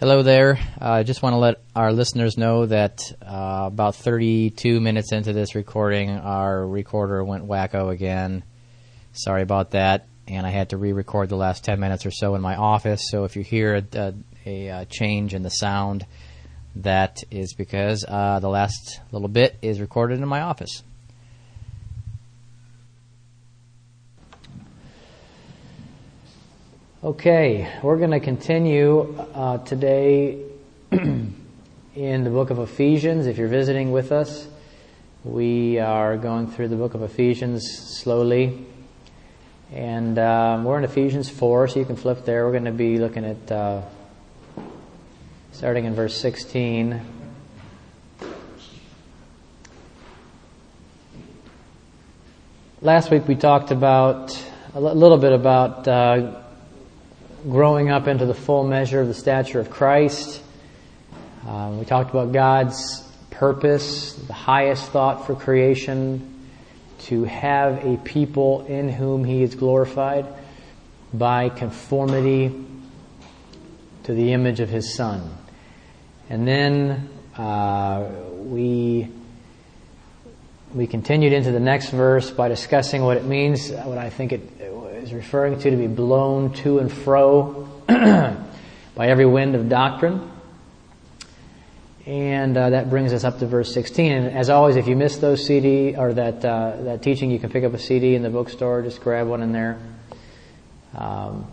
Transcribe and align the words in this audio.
Hello 0.00 0.22
there. 0.22 0.60
I 0.80 1.00
uh, 1.00 1.02
just 1.02 1.22
want 1.22 1.32
to 1.32 1.38
let 1.38 1.56
our 1.74 1.92
listeners 1.92 2.38
know 2.38 2.66
that 2.66 3.00
uh, 3.20 3.64
about 3.66 3.96
32 3.96 4.80
minutes 4.80 5.10
into 5.10 5.32
this 5.32 5.56
recording, 5.56 6.10
our 6.10 6.64
recorder 6.64 7.24
went 7.24 7.48
wacko 7.48 7.90
again. 7.92 8.44
Sorry 9.10 9.42
about 9.42 9.72
that. 9.72 10.06
And 10.28 10.46
I 10.46 10.50
had 10.50 10.68
to 10.68 10.76
re 10.76 10.92
record 10.92 11.30
the 11.30 11.36
last 11.36 11.64
10 11.64 11.80
minutes 11.80 12.06
or 12.06 12.12
so 12.12 12.36
in 12.36 12.40
my 12.40 12.54
office. 12.54 13.10
So 13.10 13.24
if 13.24 13.34
you 13.34 13.42
hear 13.42 13.74
a, 13.74 13.84
a, 13.98 14.14
a 14.46 14.70
uh, 14.70 14.84
change 14.84 15.34
in 15.34 15.42
the 15.42 15.50
sound, 15.50 16.06
that 16.76 17.24
is 17.32 17.54
because 17.54 18.04
uh, 18.06 18.38
the 18.38 18.48
last 18.48 19.00
little 19.10 19.26
bit 19.26 19.56
is 19.62 19.80
recorded 19.80 20.20
in 20.20 20.28
my 20.28 20.42
office. 20.42 20.84
Okay, 27.08 27.66
we're 27.82 27.96
going 27.96 28.10
to 28.10 28.20
continue 28.20 29.16
uh, 29.32 29.56
today 29.64 30.44
in 30.92 31.34
the 31.94 32.28
book 32.28 32.50
of 32.50 32.58
Ephesians. 32.58 33.26
If 33.26 33.38
you're 33.38 33.48
visiting 33.48 33.92
with 33.92 34.12
us, 34.12 34.46
we 35.24 35.78
are 35.78 36.18
going 36.18 36.48
through 36.48 36.68
the 36.68 36.76
book 36.76 36.92
of 36.92 37.00
Ephesians 37.00 37.66
slowly. 38.02 38.62
And 39.72 40.18
um, 40.18 40.64
we're 40.64 40.76
in 40.76 40.84
Ephesians 40.84 41.30
4, 41.30 41.68
so 41.68 41.78
you 41.78 41.86
can 41.86 41.96
flip 41.96 42.26
there. 42.26 42.44
We're 42.44 42.52
going 42.52 42.66
to 42.66 42.72
be 42.72 42.98
looking 42.98 43.24
at, 43.24 43.50
uh, 43.50 43.80
starting 45.52 45.86
in 45.86 45.94
verse 45.94 46.14
16. 46.14 47.00
Last 52.82 53.10
week 53.10 53.26
we 53.26 53.34
talked 53.34 53.70
about 53.70 54.38
a 54.74 54.80
little 54.80 55.16
bit 55.16 55.32
about. 55.32 55.88
Uh, 55.88 56.42
growing 57.48 57.90
up 57.90 58.06
into 58.06 58.26
the 58.26 58.34
full 58.34 58.64
measure 58.64 59.00
of 59.00 59.08
the 59.08 59.14
stature 59.14 59.60
of 59.60 59.70
Christ. 59.70 60.42
Um, 61.46 61.78
we 61.78 61.84
talked 61.84 62.10
about 62.10 62.32
God's 62.32 63.02
purpose, 63.30 64.12
the 64.12 64.32
highest 64.32 64.90
thought 64.90 65.26
for 65.26 65.34
creation, 65.34 66.46
to 67.00 67.24
have 67.24 67.84
a 67.86 67.96
people 67.98 68.66
in 68.66 68.88
whom 68.88 69.24
He 69.24 69.42
is 69.42 69.54
glorified 69.54 70.26
by 71.14 71.48
conformity 71.48 72.54
to 74.04 74.12
the 74.12 74.32
image 74.32 74.60
of 74.60 74.68
His 74.68 74.94
Son. 74.94 75.36
And 76.28 76.46
then 76.46 77.08
uh, 77.36 78.04
we 78.32 79.08
we 80.74 80.86
continued 80.86 81.32
into 81.32 81.50
the 81.50 81.60
next 81.60 81.90
verse 81.90 82.30
by 82.30 82.48
discussing 82.48 83.02
what 83.02 83.16
it 83.16 83.24
means, 83.24 83.70
what 83.70 83.96
I 83.96 84.10
think 84.10 84.32
it 84.32 84.42
is 84.98 85.12
referring 85.12 85.58
to 85.60 85.70
to 85.70 85.76
be 85.76 85.86
blown 85.86 86.52
to 86.54 86.78
and 86.78 86.92
fro 86.92 87.68
by 87.86 88.36
every 88.98 89.26
wind 89.26 89.54
of 89.54 89.68
doctrine. 89.68 90.30
And 92.06 92.56
uh, 92.56 92.70
that 92.70 92.88
brings 92.88 93.12
us 93.12 93.24
up 93.24 93.38
to 93.40 93.46
verse 93.46 93.72
16. 93.74 94.12
And 94.12 94.36
as 94.36 94.48
always, 94.48 94.76
if 94.76 94.88
you 94.88 94.96
missed 94.96 95.20
those 95.20 95.44
CD 95.44 95.94
or 95.94 96.14
that 96.14 96.44
uh, 96.44 96.76
that 96.84 97.02
teaching, 97.02 97.30
you 97.30 97.38
can 97.38 97.50
pick 97.50 97.64
up 97.64 97.74
a 97.74 97.78
CD 97.78 98.14
in 98.14 98.22
the 98.22 98.30
bookstore. 98.30 98.80
Just 98.82 99.02
grab 99.02 99.26
one 99.26 99.42
in 99.42 99.52
there. 99.52 99.78
Um, 100.94 101.52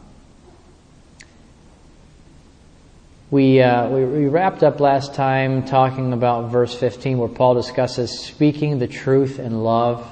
we, 3.31 3.59
uh, 3.59 3.89
we, 3.89 4.05
we 4.05 4.27
wrapped 4.27 4.63
up 4.63 4.79
last 4.79 5.13
time 5.13 5.65
talking 5.65 6.13
about 6.13 6.51
verse 6.51 6.73
15, 6.73 7.17
where 7.17 7.27
Paul 7.27 7.55
discusses 7.55 8.19
speaking 8.19 8.79
the 8.79 8.87
truth 8.87 9.39
in 9.39 9.63
love, 9.63 10.07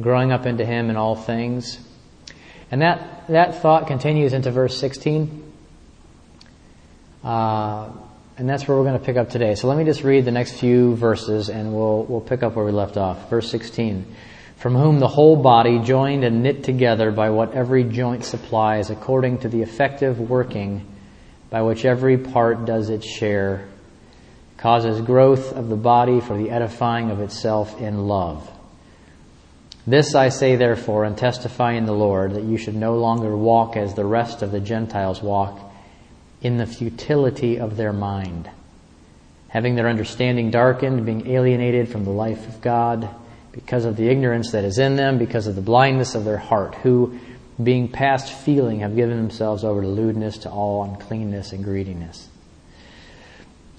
growing 0.00 0.32
up 0.32 0.46
into 0.46 0.64
Him 0.64 0.88
in 0.88 0.96
all 0.96 1.14
things. 1.14 1.78
And 2.70 2.82
that, 2.82 3.26
that 3.28 3.62
thought 3.62 3.86
continues 3.86 4.32
into 4.32 4.50
verse 4.50 4.76
16. 4.78 5.52
Uh, 7.22 7.90
and 8.38 8.48
that's 8.48 8.68
where 8.68 8.76
we're 8.76 8.84
going 8.84 8.98
to 8.98 9.04
pick 9.04 9.16
up 9.16 9.30
today. 9.30 9.54
So 9.54 9.68
let 9.68 9.78
me 9.78 9.84
just 9.84 10.02
read 10.02 10.24
the 10.24 10.32
next 10.32 10.58
few 10.58 10.94
verses 10.96 11.48
and 11.48 11.74
we'll, 11.74 12.04
we'll 12.04 12.20
pick 12.20 12.42
up 12.42 12.54
where 12.54 12.64
we 12.64 12.72
left 12.72 12.96
off. 12.96 13.30
Verse 13.30 13.50
16. 13.50 14.14
From 14.56 14.74
whom 14.74 15.00
the 15.00 15.08
whole 15.08 15.36
body, 15.36 15.78
joined 15.78 16.24
and 16.24 16.42
knit 16.42 16.64
together 16.64 17.10
by 17.10 17.30
what 17.30 17.52
every 17.52 17.84
joint 17.84 18.24
supplies, 18.24 18.90
according 18.90 19.38
to 19.38 19.48
the 19.48 19.62
effective 19.62 20.18
working 20.18 20.86
by 21.50 21.62
which 21.62 21.84
every 21.84 22.18
part 22.18 22.64
does 22.64 22.90
its 22.90 23.06
share, 23.06 23.68
causes 24.56 25.00
growth 25.00 25.52
of 25.52 25.68
the 25.68 25.76
body 25.76 26.20
for 26.20 26.36
the 26.36 26.50
edifying 26.50 27.10
of 27.10 27.20
itself 27.20 27.80
in 27.80 28.08
love. 28.08 28.50
This 29.86 30.14
I 30.16 30.30
say 30.30 30.56
therefore 30.56 31.04
and 31.04 31.16
testify 31.16 31.72
in 31.72 31.86
the 31.86 31.92
Lord 31.92 32.34
that 32.34 32.42
you 32.42 32.56
should 32.56 32.74
no 32.74 32.96
longer 32.96 33.36
walk 33.36 33.76
as 33.76 33.94
the 33.94 34.04
rest 34.04 34.42
of 34.42 34.50
the 34.50 34.60
Gentiles 34.60 35.22
walk 35.22 35.60
in 36.42 36.56
the 36.56 36.66
futility 36.66 37.58
of 37.58 37.76
their 37.76 37.92
mind, 37.92 38.50
having 39.48 39.76
their 39.76 39.88
understanding 39.88 40.50
darkened, 40.50 41.06
being 41.06 41.28
alienated 41.28 41.88
from 41.88 42.04
the 42.04 42.10
life 42.10 42.48
of 42.48 42.60
God 42.60 43.08
because 43.52 43.84
of 43.84 43.96
the 43.96 44.08
ignorance 44.08 44.50
that 44.52 44.64
is 44.64 44.78
in 44.78 44.96
them, 44.96 45.18
because 45.18 45.46
of 45.46 45.54
the 45.54 45.62
blindness 45.62 46.14
of 46.14 46.24
their 46.24 46.36
heart, 46.36 46.74
who, 46.76 47.18
being 47.62 47.88
past 47.88 48.30
feeling, 48.30 48.80
have 48.80 48.96
given 48.96 49.16
themselves 49.16 49.64
over 49.64 49.80
to 49.80 49.88
lewdness, 49.88 50.38
to 50.38 50.50
all 50.50 50.84
uncleanness 50.84 51.52
and 51.52 51.64
greediness. 51.64 52.28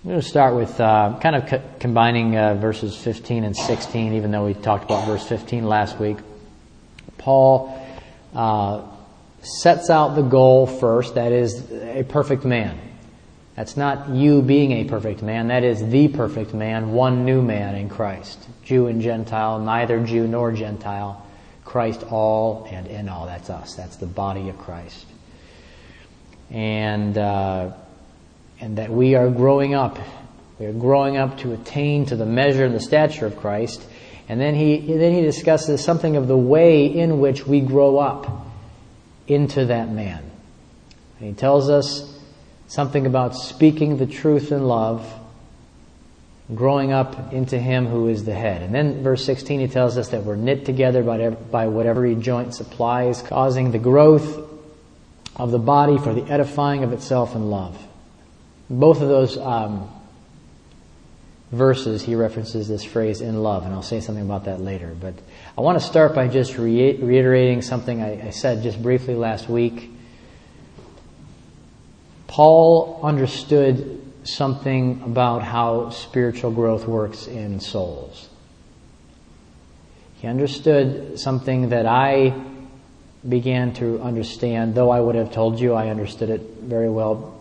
I'm 0.03 0.11
going 0.11 0.21
to 0.21 0.27
start 0.27 0.55
with 0.55 0.79
uh, 0.79 1.17
kind 1.21 1.35
of 1.35 1.47
co- 1.47 1.63
combining 1.79 2.37
uh, 2.37 2.53
verses 2.53 2.95
15 2.95 3.43
and 3.43 3.55
16, 3.55 4.13
even 4.13 4.29
though 4.29 4.45
we 4.45 4.53
talked 4.53 4.85
about 4.85 5.07
verse 5.07 5.25
15 5.25 5.65
last 5.65 5.99
week. 5.99 6.17
Paul 7.17 7.83
uh, 8.35 8.83
sets 9.41 9.89
out 9.89 10.13
the 10.13 10.21
goal 10.21 10.67
first, 10.67 11.15
that 11.15 11.31
is 11.31 11.71
a 11.71 12.03
perfect 12.07 12.45
man. 12.45 12.79
That's 13.55 13.75
not 13.75 14.09
you 14.09 14.43
being 14.43 14.71
a 14.71 14.83
perfect 14.83 15.23
man, 15.23 15.47
that 15.47 15.63
is 15.63 15.83
the 15.89 16.09
perfect 16.09 16.53
man, 16.53 16.91
one 16.91 17.25
new 17.25 17.41
man 17.41 17.73
in 17.73 17.89
Christ. 17.89 18.37
Jew 18.63 18.85
and 18.85 19.01
Gentile, 19.01 19.59
neither 19.59 19.99
Jew 20.05 20.27
nor 20.27 20.51
Gentile, 20.51 21.25
Christ 21.65 22.03
all 22.03 22.67
and 22.71 22.85
in 22.85 23.09
all. 23.09 23.25
That's 23.25 23.49
us. 23.49 23.73
That's 23.73 23.95
the 23.95 24.05
body 24.05 24.49
of 24.49 24.59
Christ. 24.59 25.07
And 26.51 27.17
uh, 27.17 27.71
and 28.59 28.77
that 28.77 28.89
we 28.89 29.15
are 29.15 29.29
growing 29.29 29.73
up. 29.73 29.99
We 30.59 30.65
are 30.65 30.73
growing 30.73 31.17
up 31.17 31.37
to 31.39 31.53
attain 31.53 32.05
to 32.07 32.15
the 32.15 32.25
measure 32.25 32.65
and 32.65 32.73
the 32.73 32.79
stature 32.79 33.25
of 33.25 33.37
Christ. 33.37 33.83
And 34.29 34.41
then 34.41 34.55
he, 34.55 34.77
then 34.79 35.13
he 35.13 35.21
discusses 35.21 35.83
something 35.83 36.15
of 36.15 36.27
the 36.27 36.37
way 36.37 36.85
in 36.85 37.19
which 37.19 37.45
we 37.45 37.61
grow 37.61 37.97
up 37.97 38.47
into 39.27 39.65
that 39.65 39.89
man. 39.89 40.23
And 41.19 41.29
he 41.29 41.33
tells 41.33 41.69
us 41.69 42.17
something 42.67 43.05
about 43.05 43.35
speaking 43.35 43.97
the 43.97 44.05
truth 44.05 44.51
in 44.51 44.63
love, 44.67 45.07
growing 46.53 46.91
up 46.91 47.33
into 47.33 47.57
him 47.59 47.85
who 47.85 48.07
is 48.07 48.25
the 48.25 48.33
head. 48.33 48.61
And 48.61 48.73
then 48.73 49.03
verse 49.03 49.23
16 49.25 49.59
he 49.59 49.67
tells 49.67 49.97
us 49.97 50.09
that 50.09 50.23
we're 50.23 50.35
knit 50.35 50.65
together 50.65 51.03
by, 51.03 51.29
by 51.29 51.67
whatever 51.67 52.05
he 52.05 52.15
joint 52.15 52.53
supplies, 52.53 53.21
causing 53.21 53.71
the 53.71 53.79
growth 53.79 54.45
of 55.35 55.51
the 55.51 55.59
body 55.59 55.97
for 55.97 56.13
the 56.13 56.23
edifying 56.23 56.83
of 56.83 56.93
itself 56.93 57.35
in 57.35 57.49
love. 57.49 57.86
Both 58.69 59.01
of 59.01 59.07
those 59.07 59.37
um, 59.37 59.89
verses, 61.51 62.03
he 62.03 62.15
references 62.15 62.67
this 62.67 62.83
phrase 62.83 63.21
in 63.21 63.41
love, 63.41 63.63
and 63.63 63.73
I'll 63.73 63.81
say 63.81 64.01
something 64.01 64.25
about 64.25 64.45
that 64.45 64.59
later. 64.59 64.95
But 64.99 65.13
I 65.57 65.61
want 65.61 65.79
to 65.79 65.85
start 65.85 66.13
by 66.13 66.27
just 66.27 66.57
re- 66.57 66.97
reiterating 66.97 67.61
something 67.61 68.01
I, 68.01 68.27
I 68.27 68.29
said 68.31 68.63
just 68.63 68.81
briefly 68.81 69.15
last 69.15 69.47
week. 69.47 69.91
Paul 72.27 72.99
understood 73.03 74.01
something 74.23 75.01
about 75.05 75.41
how 75.41 75.89
spiritual 75.91 76.51
growth 76.51 76.85
works 76.85 77.27
in 77.27 77.61
souls. 77.61 78.27
He 80.15 80.27
understood 80.27 81.19
something 81.19 81.69
that 81.69 81.85
I 81.85 82.33
began 83.27 83.73
to 83.75 84.01
understand, 84.01 84.75
though 84.75 84.89
I 84.89 84.99
would 84.99 85.15
have 85.15 85.31
told 85.31 85.59
you 85.59 85.73
I 85.73 85.87
understood 85.89 86.29
it 86.29 86.41
very 86.59 86.89
well 86.89 87.36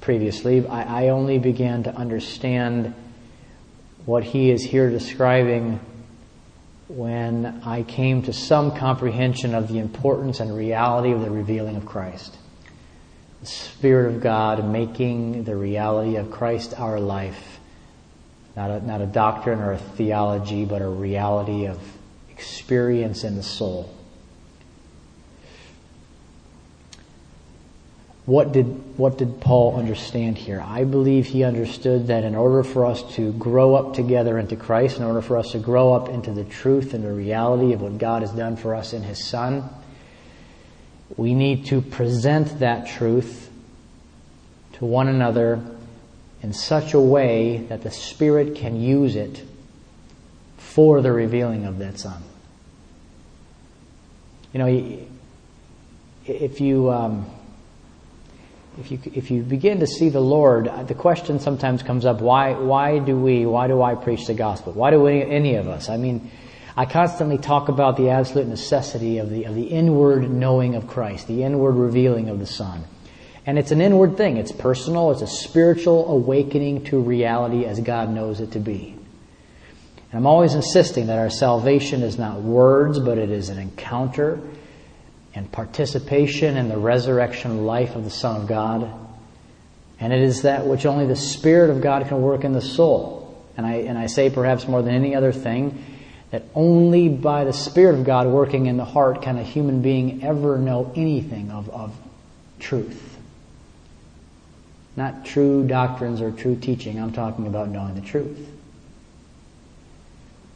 previously, 0.00 0.66
I, 0.66 1.04
I 1.04 1.08
only 1.08 1.38
began 1.38 1.84
to 1.84 1.94
understand 1.94 2.94
what 4.04 4.24
he 4.24 4.50
is 4.50 4.62
here 4.62 4.90
describing 4.90 5.80
when 6.88 7.62
I 7.64 7.82
came 7.82 8.22
to 8.22 8.32
some 8.32 8.76
comprehension 8.76 9.54
of 9.54 9.68
the 9.68 9.78
importance 9.78 10.40
and 10.40 10.54
reality 10.54 11.12
of 11.12 11.20
the 11.20 11.30
revealing 11.30 11.76
of 11.76 11.86
Christ. 11.86 12.36
The 13.40 13.46
Spirit 13.46 14.14
of 14.14 14.22
God 14.22 14.64
making 14.68 15.44
the 15.44 15.56
reality 15.56 16.16
of 16.16 16.30
Christ 16.30 16.78
our 16.78 17.00
life. 17.00 17.60
Not 18.54 18.70
a, 18.70 18.86
not 18.86 19.00
a 19.00 19.06
doctrine 19.06 19.60
or 19.60 19.72
a 19.72 19.78
theology, 19.78 20.64
but 20.64 20.82
a 20.82 20.88
reality 20.88 21.66
of 21.66 21.80
experience 22.28 23.24
in 23.24 23.36
the 23.36 23.42
soul. 23.42 23.92
What 28.24 28.52
did, 28.52 28.66
what 28.96 29.18
did 29.18 29.40
Paul 29.40 29.76
understand 29.76 30.38
here? 30.38 30.60
I 30.64 30.84
believe 30.84 31.26
he 31.26 31.42
understood 31.42 32.06
that 32.06 32.22
in 32.22 32.36
order 32.36 32.62
for 32.62 32.86
us 32.86 33.02
to 33.16 33.32
grow 33.32 33.74
up 33.74 33.94
together 33.94 34.38
into 34.38 34.54
Christ, 34.54 34.98
in 34.98 35.02
order 35.02 35.20
for 35.20 35.38
us 35.38 35.52
to 35.52 35.58
grow 35.58 35.92
up 35.92 36.08
into 36.08 36.30
the 36.30 36.44
truth 36.44 36.94
and 36.94 37.02
the 37.02 37.12
reality 37.12 37.72
of 37.72 37.82
what 37.82 37.98
God 37.98 38.22
has 38.22 38.30
done 38.30 38.56
for 38.56 38.76
us 38.76 38.92
in 38.92 39.02
His 39.02 39.24
Son, 39.24 39.68
we 41.16 41.34
need 41.34 41.66
to 41.66 41.80
present 41.80 42.60
that 42.60 42.86
truth 42.86 43.50
to 44.74 44.84
one 44.84 45.08
another 45.08 45.60
in 46.42 46.52
such 46.52 46.94
a 46.94 47.00
way 47.00 47.58
that 47.68 47.82
the 47.82 47.90
Spirit 47.90 48.54
can 48.54 48.80
use 48.80 49.16
it 49.16 49.42
for 50.58 51.00
the 51.00 51.10
revealing 51.10 51.66
of 51.66 51.78
that 51.78 51.98
Son. 51.98 52.22
You 54.52 54.58
know, 54.58 54.98
if 56.26 56.60
you 56.60 56.90
um, 56.90 57.26
if 58.78 58.90
you 58.90 58.98
if 59.14 59.30
you 59.30 59.42
begin 59.42 59.80
to 59.80 59.86
see 59.86 60.08
the 60.08 60.20
Lord, 60.20 60.70
the 60.88 60.94
question 60.94 61.38
sometimes 61.38 61.82
comes 61.82 62.06
up: 62.06 62.20
Why 62.20 62.52
why 62.52 62.98
do 62.98 63.18
we? 63.18 63.44
Why 63.44 63.66
do 63.66 63.82
I 63.82 63.94
preach 63.94 64.26
the 64.26 64.34
gospel? 64.34 64.72
Why 64.72 64.90
do 64.90 65.06
any, 65.06 65.22
any 65.30 65.54
of 65.56 65.68
us? 65.68 65.88
I 65.88 65.98
mean, 65.98 66.30
I 66.76 66.86
constantly 66.86 67.38
talk 67.38 67.68
about 67.68 67.96
the 67.96 68.10
absolute 68.10 68.48
necessity 68.48 69.18
of 69.18 69.28
the 69.28 69.44
of 69.44 69.54
the 69.54 69.64
inward 69.64 70.30
knowing 70.30 70.74
of 70.74 70.86
Christ, 70.86 71.28
the 71.28 71.42
inward 71.42 71.72
revealing 71.72 72.30
of 72.30 72.38
the 72.38 72.46
Son. 72.46 72.84
And 73.44 73.58
it's 73.58 73.72
an 73.72 73.80
inward 73.80 74.16
thing. 74.16 74.36
It's 74.36 74.52
personal. 74.52 75.10
It's 75.10 75.22
a 75.22 75.26
spiritual 75.26 76.08
awakening 76.08 76.84
to 76.84 77.00
reality 77.00 77.64
as 77.64 77.80
God 77.80 78.08
knows 78.08 78.40
it 78.40 78.52
to 78.52 78.60
be. 78.60 78.94
And 80.12 80.18
I'm 80.18 80.26
always 80.26 80.54
insisting 80.54 81.08
that 81.08 81.18
our 81.18 81.30
salvation 81.30 82.02
is 82.02 82.18
not 82.18 82.40
words, 82.40 83.00
but 83.00 83.18
it 83.18 83.30
is 83.30 83.48
an 83.48 83.58
encounter 83.58 84.40
and 85.34 85.50
participation 85.50 86.56
in 86.56 86.68
the 86.68 86.76
resurrection 86.76 87.64
life 87.64 87.96
of 87.96 88.04
the 88.04 88.10
Son 88.10 88.42
of 88.42 88.46
God. 88.46 88.90
And 89.98 90.12
it 90.12 90.20
is 90.20 90.42
that 90.42 90.66
which 90.66 90.84
only 90.84 91.06
the 91.06 91.16
Spirit 91.16 91.70
of 91.70 91.80
God 91.80 92.06
can 92.08 92.20
work 92.20 92.44
in 92.44 92.52
the 92.52 92.60
soul. 92.60 93.20
And 93.56 93.66
I, 93.66 93.74
and 93.74 93.96
I 93.98 94.06
say 94.06 94.30
perhaps 94.30 94.66
more 94.66 94.82
than 94.82 94.94
any 94.94 95.14
other 95.14 95.32
thing, 95.32 95.84
that 96.30 96.44
only 96.54 97.08
by 97.08 97.44
the 97.44 97.52
Spirit 97.52 97.98
of 97.98 98.04
God 98.04 98.26
working 98.26 98.66
in 98.66 98.76
the 98.76 98.84
heart 98.84 99.22
can 99.22 99.38
a 99.38 99.42
human 99.42 99.82
being 99.82 100.24
ever 100.24 100.58
know 100.58 100.90
anything 100.96 101.50
of, 101.50 101.68
of 101.70 101.94
truth. 102.58 103.18
Not 104.96 105.24
true 105.24 105.66
doctrines 105.66 106.20
or 106.20 106.30
true 106.30 106.56
teaching. 106.56 107.00
I'm 107.00 107.12
talking 107.12 107.46
about 107.46 107.68
knowing 107.68 107.94
the 107.94 108.00
truth. 108.00 108.48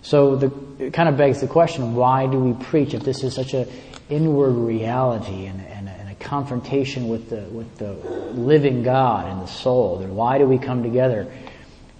So 0.02 0.36
the, 0.36 0.52
it 0.78 0.92
kind 0.92 1.08
of 1.08 1.16
begs 1.16 1.40
the 1.40 1.46
question, 1.46 1.94
why 1.94 2.26
do 2.26 2.38
we 2.38 2.52
preach 2.64 2.94
if 2.94 3.02
this 3.02 3.24
is 3.24 3.34
such 3.34 3.54
an 3.54 3.68
inward 4.08 4.52
reality 4.52 5.46
and, 5.46 5.60
and, 5.60 5.88
and, 5.88 6.08
a 6.10 6.14
confrontation 6.14 7.08
with 7.08 7.30
the, 7.30 7.42
with 7.42 7.78
the 7.78 7.92
living 8.32 8.82
God 8.82 9.26
and 9.26 9.42
the 9.42 9.46
soul? 9.46 9.98
Then 9.98 10.14
why 10.14 10.38
do 10.38 10.46
we 10.46 10.58
come 10.58 10.82
together 10.82 11.26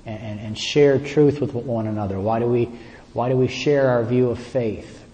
and, 0.05 0.41
and 0.41 0.59
share 0.59 0.99
truth 0.99 1.41
with 1.41 1.55
one 1.55 1.87
another? 1.87 2.21
Why 2.21 2.39
do 2.39 2.47
we, 2.47 2.71
why 3.13 3.29
do 3.29 3.37
we 3.37 3.49
share 3.49 3.91
our 3.91 4.05
view 4.05 4.31
of 4.31 4.39
faith? 4.39 5.05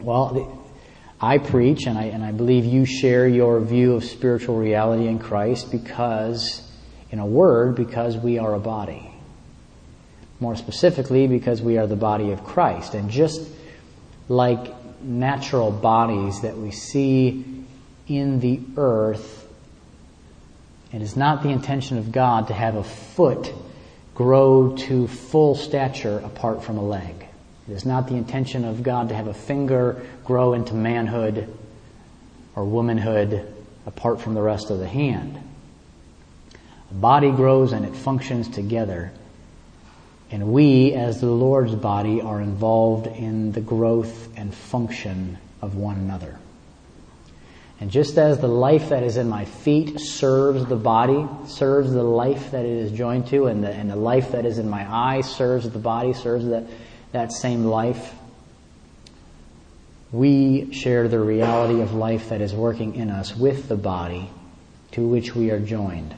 Well, 0.00 0.60
I 1.20 1.38
preach, 1.38 1.86
and 1.86 1.96
I, 1.96 2.04
and 2.04 2.22
I 2.22 2.32
believe 2.32 2.64
you 2.64 2.84
share 2.84 3.26
your 3.26 3.60
view 3.60 3.94
of 3.94 4.04
spiritual 4.04 4.56
reality 4.58 5.06
in 5.06 5.18
Christ 5.18 5.70
because, 5.70 6.70
in 7.10 7.18
a 7.18 7.26
word, 7.26 7.76
because 7.76 8.16
we 8.16 8.38
are 8.38 8.54
a 8.54 8.60
body. 8.60 9.10
More 10.40 10.54
specifically, 10.56 11.26
because 11.26 11.62
we 11.62 11.78
are 11.78 11.86
the 11.86 11.96
body 11.96 12.32
of 12.32 12.44
Christ. 12.44 12.94
And 12.94 13.08
just 13.10 13.48
like 14.28 14.74
natural 15.04 15.70
bodies 15.70 16.40
that 16.40 16.56
we 16.56 16.70
see 16.70 17.44
in 18.08 18.40
the 18.40 18.60
earth, 18.76 19.46
it 20.92 21.02
is 21.02 21.16
not 21.16 21.42
the 21.42 21.50
intention 21.50 21.98
of 21.98 22.12
God 22.12 22.48
to 22.48 22.54
have 22.54 22.76
a 22.76 22.84
foot 22.84 23.52
grow 24.14 24.76
to 24.76 25.08
full 25.08 25.54
stature 25.54 26.18
apart 26.24 26.62
from 26.62 26.78
a 26.78 26.84
leg. 26.84 27.26
It 27.68 27.72
is 27.72 27.84
not 27.84 28.08
the 28.08 28.14
intention 28.14 28.64
of 28.64 28.82
God 28.82 29.08
to 29.08 29.14
have 29.14 29.26
a 29.26 29.34
finger 29.34 30.06
grow 30.24 30.54
into 30.54 30.74
manhood 30.74 31.52
or 32.54 32.64
womanhood 32.64 33.52
apart 33.86 34.20
from 34.20 34.34
the 34.34 34.42
rest 34.42 34.70
of 34.70 34.78
the 34.78 34.86
hand. 34.86 35.38
A 36.90 36.94
body 36.94 37.30
grows 37.30 37.72
and 37.72 37.84
it 37.84 37.94
functions 37.94 38.48
together. 38.48 39.12
And 40.30 40.52
we, 40.52 40.92
as 40.92 41.20
the 41.20 41.30
Lord's 41.30 41.74
body, 41.74 42.20
are 42.20 42.40
involved 42.40 43.06
in 43.06 43.52
the 43.52 43.60
growth 43.60 44.28
and 44.36 44.54
function 44.54 45.38
of 45.60 45.76
one 45.76 45.96
another. 45.96 46.38
And 47.80 47.90
just 47.90 48.16
as 48.18 48.38
the 48.38 48.48
life 48.48 48.88
that 48.88 49.02
is 49.02 49.16
in 49.16 49.28
my 49.28 49.44
feet 49.44 50.00
serves 50.00 50.64
the 50.66 50.76
body, 50.76 51.26
serves 51.46 51.92
the 51.92 52.02
life 52.02 52.52
that 52.52 52.64
it 52.64 52.70
is 52.70 52.92
joined 52.92 53.26
to, 53.28 53.46
and 53.46 53.62
the, 53.62 53.70
and 53.70 53.90
the 53.90 53.96
life 53.96 54.32
that 54.32 54.46
is 54.46 54.58
in 54.58 54.68
my 54.68 54.90
eye 54.90 55.20
serves 55.20 55.68
the 55.68 55.78
body, 55.78 56.12
serves 56.12 56.44
the, 56.44 56.66
that 57.12 57.32
same 57.32 57.64
life, 57.64 58.14
we 60.12 60.72
share 60.72 61.08
the 61.08 61.18
reality 61.18 61.80
of 61.80 61.92
life 61.92 62.28
that 62.28 62.40
is 62.40 62.54
working 62.54 62.94
in 62.94 63.10
us 63.10 63.36
with 63.36 63.68
the 63.68 63.76
body 63.76 64.30
to 64.92 65.06
which 65.06 65.34
we 65.34 65.50
are 65.50 65.58
joined. 65.58 66.14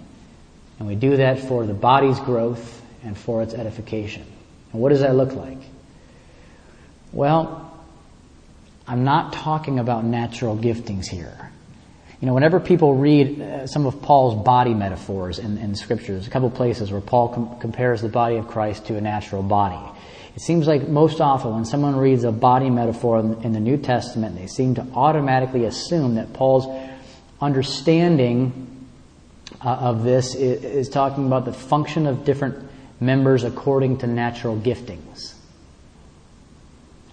And 0.79 0.87
we 0.87 0.95
do 0.95 1.17
that 1.17 1.39
for 1.41 1.65
the 1.65 1.73
body's 1.73 2.21
growth 2.21 2.76
and 3.07 3.17
for 3.17 3.43
its 3.43 3.55
edification. 3.55 4.25
And 4.73 4.83
what 4.83 4.91
does 4.91 5.01
that 5.01 5.15
look 5.15 5.33
like? 5.33 5.59
Well, 7.13 7.73
I'm 8.87 9.05
not 9.05 9.33
talking 9.33 9.79
about 9.79 10.05
natural 10.05 10.57
giftings 10.57 11.07
here. 11.07 11.51
You 12.21 12.27
know, 12.27 12.35
whenever 12.35 12.61
people 12.61 12.95
read 12.95 13.41
uh, 13.41 13.67
some 13.67 13.87
of 13.87 14.01
Paul's 14.03 14.43
body 14.45 14.75
metaphors 14.75 15.39
in, 15.39 15.59
in 15.59 15.75
scriptures, 15.75 16.27
a 16.27 16.31
couple 16.31 16.51
places 16.51 16.91
where 16.91 17.01
Paul 17.01 17.29
com- 17.29 17.59
compares 17.61 18.01
the 18.01 18.09
body 18.09 18.37
of 18.37 18.49
Christ 18.49 18.87
to 18.87 18.97
a 18.97 19.01
natural 19.01 19.43
body. 19.43 19.79
It 20.35 20.41
seems 20.41 20.67
like 20.67 20.89
most 20.89 21.21
often 21.21 21.55
when 21.55 21.65
someone 21.65 21.97
reads 21.97 22.25
a 22.25 22.33
body 22.33 22.71
metaphor 22.71 23.21
in 23.21 23.53
the 23.53 23.61
New 23.61 23.77
Testament, 23.77 24.37
they 24.37 24.47
seem 24.47 24.75
to 24.75 24.87
automatically 24.95 25.65
assume 25.65 26.17
that 26.17 26.33
Paul's 26.33 26.67
understanding 27.41 28.87
uh, 29.65 29.69
of 29.69 30.05
this 30.05 30.35
is 30.35 30.89
talking 30.89 31.27
about 31.27 31.45
the 31.45 31.53
function 31.53 32.07
of 32.07 32.25
different 32.25 32.69
members 33.01 33.45
according 33.45 33.99
to 33.99 34.07
natural 34.07 34.57
giftings. 34.57 35.35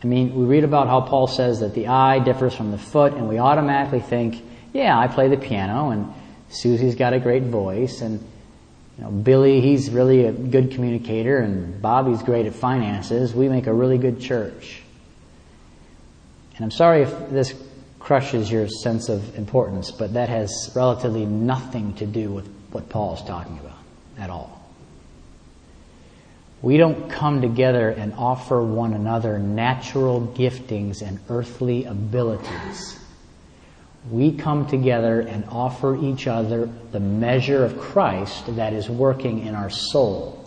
I 0.04 0.08
mean, 0.08 0.36
we 0.36 0.46
read 0.46 0.64
about 0.64 0.88
how 0.88 1.02
Paul 1.02 1.28
says 1.28 1.62
that 1.62 1.74
the 1.74 1.88
eye 1.88 2.20
differs 2.20 2.54
from 2.54 2.72
the 2.72 2.78
foot, 2.78 3.14
and 3.14 3.30
we 3.30 3.40
automatically 3.40 4.02
think, 4.02 4.44
yeah, 4.74 4.98
I 4.98 5.08
play 5.08 5.30
the 5.30 5.38
piano, 5.38 5.92
and 5.92 6.14
Susie's 6.50 6.96
got 6.96 7.14
a 7.14 7.20
great 7.20 7.44
voice, 7.44 8.02
and 8.02 8.20
you 8.98 9.04
know, 9.04 9.12
Billy, 9.12 9.62
he's 9.62 9.90
really 9.90 10.26
a 10.26 10.32
good 10.32 10.72
communicator, 10.72 11.38
and 11.38 11.82
Bobby's 11.82 12.22
great 12.22 12.46
at 12.46 12.54
finances. 12.54 13.34
We 13.34 13.50
make 13.50 13.66
a 13.66 13.74
really 13.74 13.98
good 13.98 14.20
church. 14.20 14.82
And 16.56 16.64
I'm 16.64 16.72
sorry 16.72 17.02
if 17.02 17.30
this 17.30 17.54
crushes 18.00 18.52
your 18.52 18.68
sense 18.68 19.10
of 19.10 19.38
importance, 19.38 19.90
but 19.90 20.14
that 20.14 20.30
has 20.30 20.72
relatively 20.76 21.26
nothing 21.26 21.96
to 21.96 22.06
do 22.06 22.30
with 22.30 22.48
what 22.72 22.90
Paul's 22.90 23.24
talking 23.24 23.58
about 23.60 23.80
at 24.20 24.30
all. 24.30 24.63
We 26.64 26.78
don't 26.78 27.10
come 27.10 27.42
together 27.42 27.90
and 27.90 28.14
offer 28.14 28.64
one 28.64 28.94
another 28.94 29.38
natural 29.38 30.22
giftings 30.36 31.06
and 31.06 31.20
earthly 31.30 31.86
abilities 31.86 33.00
we 34.10 34.34
come 34.34 34.68
together 34.68 35.22
and 35.22 35.46
offer 35.50 35.96
each 35.96 36.28
other 36.28 36.70
the 36.92 37.00
measure 37.00 37.64
of 37.64 37.80
Christ 37.80 38.56
that 38.56 38.74
is 38.74 38.90
working 38.90 39.46
in 39.46 39.56
our 39.56 39.70
soul. 39.70 40.40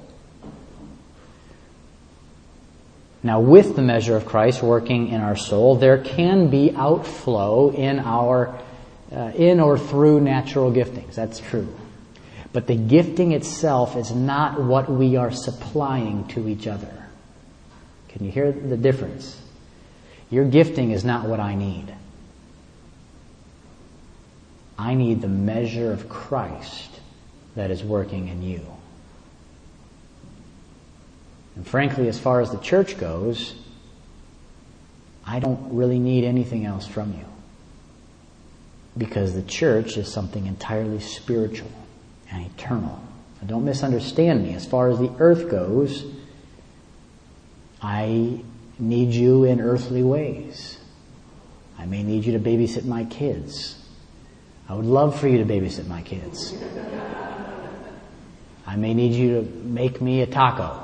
Now, 3.23 3.41
with 3.41 3.75
the 3.75 3.83
measure 3.83 4.15
of 4.15 4.27
Christ 4.27 4.63
working 4.63 5.09
in 5.09 5.21
our 5.21 5.37
soul, 5.37 5.77
there 5.77 5.99
can 5.99 6.49
be 6.49 6.73
outflow 6.77 7.71
in 7.71 7.99
our, 7.99 8.57
uh, 9.11 9.33
in 9.35 9.59
or 9.59 9.79
through 9.79 10.21
natural 10.21 10.71
giftings. 10.71 11.15
That's 11.15 11.41
true. 11.41 11.67
But 12.57 12.67
the 12.67 12.75
gifting 12.75 13.33
itself 13.33 13.97
is 13.97 14.13
not 14.13 14.59
what 14.59 14.89
we 14.91 15.17
are 15.17 15.31
supplying 15.31 16.27
to 16.29 16.49
each 16.49 16.67
other. 16.67 17.07
Can 18.09 18.25
you 18.25 18.33
hear 18.33 18.51
the 18.51 18.79
difference? 18.79 19.39
Your 20.31 20.47
gifting 20.47 20.91
is 20.91 21.05
not 21.05 21.29
what 21.29 21.39
I 21.39 21.55
need. 21.55 21.95
I 24.79 24.95
need 24.95 25.21
the 25.21 25.29
measure 25.29 25.93
of 25.93 26.09
Christ 26.09 26.89
that 27.57 27.71
is 27.71 27.85
working 27.85 28.29
in 28.29 28.43
you. 28.43 28.63
And 31.57 31.67
frankly, 31.69 32.09
as 32.09 32.19
far 32.19 32.41
as 32.41 32.53
the 32.53 32.61
church 32.61 32.99
goes, 32.99 33.55
I 35.27 35.41
don't 35.41 35.75
really 35.75 35.99
need 35.99 36.25
anything 36.25 36.65
else 36.65 36.87
from 36.87 37.13
you. 37.13 37.27
Because 38.97 39.35
the 39.35 39.43
church 39.43 39.99
is 39.99 40.11
something 40.11 40.47
entirely 40.47 41.01
spiritual 41.01 41.71
and 42.31 42.47
eternal. 42.47 43.01
Now, 43.41 43.49
don't 43.49 43.65
misunderstand 43.65 44.43
me. 44.43 44.55
As 44.55 44.67
far 44.67 44.91
as 44.91 44.99
the 44.99 45.13
earth 45.19 45.51
goes, 45.51 46.05
I 47.81 48.41
need 48.79 49.13
you 49.13 49.45
in 49.45 49.61
earthly 49.61 50.03
ways. 50.03 50.79
I 51.79 51.87
may 51.87 52.03
need 52.03 52.25
you 52.25 52.33
to 52.33 52.39
babysit 52.39 52.85
my 52.85 53.05
kids. 53.05 53.79
I 54.69 54.75
would 54.75 54.87
love 54.87 55.19
for 55.19 55.29
you 55.29 55.39
to 55.39 55.45
babysit 55.45 55.87
my 55.87 56.03
kids. 56.03 56.55
I 58.67 58.77
may 58.77 58.95
need 58.95 59.13
you 59.13 59.41
to 59.41 59.49
make 59.49 60.01
me 60.01 60.23
a 60.23 60.27
taco. 60.27 60.83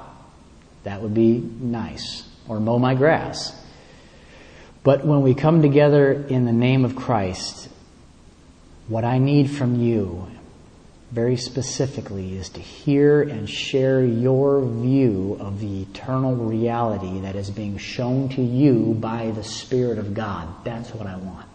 That 0.85 1.03
would 1.03 1.15
be 1.15 1.39
nice. 1.39 2.29
Or 2.49 2.61
mow 2.61 2.79
my 2.79 2.95
grass. 2.95 3.59
But 4.85 5.05
when 5.05 5.23
we 5.23 5.35
come 5.35 5.63
together 5.63 6.13
in 6.13 6.45
the 6.45 6.53
name 6.53 6.85
of 6.85 6.97
Christ, 6.97 7.69
what 8.89 9.05
I 9.05 9.19
need 9.19 9.51
from 9.51 9.81
you 9.81 10.29
very 11.13 11.37
specifically 11.37 12.39
is 12.39 12.49
to 12.49 12.61
hear 12.61 13.21
and 13.21 13.49
share 13.49 14.03
your 14.03 14.65
view 14.65 15.37
of 15.39 15.61
the 15.61 15.83
eternal 15.83 16.35
reality 16.35 17.21
that 17.21 17.37
is 17.37 17.51
being 17.51 17.77
shown 17.77 18.31
to 18.31 18.41
you 18.41 18.97
by 18.99 19.31
the 19.33 19.45
Spirit 19.45 19.99
of 19.99 20.15
God. 20.15 20.49
That's 20.65 20.89
what 20.95 21.07
I 21.07 21.17
want. 21.17 21.47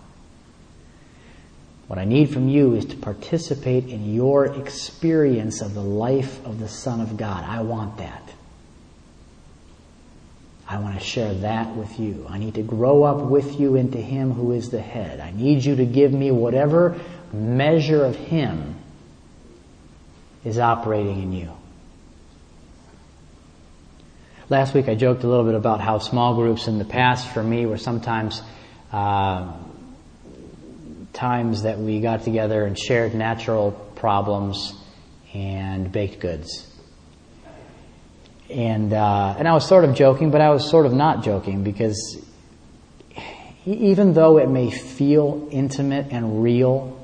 What 1.88 1.98
I 1.98 2.06
need 2.06 2.30
from 2.30 2.48
you 2.48 2.76
is 2.76 2.86
to 2.86 2.98
participate 2.98 3.86
in 3.88 4.14
your 4.14 4.46
experience 4.46 5.62
of 5.62 5.74
the 5.74 5.82
life 5.82 6.46
of 6.46 6.60
the 6.60 6.68
Son 6.68 7.02
of 7.02 7.18
God. 7.18 7.44
I 7.44 7.62
want 7.62 7.98
that. 7.98 8.22
I 10.68 10.78
want 10.78 11.00
to 11.00 11.04
share 11.04 11.34
that 11.34 11.76
with 11.76 12.00
you. 12.00 12.28
I 12.30 12.38
need 12.38 12.56
to 12.56 12.62
grow 12.62 13.04
up 13.04 13.24
with 13.24 13.60
you 13.60 13.76
into 13.76 13.98
Him 13.98 14.34
who 14.34 14.52
is 14.52 14.70
the 14.70 14.82
head. 14.82 15.20
I 15.20 15.32
need 15.32 15.66
you 15.66 15.78
to 15.78 15.86
give 15.86 16.14
me 16.14 16.30
whatever 16.30 17.00
measure 17.34 18.06
of 18.06 18.16
Him 18.16 18.77
is 20.48 20.58
operating 20.58 21.22
in 21.22 21.34
you. 21.34 21.52
Last 24.50 24.74
week 24.74 24.88
I 24.88 24.96
joked 24.96 25.26
a 25.26 25.28
little 25.28 25.44
bit 25.44 25.56
about 25.56 25.82
how 25.82 26.00
small 26.00 26.36
groups 26.36 26.70
in 26.70 26.78
the 26.78 26.86
past 26.86 27.28
for 27.28 27.44
me 27.44 27.66
were 27.66 27.78
sometimes 27.78 28.42
uh, 28.94 29.52
times 31.12 31.64
that 31.64 31.80
we 31.80 32.00
got 32.00 32.24
together 32.24 32.66
and 32.66 32.80
shared 32.80 33.14
natural 33.14 33.72
problems 33.96 34.74
and 35.34 35.92
baked 35.92 36.22
goods. 36.22 36.66
And 38.50 38.94
uh, 38.94 39.36
and 39.38 39.50
I 39.50 39.54
was 39.54 39.68
sort 39.68 39.84
of 39.84 39.96
joking, 39.96 40.32
but 40.32 40.40
I 40.40 40.52
was 40.52 40.70
sort 40.70 40.86
of 40.86 40.94
not 40.94 41.26
joking 41.26 41.66
because 41.66 42.24
even 43.66 44.14
though 44.14 44.38
it 44.38 44.50
may 44.50 44.72
feel 44.72 45.50
intimate 45.52 46.08
and 46.12 46.42
real, 46.42 46.97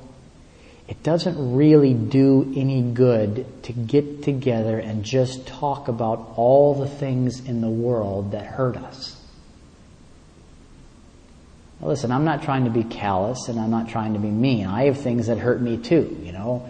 it 0.93 1.01
doesn't 1.01 1.55
really 1.55 1.95
do 1.95 2.53
any 2.55 2.83
good 2.83 3.63
to 3.63 3.73
get 3.73 4.21
together 4.21 4.77
and 4.77 5.03
just 5.03 5.47
talk 5.47 5.87
about 5.87 6.33
all 6.35 6.75
the 6.75 6.87
things 6.87 7.39
in 7.39 7.61
the 7.61 7.69
world 7.69 8.33
that 8.33 8.45
hurt 8.45 8.77
us. 8.77 9.19
Now 11.81 11.87
listen, 11.87 12.11
I'm 12.11 12.25
not 12.25 12.43
trying 12.43 12.65
to 12.65 12.69
be 12.69 12.83
callous 12.83 13.47
and 13.47 13.59
I'm 13.59 13.71
not 13.71 13.89
trying 13.89 14.13
to 14.13 14.19
be 14.19 14.29
mean. 14.29 14.67
I 14.67 14.83
have 14.83 14.99
things 14.99 15.25
that 15.25 15.39
hurt 15.39 15.59
me 15.59 15.77
too, 15.77 16.15
you 16.21 16.31
know. 16.31 16.69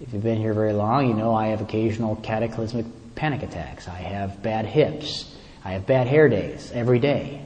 If 0.00 0.12
you've 0.12 0.22
been 0.22 0.38
here 0.38 0.54
very 0.54 0.72
long, 0.72 1.08
you 1.08 1.14
know 1.14 1.34
I 1.34 1.48
have 1.48 1.60
occasional 1.60 2.14
cataclysmic 2.14 2.86
panic 3.16 3.42
attacks. 3.42 3.88
I 3.88 3.98
have 3.98 4.44
bad 4.44 4.64
hips. 4.64 5.36
I 5.64 5.72
have 5.72 5.88
bad 5.88 6.06
hair 6.06 6.28
days 6.28 6.70
every 6.72 7.00
day. 7.00 7.42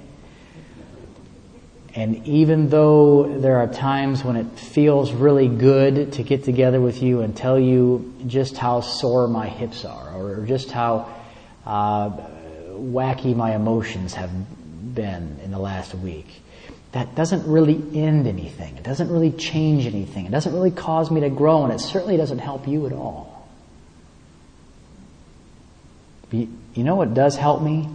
And 1.96 2.26
even 2.26 2.70
though 2.70 3.38
there 3.38 3.58
are 3.58 3.68
times 3.68 4.24
when 4.24 4.34
it 4.36 4.58
feels 4.58 5.12
really 5.12 5.46
good 5.46 6.14
to 6.14 6.22
get 6.24 6.42
together 6.42 6.80
with 6.80 7.02
you 7.02 7.20
and 7.20 7.36
tell 7.36 7.58
you 7.58 8.12
just 8.26 8.56
how 8.56 8.80
sore 8.80 9.28
my 9.28 9.48
hips 9.48 9.84
are 9.84 10.12
or 10.12 10.44
just 10.44 10.72
how 10.72 11.08
uh, 11.64 12.10
wacky 12.72 13.36
my 13.36 13.54
emotions 13.54 14.14
have 14.14 14.30
been 14.94 15.38
in 15.44 15.52
the 15.52 15.58
last 15.58 15.94
week, 15.94 16.26
that 16.90 17.14
doesn't 17.14 17.46
really 17.46 17.80
end 17.94 18.26
anything. 18.26 18.76
It 18.76 18.82
doesn't 18.82 19.08
really 19.08 19.30
change 19.30 19.86
anything. 19.86 20.26
It 20.26 20.32
doesn't 20.32 20.52
really 20.52 20.72
cause 20.72 21.12
me 21.12 21.20
to 21.20 21.30
grow 21.30 21.62
and 21.62 21.72
it 21.72 21.80
certainly 21.80 22.16
doesn't 22.16 22.40
help 22.40 22.66
you 22.66 22.86
at 22.86 22.92
all. 22.92 23.48
You 26.32 26.48
know 26.82 26.96
what 26.96 27.14
does 27.14 27.36
help 27.36 27.62
me? 27.62 27.88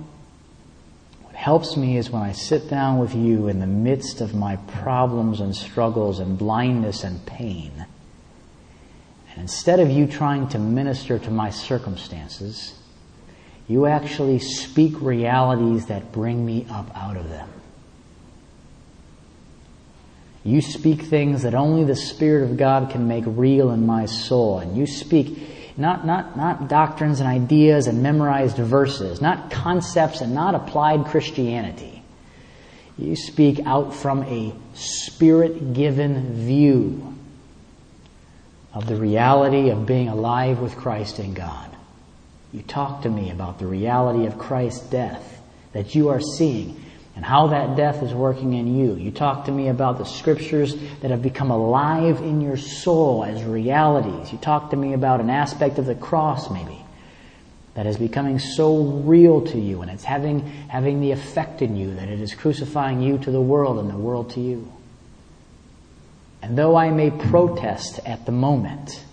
Helps 1.40 1.78
me 1.78 1.96
is 1.96 2.10
when 2.10 2.22
I 2.22 2.34
sit 2.34 2.70
down 2.70 3.00
with 3.00 3.16
you 3.16 3.48
in 3.48 3.62
the 3.62 3.66
midst 3.66 4.20
of 4.20 4.36
my 4.36 4.58
problems 4.58 5.40
and 5.40 5.56
struggles 5.56 6.20
and 6.20 6.38
blindness 6.38 7.06
and 7.06 7.26
pain. 7.26 7.72
And 9.32 9.40
instead 9.40 9.80
of 9.80 9.90
you 9.90 10.06
trying 10.06 10.50
to 10.50 10.60
minister 10.60 11.18
to 11.18 11.32
my 11.32 11.50
circumstances, 11.50 12.78
you 13.70 13.86
actually 13.86 14.40
speak 14.40 15.00
realities 15.00 15.86
that 15.86 16.12
bring 16.12 16.46
me 16.46 16.68
up 16.70 16.92
out 16.94 17.16
of 17.16 17.30
them. 17.30 17.48
You 20.44 20.60
speak 20.60 21.04
things 21.04 21.44
that 21.44 21.54
only 21.54 21.86
the 21.86 21.96
Spirit 21.96 22.52
of 22.52 22.58
God 22.58 22.90
can 22.90 23.08
make 23.08 23.24
real 23.26 23.72
in 23.72 23.86
my 23.86 24.08
soul. 24.08 24.60
And 24.60 24.76
you 24.76 24.86
speak 24.86 25.38
not, 25.80 26.06
not, 26.06 26.36
not 26.36 26.68
doctrines 26.68 27.22
and 27.22 27.30
ideas 27.30 27.88
and 27.88 28.04
memorized 28.04 28.58
verses, 28.58 29.22
not 29.22 29.50
concepts 29.50 30.22
and 30.22 30.36
not 30.36 30.54
applied 30.54 31.06
Christianity. 31.06 32.04
You 32.98 33.16
speak 33.16 33.62
out 33.66 33.96
from 33.96 34.24
a 34.24 34.54
spirit 34.74 35.74
given 35.74 36.46
view 36.46 37.16
of 38.74 38.88
the 38.88 38.98
reality 38.98 39.70
of 39.70 39.86
being 39.86 40.10
alive 40.10 40.60
with 40.60 40.76
Christ 40.76 41.20
in 41.20 41.34
God. 41.34 41.70
You 42.52 42.62
talk 42.62 43.04
to 43.04 43.10
me 43.10 43.32
about 43.32 43.60
the 43.60 43.68
reality 43.68 44.26
of 44.26 44.38
Christ's 44.38 44.88
death 44.90 45.42
that 45.72 45.96
you 45.96 46.10
are 46.10 46.20
seeing 46.20 46.84
and 47.20 47.26
how 47.26 47.48
that 47.48 47.76
death 47.76 48.02
is 48.02 48.14
working 48.14 48.54
in 48.54 48.78
you. 48.78 48.96
You 48.96 49.12
talk 49.12 49.44
to 49.48 49.52
me 49.52 49.68
about 49.68 49.98
the 49.98 50.06
scriptures 50.06 50.74
that 51.02 51.12
have 51.12 51.22
become 51.22 51.52
alive 51.52 52.22
in 52.22 52.40
your 52.40 52.56
soul 52.56 53.26
as 53.26 53.44
realities. 53.44 54.32
You 54.32 54.38
talk 54.38 54.70
to 54.70 54.78
me 54.78 54.94
about 54.94 55.20
an 55.20 55.30
aspect 55.30 55.80
of 55.80 55.86
the 55.86 55.96
cross, 55.96 56.50
maybe, 56.50 56.82
that 57.74 57.86
is 57.86 57.98
becoming 57.98 58.40
so 58.40 58.84
real 59.04 59.42
to 59.48 59.60
you 59.60 59.82
and 59.82 59.92
it's 59.92 60.06
having, 60.06 60.48
having 60.70 61.02
the 61.02 61.12
effect 61.12 61.62
in 61.62 61.76
you 61.76 61.94
that 61.96 62.08
it 62.08 62.22
is 62.22 62.34
crucifying 62.34 63.02
you 63.02 63.18
to 63.18 63.32
the 63.32 63.42
world 63.42 63.80
and 63.80 63.90
the 63.90 63.98
world 63.98 64.30
to 64.36 64.40
you. 64.40 64.72
And 66.42 66.58
though 66.58 66.78
I 66.78 66.90
may 66.90 67.12
protest 67.12 68.00
at 68.06 68.26
the 68.26 68.32
moment, 68.32 69.04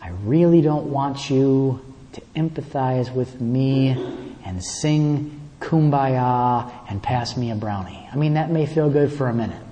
I 0.00 0.08
really 0.24 0.62
don't 0.62 0.90
want 0.90 1.30
you 1.30 1.80
to 2.14 2.20
empathize 2.34 3.14
with 3.14 3.40
me 3.40 3.90
and 4.44 4.64
sing 4.64 5.38
kumbaya 5.62 6.70
and 6.90 7.02
pass 7.02 7.36
me 7.36 7.50
a 7.50 7.54
brownie. 7.54 8.08
I 8.12 8.16
mean, 8.16 8.34
that 8.34 8.50
may 8.50 8.66
feel 8.66 8.90
good 8.90 9.12
for 9.12 9.28
a 9.28 9.34
minute. 9.34 9.62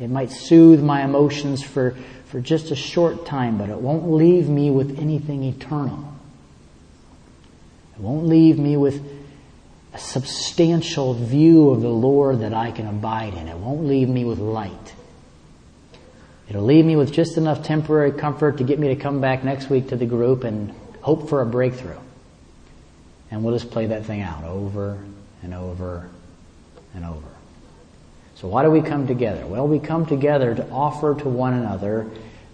It 0.00 0.08
might 0.08 0.30
soothe 0.30 0.82
my 0.82 1.02
emotions 1.04 1.62
for, 1.62 1.96
for 2.26 2.40
just 2.40 2.70
a 2.70 2.76
short 2.76 3.26
time, 3.26 3.58
but 3.58 3.68
it 3.68 3.78
won't 3.78 4.10
leave 4.10 4.48
me 4.48 4.70
with 4.70 4.98
anything 4.98 5.42
eternal. 5.42 6.12
It 7.96 8.00
won't 8.00 8.26
leave 8.26 8.58
me 8.58 8.76
with 8.76 9.02
a 9.94 9.98
substantial 9.98 11.14
view 11.14 11.70
of 11.70 11.80
the 11.80 11.88
Lord 11.88 12.40
that 12.40 12.52
I 12.52 12.70
can 12.70 12.86
abide 12.86 13.34
in. 13.34 13.48
It 13.48 13.56
won't 13.56 13.86
leave 13.86 14.08
me 14.08 14.24
with 14.24 14.38
light. 14.38 14.94
It'll 16.48 16.62
leave 16.62 16.84
me 16.84 16.94
with 16.94 17.12
just 17.12 17.38
enough 17.38 17.64
temporary 17.64 18.12
comfort 18.12 18.58
to 18.58 18.64
get 18.64 18.78
me 18.78 18.88
to 18.88 18.96
come 18.96 19.20
back 19.20 19.42
next 19.42 19.68
week 19.70 19.88
to 19.88 19.96
the 19.96 20.06
group 20.06 20.44
and 20.44 20.72
hope 21.00 21.28
for 21.28 21.40
a 21.40 21.46
breakthrough. 21.46 21.98
And 23.30 23.42
we'll 23.42 23.54
just 23.54 23.70
play 23.70 23.86
that 23.86 24.06
thing 24.06 24.20
out 24.20 24.44
over 24.44 24.98
and 25.42 25.52
over 25.52 26.08
and 26.94 27.04
over. 27.04 27.28
So 28.36 28.48
why 28.48 28.62
do 28.62 28.70
we 28.70 28.82
come 28.82 29.06
together? 29.06 29.46
Well, 29.46 29.66
we 29.66 29.78
come 29.78 30.06
together 30.06 30.54
to 30.54 30.68
offer 30.70 31.14
to 31.14 31.28
one 31.28 31.54
another 31.54 32.06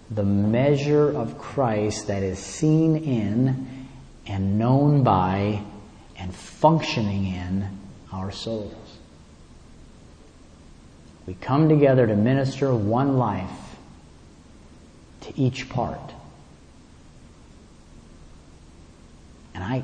the 0.09 0.23
measure 0.23 1.09
of 1.09 1.37
Christ 1.37 2.07
that 2.07 2.23
is 2.23 2.39
seen 2.39 2.95
in 2.97 3.87
and 4.25 4.57
known 4.57 5.03
by 5.03 5.61
and 6.17 6.33
functioning 6.33 7.25
in 7.25 7.67
our 8.11 8.31
souls. 8.31 8.73
We 11.25 11.33
come 11.33 11.69
together 11.69 12.05
to 12.07 12.15
minister 12.15 12.73
one 12.73 13.17
life 13.17 13.49
to 15.21 15.39
each 15.39 15.69
part. 15.69 16.13
And 19.53 19.63
I, 19.63 19.83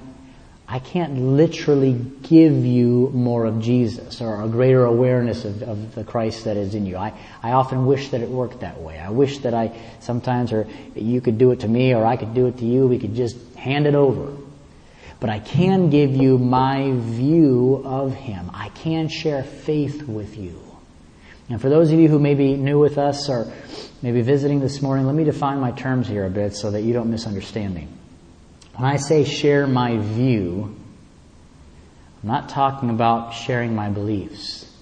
I 0.72 0.78
can't 0.78 1.18
literally 1.18 1.94
give 2.22 2.64
you 2.64 3.10
more 3.12 3.46
of 3.46 3.60
Jesus 3.60 4.22
or 4.22 4.44
a 4.44 4.48
greater 4.48 4.86
awareness 4.86 5.44
of, 5.44 5.64
of, 5.64 5.96
the 5.96 6.04
Christ 6.04 6.44
that 6.44 6.58
is 6.58 6.76
in 6.76 6.86
you. 6.86 6.96
I, 6.96 7.12
I 7.42 7.54
often 7.54 7.88
wish 7.88 8.10
that 8.10 8.22
it 8.22 8.30
worked 8.30 8.60
that 8.60 8.80
way. 8.80 9.00
I 9.00 9.10
wish 9.10 9.40
that 9.40 9.56
I 9.56 9.76
sometimes, 10.00 10.54
or 10.54 10.68
you 10.94 11.22
could 11.22 11.40
do 11.40 11.50
it 11.50 11.62
to 11.62 11.68
me 11.68 11.96
or 11.96 12.06
I 12.06 12.18
could 12.18 12.36
do 12.36 12.46
it 12.46 12.60
to 12.60 12.66
you. 12.66 12.86
We 12.86 13.00
could 13.00 13.16
just 13.16 13.36
hand 13.56 13.88
it 13.88 13.96
over. 13.96 14.32
But 15.20 15.32
I 15.32 15.40
can 15.40 15.90
give 15.90 16.16
you 16.16 16.38
my 16.38 16.92
view 16.94 17.82
of 17.84 18.14
Him. 18.14 18.52
I 18.54 18.70
can 18.70 19.08
share 19.08 19.42
faith 19.42 20.04
with 20.04 20.38
you. 20.38 20.62
And 21.50 21.60
for 21.60 21.70
those 21.70 21.92
of 21.92 21.98
you 21.98 22.10
who 22.10 22.20
may 22.20 22.36
be 22.36 22.56
new 22.56 22.78
with 22.78 23.00
us 23.00 23.28
or 23.28 23.52
maybe 24.04 24.22
visiting 24.22 24.60
this 24.60 24.84
morning, 24.84 25.08
let 25.08 25.16
me 25.16 25.24
define 25.24 25.60
my 25.60 25.72
terms 25.72 26.08
here 26.08 26.28
a 26.28 26.30
bit 26.30 26.54
so 26.56 26.70
that 26.70 26.82
you 26.82 26.94
don't 26.94 27.10
misunderstand 27.10 27.74
me. 27.74 27.88
When 28.80 28.90
I 28.90 28.96
say 28.96 29.26
share 29.26 29.68
my 29.68 29.98
view, 29.98 30.74
I'm 32.24 32.30
not 32.30 32.48
talking 32.48 32.90
about 32.90 33.34
sharing 33.34 33.76
my 33.76 33.90
beliefs. 33.90 34.74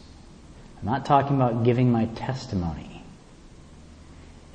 I'm 0.80 0.86
not 0.86 1.04
talking 1.08 1.36
about 1.36 1.64
giving 1.64 1.92
my 1.92 2.06
testimony. 2.06 3.02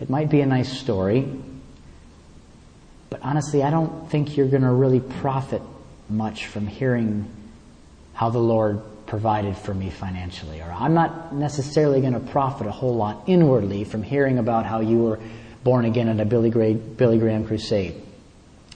It 0.01 0.09
might 0.09 0.31
be 0.31 0.43
a 0.43 0.47
nice 0.47 0.73
story, 0.79 1.27
but 3.11 3.21
honestly, 3.23 3.65
I 3.65 3.71
don't 3.71 4.09
think 4.09 4.37
you're 4.37 4.47
going 4.47 4.63
to 4.63 4.71
really 4.71 5.01
profit 5.01 5.63
much 6.09 6.47
from 6.47 6.69
hearing 6.69 7.29
how 8.15 8.31
the 8.31 8.39
Lord 8.39 8.81
provided 9.07 9.57
for 9.57 9.75
me 9.75 9.91
financially. 9.91 10.61
Or 10.61 10.71
I'm 10.71 10.95
not 10.95 11.35
necessarily 11.35 12.01
going 12.01 12.13
to 12.13 12.21
profit 12.21 12.69
a 12.69 12.73
whole 12.73 12.95
lot 12.95 13.25
inwardly 13.27 13.83
from 13.83 14.05
hearing 14.05 14.39
about 14.39 14.67
how 14.67 14.79
you 14.79 14.99
were 14.99 15.19
born 15.65 15.85
again 15.85 16.09
at 16.09 16.21
a 16.21 16.25
Billy 16.25 16.51
Graham, 16.51 16.79
Billy 16.95 17.19
Graham 17.19 17.45
crusade. 17.45 18.01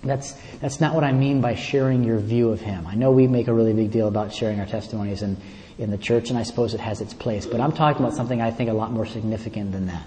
That's, 0.03 0.33
that's 0.61 0.81
not 0.81 0.95
what 0.95 1.05
I 1.05 1.13
mean 1.13 1.41
by 1.41 1.55
sharing 1.55 2.05
your 2.05 2.19
view 2.19 2.51
of 2.51 2.61
him. 2.61 2.87
I 2.87 2.95
know 2.95 3.11
we 3.11 3.27
make 3.27 3.49
a 3.49 3.55
really 3.55 3.73
big 3.73 3.91
deal 3.91 4.09
about 4.09 4.33
sharing 4.33 4.61
our 4.61 4.67
testimonies 4.67 5.23
in, 5.23 5.37
in 5.79 5.91
the 5.91 5.99
church, 5.99 6.31
and 6.31 6.39
I 6.39 6.43
suppose 6.43 6.75
it 6.75 6.81
has 6.81 7.01
its 7.01 7.15
place, 7.15 7.47
but 7.47 7.61
I'm 7.61 7.73
talking 7.73 8.05
about 8.05 8.17
something 8.17 8.41
I 8.41 8.51
think 8.51 8.71
a 8.71 8.75
lot 8.75 8.93
more 8.93 9.07
significant 9.07 9.73
than 9.73 9.87
that. 9.87 10.07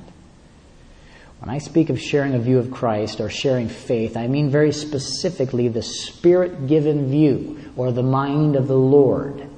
When 1.39 1.49
I 1.49 1.59
speak 1.59 1.89
of 1.89 1.99
sharing 1.99 2.33
a 2.33 2.39
view 2.39 2.59
of 2.59 2.69
Christ 2.69 3.21
or 3.21 3.29
sharing 3.29 3.69
faith, 3.69 4.17
I 4.17 4.27
mean 4.27 4.49
very 4.49 4.73
specifically 4.73 5.69
the 5.69 5.81
spirit 5.81 6.67
given 6.67 7.09
view 7.09 7.71
or 7.77 7.93
the 7.93 8.03
mind 8.03 8.57
of 8.57 8.67
the 8.67 8.77
Lord. 8.77 9.49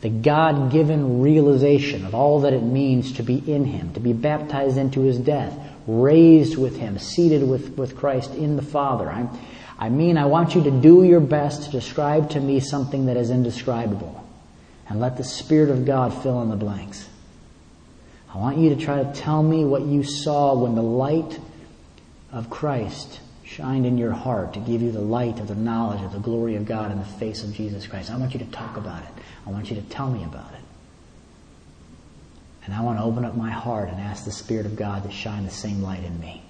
The 0.00 0.08
God 0.08 0.72
given 0.72 1.20
realization 1.20 2.06
of 2.06 2.14
all 2.14 2.40
that 2.40 2.54
it 2.54 2.62
means 2.62 3.12
to 3.14 3.22
be 3.22 3.36
in 3.36 3.66
Him, 3.66 3.92
to 3.94 4.00
be 4.00 4.14
baptized 4.14 4.78
into 4.78 5.02
His 5.02 5.18
death, 5.18 5.58
raised 5.86 6.56
with 6.56 6.76
Him, 6.76 6.98
seated 6.98 7.46
with, 7.46 7.76
with 7.76 7.96
Christ 7.96 8.32
in 8.32 8.56
the 8.56 8.62
Father. 8.62 9.10
i 9.10 9.28
I 9.78 9.88
mean, 9.88 10.16
I 10.16 10.26
want 10.26 10.54
you 10.54 10.62
to 10.64 10.70
do 10.70 11.04
your 11.04 11.20
best 11.20 11.64
to 11.64 11.70
describe 11.70 12.30
to 12.30 12.40
me 12.40 12.60
something 12.60 13.06
that 13.06 13.16
is 13.16 13.30
indescribable. 13.30 14.26
And 14.88 15.00
let 15.00 15.16
the 15.16 15.24
Spirit 15.24 15.70
of 15.70 15.84
God 15.84 16.14
fill 16.22 16.40
in 16.42 16.48
the 16.48 16.56
blanks. 16.56 17.08
I 18.32 18.38
want 18.38 18.58
you 18.58 18.74
to 18.74 18.76
try 18.76 19.02
to 19.02 19.12
tell 19.12 19.42
me 19.42 19.64
what 19.64 19.82
you 19.82 20.02
saw 20.02 20.54
when 20.54 20.74
the 20.74 20.82
light 20.82 21.38
of 22.32 22.50
Christ 22.50 23.20
shined 23.44 23.86
in 23.86 23.96
your 23.98 24.12
heart 24.12 24.54
to 24.54 24.60
give 24.60 24.82
you 24.82 24.92
the 24.92 25.00
light 25.00 25.38
of 25.38 25.48
the 25.48 25.54
knowledge 25.54 26.02
of 26.02 26.12
the 26.12 26.18
glory 26.18 26.56
of 26.56 26.66
God 26.66 26.90
in 26.90 26.98
the 26.98 27.04
face 27.04 27.42
of 27.42 27.52
Jesus 27.52 27.86
Christ. 27.86 28.10
I 28.10 28.16
want 28.16 28.34
you 28.34 28.40
to 28.40 28.46
talk 28.46 28.76
about 28.76 29.02
it. 29.02 29.22
I 29.46 29.50
want 29.50 29.70
you 29.70 29.76
to 29.76 29.82
tell 29.82 30.10
me 30.10 30.24
about 30.24 30.52
it. 30.52 30.60
And 32.64 32.74
I 32.74 32.80
want 32.82 32.98
to 32.98 33.04
open 33.04 33.24
up 33.24 33.36
my 33.36 33.50
heart 33.50 33.88
and 33.88 34.00
ask 34.00 34.24
the 34.24 34.32
Spirit 34.32 34.66
of 34.66 34.74
God 34.74 35.04
to 35.04 35.10
shine 35.10 35.44
the 35.44 35.50
same 35.50 35.82
light 35.82 36.02
in 36.02 36.18
me. 36.18 36.42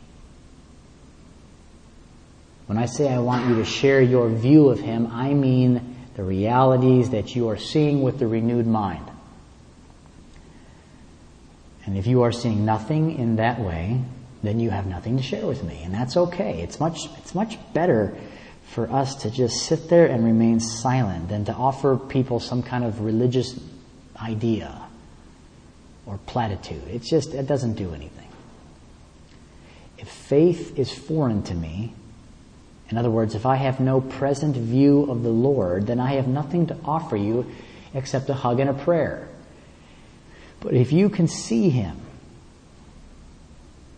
When 2.67 2.79
I 2.79 2.87
say 2.87 3.13
I 3.13 3.19
want 3.19 3.49
you 3.49 3.57
to 3.57 3.65
share 3.65 4.01
your 4.01 4.29
view 4.29 4.69
of 4.69 4.81
Him, 4.81 5.09
I 5.13 5.35
mean 5.35 5.97
the 6.15 6.25
realities 6.25 7.11
that 7.11 7.37
you 7.37 7.49
are 7.49 7.57
seeing 7.57 8.03
with 8.03 8.19
the 8.19 8.27
renewed 8.27 8.67
mind. 8.67 9.09
And 11.85 11.97
if 11.97 12.07
you 12.07 12.23
are 12.23 12.33
seeing 12.33 12.65
nothing 12.65 13.17
in 13.17 13.37
that 13.37 13.61
way, 13.61 14.01
then 14.43 14.59
you 14.59 14.71
have 14.71 14.87
nothing 14.87 15.17
to 15.17 15.23
share 15.23 15.47
with 15.47 15.63
me. 15.63 15.83
And 15.85 15.95
that's 15.95 16.17
okay. 16.17 16.61
It's 16.63 16.81
much, 16.81 17.07
it's 17.19 17.35
much 17.35 17.59
better 17.73 18.17
for 18.67 18.91
us 18.91 19.15
to 19.23 19.31
just 19.31 19.63
sit 19.65 19.89
there 19.89 20.07
and 20.07 20.25
remain 20.25 20.59
silent 20.59 21.29
than 21.29 21.45
to 21.45 21.53
offer 21.53 21.97
people 21.97 22.41
some 22.41 22.63
kind 22.63 22.85
of 22.85 23.01
religious 23.01 23.59
idea 24.21 24.83
or 26.07 26.19
platitude. 26.27 26.83
It's 26.89 27.09
just, 27.09 27.35
it 27.35 27.47
doesn't 27.47 27.75
do 27.75 27.95
anything. 27.95 28.29
If 29.99 30.09
faith 30.09 30.79
is 30.79 30.93
foreign 30.93 31.43
to 31.45 31.55
me, 31.55 31.95
in 32.89 32.99
other 32.99 33.11
words, 33.11 33.35
if 33.35 33.47
I 33.47 33.57
have 33.57 33.81
no 33.81 34.01
present 34.01 34.57
view 34.57 35.11
of 35.11 35.23
the 35.23 35.31
Lord, 35.31 35.87
then 35.87 35.99
I 35.99 36.15
have 36.15 36.29
nothing 36.29 36.69
to 36.69 36.77
offer 36.85 37.17
you 37.17 37.51
except 37.95 38.29
a 38.31 38.35
hug 38.35 38.61
and 38.61 38.71
a 38.71 38.75
prayer. 38.75 39.29
But 40.61 40.75
if 40.75 40.93
you 40.93 41.09
can 41.09 41.27
see 41.27 41.69
Him, 41.69 42.01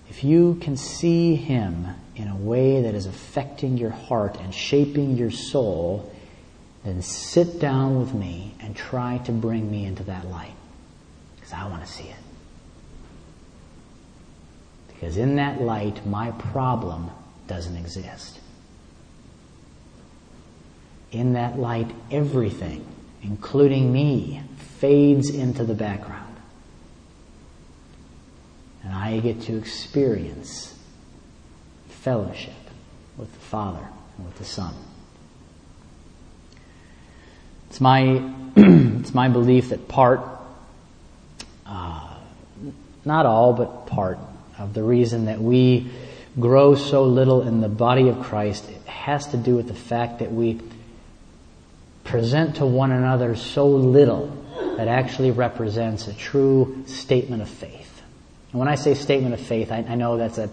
if 0.09 0.25
you 0.25 0.59
can 0.63 0.77
see 0.77 1.35
Him 1.35 1.87
in 2.17 2.29
a 2.29 2.37
way 2.37 2.83
that 2.83 2.95
is 2.95 3.07
affecting 3.07 3.77
your 3.77 3.91
heart 3.91 4.39
and 4.41 4.55
shaping 4.55 5.17
your 5.17 5.31
soul, 5.31 6.11
then 6.85 7.03
sit 7.03 7.61
down 7.61 8.01
with 8.01 8.15
me 8.15 8.55
and 8.61 8.75
try 8.75 9.19
to 9.19 9.33
bring 9.33 9.71
me 9.71 9.85
into 9.85 10.05
that 10.05 10.27
light. 10.27 10.55
Because 11.37 11.53
I 11.53 11.69
want 11.69 11.85
to 11.85 11.93
see 11.93 12.05
it. 12.05 12.17
Because 14.89 15.17
in 15.19 15.37
that 15.37 15.61
light, 15.61 16.07
my 16.07 16.31
problem 16.31 17.11
doesn't 17.47 17.77
exist. 17.77 18.41
In 21.11 21.33
that 21.35 21.59
light, 21.59 21.91
everything, 22.11 22.85
including 23.23 23.93
me, 23.93 24.43
fades 24.79 25.31
into 25.31 25.65
the 25.65 25.75
background 25.75 26.29
and 28.89 28.97
I 28.97 29.21
get 29.21 29.43
to 29.43 29.59
experience 29.59 30.75
fellowship 31.89 32.55
with 33.19 33.31
the 33.33 33.41
Father 33.41 33.87
and 34.17 34.27
with 34.27 34.39
the 34.39 34.45
Son. 34.45 34.75
It's 37.69 37.83
my, 37.83 38.33
it's 38.57 39.13
my 39.13 39.29
belief 39.29 39.71
that 39.71 39.89
part, 39.89 40.21
uh, 41.67 42.15
not 43.05 43.27
all, 43.27 43.53
but 43.53 43.87
part 43.87 44.19
of 44.59 44.73
the 44.73 44.83
reason 44.83 45.27
that 45.27 45.41
we 45.41 45.91
grow 46.41 46.75
so 46.75 47.05
little 47.05 47.47
in 47.47 47.61
the 47.61 47.69
body 47.69 48.09
of 48.09 48.23
Christ 48.23 48.65
has 48.87 49.27
to 49.29 49.37
do 49.37 49.55
with 49.55 49.69
the 49.69 49.75
fact 49.75 50.21
that 50.21 50.33
we 50.33 50.55
present 52.09 52.57
to 52.57 52.67
one 52.67 52.91
another 52.91 53.37
so 53.37 53.69
little 53.69 54.35
that 54.77 54.89
actually 54.89 55.31
represents 55.31 56.09
a 56.09 56.15
true 56.15 56.85
statement 56.87 57.43
of 57.43 57.49
faith. 57.49 58.03
And 58.51 58.59
when 58.59 58.69
I 58.69 58.77
say 58.77 58.95
statement 58.95 59.35
of 59.35 59.41
faith, 59.41 59.71
I, 59.71 59.85
I 59.87 59.95
know 59.95 60.17
that's 60.17 60.39
a 60.39 60.49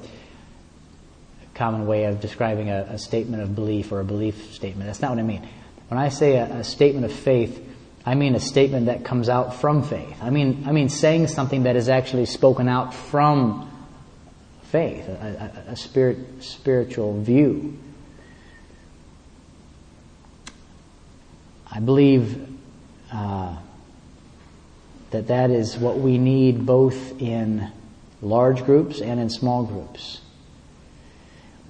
common 1.54 1.88
way 1.88 2.06
of 2.06 2.20
describing 2.20 2.70
a, 2.70 2.82
a, 2.92 2.98
statement 2.98 3.42
of 3.42 3.56
belief 3.56 3.94
or 3.94 4.02
a 4.02 4.04
belief 4.04 4.54
statement. 4.54 4.88
That's 4.88 5.02
not 5.02 5.12
what 5.12 5.20
I 5.20 5.24
mean. 5.24 5.48
When 5.88 5.98
I 5.98 6.10
say 6.10 6.36
a, 6.36 6.58
a 6.58 6.64
statement 6.66 7.06
of 7.06 7.14
faith, 7.14 7.66
I 8.06 8.16
mean 8.16 8.36
a 8.36 8.40
statement 8.42 8.88
that 8.88 9.06
comes 9.06 9.30
out 9.30 9.56
from 9.56 9.82
faith. 9.82 10.18
I 10.22 10.32
mean, 10.32 10.66
I 10.68 10.74
mean 10.74 10.90
saying 10.90 11.28
something 11.28 11.64
that 11.64 11.78
is 11.78 11.88
actually 11.88 12.26
spoken 12.26 12.68
out 12.68 12.94
from 12.94 13.72
faith, 14.64 15.08
a, 15.08 15.64
a, 15.68 15.72
a 15.72 15.76
spirit, 15.78 16.44
spiritual 16.44 17.22
view. 17.22 17.80
I 21.76 21.80
believe 21.82 22.48
uh, 23.12 23.58
that 25.12 25.28
that 25.28 25.50
is 25.52 25.78
what 25.78 25.98
we 25.98 26.18
need 26.18 26.66
both 26.66 27.22
in 27.22 27.70
large 28.22 28.64
groups 28.64 29.02
and 29.02 29.20
in 29.20 29.30
small 29.30 29.66
groups. 29.66 30.22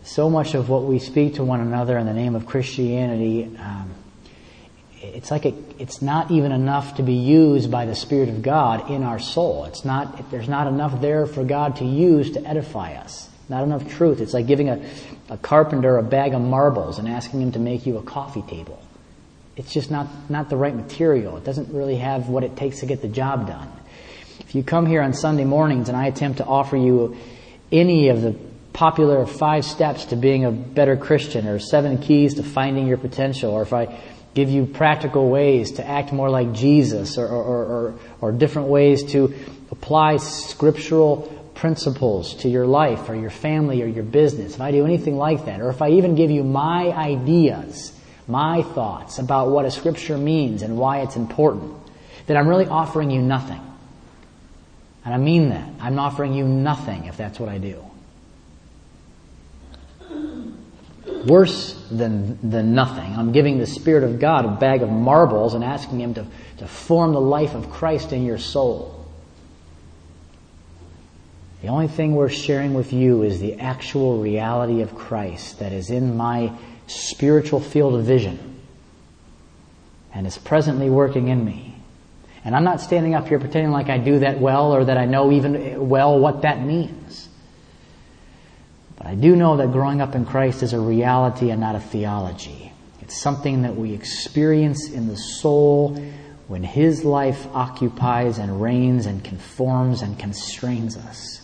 So 0.03 0.29
much 0.29 0.53
of 0.53 0.69
what 0.69 0.83
we 0.83 0.99
speak 0.99 1.35
to 1.35 1.43
one 1.43 1.59
another 1.59 1.97
in 1.97 2.05
the 2.05 2.13
name 2.13 2.35
of 2.35 2.45
Christianity, 2.45 3.45
um, 3.57 3.95
it's 5.01 5.31
like 5.31 5.47
it, 5.47 5.55
it's 5.79 6.03
not 6.03 6.29
even 6.29 6.51
enough 6.51 6.97
to 6.97 7.03
be 7.03 7.13
used 7.13 7.71
by 7.71 7.85
the 7.85 7.95
Spirit 7.95 8.29
of 8.29 8.43
God 8.43 8.91
in 8.91 9.01
our 9.01 9.17
soul. 9.17 9.65
It's 9.65 9.83
not, 9.83 10.29
there's 10.29 10.47
not 10.47 10.67
enough 10.67 11.01
there 11.01 11.25
for 11.25 11.43
God 11.43 11.77
to 11.77 11.83
use 11.83 12.29
to 12.33 12.47
edify 12.47 12.93
us. 12.93 13.27
Not 13.49 13.63
enough 13.63 13.89
truth. 13.95 14.21
It's 14.21 14.35
like 14.35 14.45
giving 14.45 14.69
a, 14.69 14.87
a 15.29 15.37
carpenter 15.37 15.97
a 15.97 16.03
bag 16.03 16.35
of 16.35 16.41
marbles 16.41 16.99
and 16.99 17.07
asking 17.07 17.41
him 17.41 17.51
to 17.53 17.59
make 17.59 17.87
you 17.87 17.97
a 17.97 18.03
coffee 18.03 18.43
table. 18.43 18.79
It's 19.57 19.73
just 19.73 19.89
not, 19.89 20.07
not 20.29 20.49
the 20.49 20.57
right 20.57 20.75
material. 20.75 21.37
It 21.37 21.43
doesn't 21.43 21.73
really 21.73 21.97
have 21.97 22.27
what 22.27 22.43
it 22.43 22.57
takes 22.57 22.81
to 22.81 22.85
get 22.85 23.01
the 23.01 23.07
job 23.07 23.47
done. 23.47 23.71
If 24.39 24.53
you 24.53 24.63
come 24.63 24.85
here 24.85 25.01
on 25.01 25.13
Sunday 25.13 25.45
mornings 25.45 25.87
and 25.87 25.97
I 25.97 26.07
attempt 26.07 26.39
to 26.39 26.45
offer 26.45 26.75
you 26.75 27.17
any 27.71 28.09
of 28.09 28.21
the 28.21 28.35
popular 28.73 29.25
five 29.25 29.63
steps 29.63 30.05
to 30.05 30.17
being 30.17 30.43
a 30.43 30.51
better 30.51 30.97
Christian 30.97 31.47
or 31.47 31.59
seven 31.59 31.97
keys 31.97 32.35
to 32.35 32.43
finding 32.43 32.87
your 32.87 32.97
potential, 32.97 33.51
or 33.51 33.61
if 33.61 33.71
I 33.71 33.97
give 34.33 34.49
you 34.49 34.65
practical 34.65 35.29
ways 35.29 35.73
to 35.73 35.87
act 35.87 36.11
more 36.11 36.29
like 36.29 36.51
Jesus 36.51 37.17
or, 37.17 37.25
or, 37.25 37.65
or, 37.65 37.99
or 38.19 38.31
different 38.33 38.67
ways 38.67 39.03
to 39.13 39.33
apply 39.71 40.17
scriptural 40.17 41.31
principles 41.55 42.35
to 42.35 42.49
your 42.49 42.67
life 42.67 43.07
or 43.07 43.15
your 43.15 43.29
family 43.29 43.81
or 43.81 43.85
your 43.85 44.03
business, 44.03 44.55
if 44.55 44.61
I 44.61 44.71
do 44.71 44.83
anything 44.83 45.15
like 45.15 45.45
that, 45.45 45.61
or 45.61 45.69
if 45.69 45.81
I 45.81 45.91
even 45.91 46.15
give 46.15 46.29
you 46.29 46.43
my 46.43 46.91
ideas, 46.91 47.93
my 48.27 48.63
thoughts 48.63 49.19
about 49.19 49.49
what 49.49 49.65
a 49.65 49.71
scripture 49.71 50.17
means 50.17 50.61
and 50.61 50.77
why 50.77 51.01
it's 51.01 51.15
important, 51.15 51.73
then 52.25 52.37
I'm 52.37 52.47
really 52.47 52.67
offering 52.67 53.11
you 53.11 53.21
nothing. 53.21 53.61
And 55.03 55.13
I 55.13 55.17
mean 55.17 55.49
that. 55.49 55.69
I'm 55.79 55.99
offering 55.99 56.33
you 56.33 56.47
nothing 56.47 57.05
if 57.05 57.17
that's 57.17 57.39
what 57.39 57.49
I 57.49 57.59
do. 57.59 57.83
Worse 61.27 61.73
than, 61.89 62.37
than 62.47 62.75
nothing, 62.75 63.15
I'm 63.15 63.31
giving 63.31 63.57
the 63.57 63.65
Spirit 63.65 64.03
of 64.03 64.19
God 64.19 64.45
a 64.45 64.49
bag 64.49 64.83
of 64.83 64.89
marbles 64.89 65.53
and 65.53 65.63
asking 65.63 65.99
Him 65.99 66.13
to, 66.15 66.25
to 66.57 66.67
form 66.67 67.13
the 67.13 67.21
life 67.21 67.55
of 67.55 67.69
Christ 67.71 68.11
in 68.11 68.25
your 68.25 68.37
soul. 68.37 68.95
The 71.61 71.67
only 71.69 71.87
thing 71.87 72.13
we're 72.13 72.29
sharing 72.29 72.75
with 72.75 72.93
you 72.93 73.23
is 73.23 73.39
the 73.39 73.59
actual 73.59 74.19
reality 74.19 74.81
of 74.81 74.93
Christ 74.93 75.59
that 75.59 75.73
is 75.73 75.89
in 75.89 76.15
my 76.15 76.51
spiritual 76.87 77.59
field 77.59 77.95
of 77.95 78.05
vision 78.05 78.59
and 80.13 80.25
is 80.25 80.37
presently 80.37 80.89
working 80.89 81.27
in 81.27 81.43
me. 81.43 81.75
And 82.43 82.55
I'm 82.55 82.63
not 82.63 82.79
standing 82.79 83.15
up 83.15 83.27
here 83.27 83.39
pretending 83.39 83.71
like 83.71 83.89
I 83.89 83.97
do 83.97 84.19
that 84.19 84.39
well 84.39 84.71
or 84.71 84.85
that 84.85 84.97
I 84.97 85.05
know 85.05 85.31
even 85.31 85.89
well 85.89 86.19
what 86.19 86.43
that 86.43 86.61
means. 86.61 87.27
But 88.97 89.07
I 89.07 89.15
do 89.15 89.35
know 89.35 89.57
that 89.57 89.71
growing 89.71 89.99
up 89.99 90.15
in 90.15 90.25
Christ 90.25 90.63
is 90.63 90.73
a 90.73 90.79
reality 90.79 91.49
and 91.49 91.59
not 91.59 91.75
a 91.75 91.79
theology. 91.79 92.71
It's 93.01 93.19
something 93.19 93.63
that 93.63 93.75
we 93.75 93.93
experience 93.93 94.89
in 94.89 95.07
the 95.07 95.17
soul 95.17 95.95
when 96.47 96.63
His 96.63 97.03
life 97.03 97.47
occupies 97.53 98.37
and 98.37 98.61
reigns 98.61 99.07
and 99.07 99.23
conforms 99.23 100.01
and 100.01 100.17
constrains 100.17 100.97
us. 100.97 101.41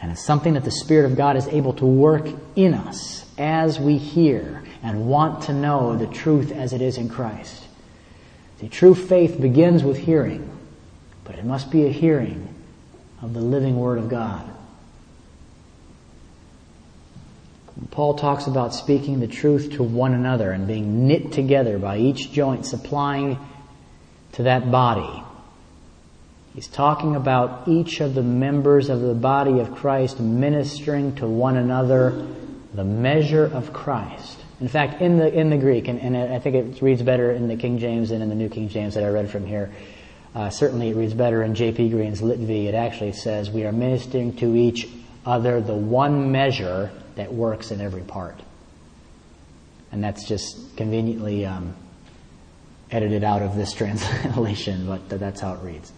And 0.00 0.10
it's 0.10 0.24
something 0.24 0.54
that 0.54 0.64
the 0.64 0.70
Spirit 0.70 1.10
of 1.10 1.16
God 1.16 1.36
is 1.36 1.46
able 1.48 1.74
to 1.74 1.86
work 1.86 2.28
in 2.54 2.74
us 2.74 3.25
as 3.38 3.78
we 3.78 3.98
hear 3.98 4.62
and 4.82 5.08
want 5.08 5.44
to 5.44 5.52
know 5.52 5.96
the 5.96 6.06
truth 6.06 6.52
as 6.52 6.72
it 6.72 6.80
is 6.80 6.96
in 6.96 7.08
Christ. 7.08 7.66
The 8.58 8.68
true 8.68 8.94
faith 8.94 9.40
begins 9.40 9.84
with 9.84 9.98
hearing, 9.98 10.50
but 11.24 11.36
it 11.36 11.44
must 11.44 11.70
be 11.70 11.84
a 11.86 11.92
hearing 11.92 12.54
of 13.20 13.34
the 13.34 13.40
living 13.40 13.76
Word 13.76 13.98
of 13.98 14.08
God. 14.08 14.50
Paul 17.90 18.14
talks 18.14 18.46
about 18.46 18.74
speaking 18.74 19.20
the 19.20 19.26
truth 19.26 19.72
to 19.72 19.82
one 19.82 20.14
another 20.14 20.50
and 20.50 20.66
being 20.66 21.06
knit 21.06 21.32
together 21.32 21.78
by 21.78 21.98
each 21.98 22.32
joint 22.32 22.64
supplying 22.64 23.38
to 24.32 24.44
that 24.44 24.70
body. 24.70 25.22
He's 26.54 26.68
talking 26.68 27.16
about 27.16 27.68
each 27.68 28.00
of 28.00 28.14
the 28.14 28.22
members 28.22 28.88
of 28.88 29.02
the 29.02 29.14
body 29.14 29.60
of 29.60 29.74
Christ 29.74 30.20
ministering 30.20 31.16
to 31.16 31.26
one 31.26 31.58
another 31.58 32.26
the 32.76 32.84
measure 32.84 33.46
of 33.46 33.72
Christ. 33.72 34.38
In 34.60 34.68
fact, 34.68 35.00
in 35.00 35.16
the, 35.18 35.32
in 35.32 35.50
the 35.50 35.56
Greek, 35.56 35.88
and, 35.88 35.98
and 35.98 36.16
I 36.16 36.38
think 36.38 36.54
it 36.54 36.82
reads 36.82 37.02
better 37.02 37.32
in 37.32 37.48
the 37.48 37.56
King 37.56 37.78
James 37.78 38.10
than 38.10 38.22
in 38.22 38.28
the 38.28 38.34
New 38.34 38.48
King 38.48 38.68
James 38.68 38.94
that 38.94 39.04
I 39.04 39.08
read 39.08 39.30
from 39.30 39.46
here, 39.46 39.72
uh, 40.34 40.50
certainly 40.50 40.90
it 40.90 40.96
reads 40.96 41.14
better 41.14 41.42
in 41.42 41.54
J.P. 41.54 41.88
Green's 41.88 42.20
LITV. 42.20 42.66
It 42.66 42.74
actually 42.74 43.12
says, 43.12 43.50
we 43.50 43.64
are 43.64 43.72
ministering 43.72 44.36
to 44.36 44.54
each 44.54 44.88
other 45.24 45.60
the 45.60 45.74
one 45.74 46.30
measure 46.30 46.90
that 47.16 47.32
works 47.32 47.70
in 47.70 47.80
every 47.80 48.02
part. 48.02 48.38
And 49.90 50.04
that's 50.04 50.28
just 50.28 50.76
conveniently 50.76 51.46
um, 51.46 51.74
edited 52.90 53.24
out 53.24 53.40
of 53.40 53.56
this 53.56 53.72
translation, 53.74 54.86
but 54.86 55.08
that's 55.08 55.40
how 55.40 55.54
it 55.54 55.62
reads. 55.62 55.92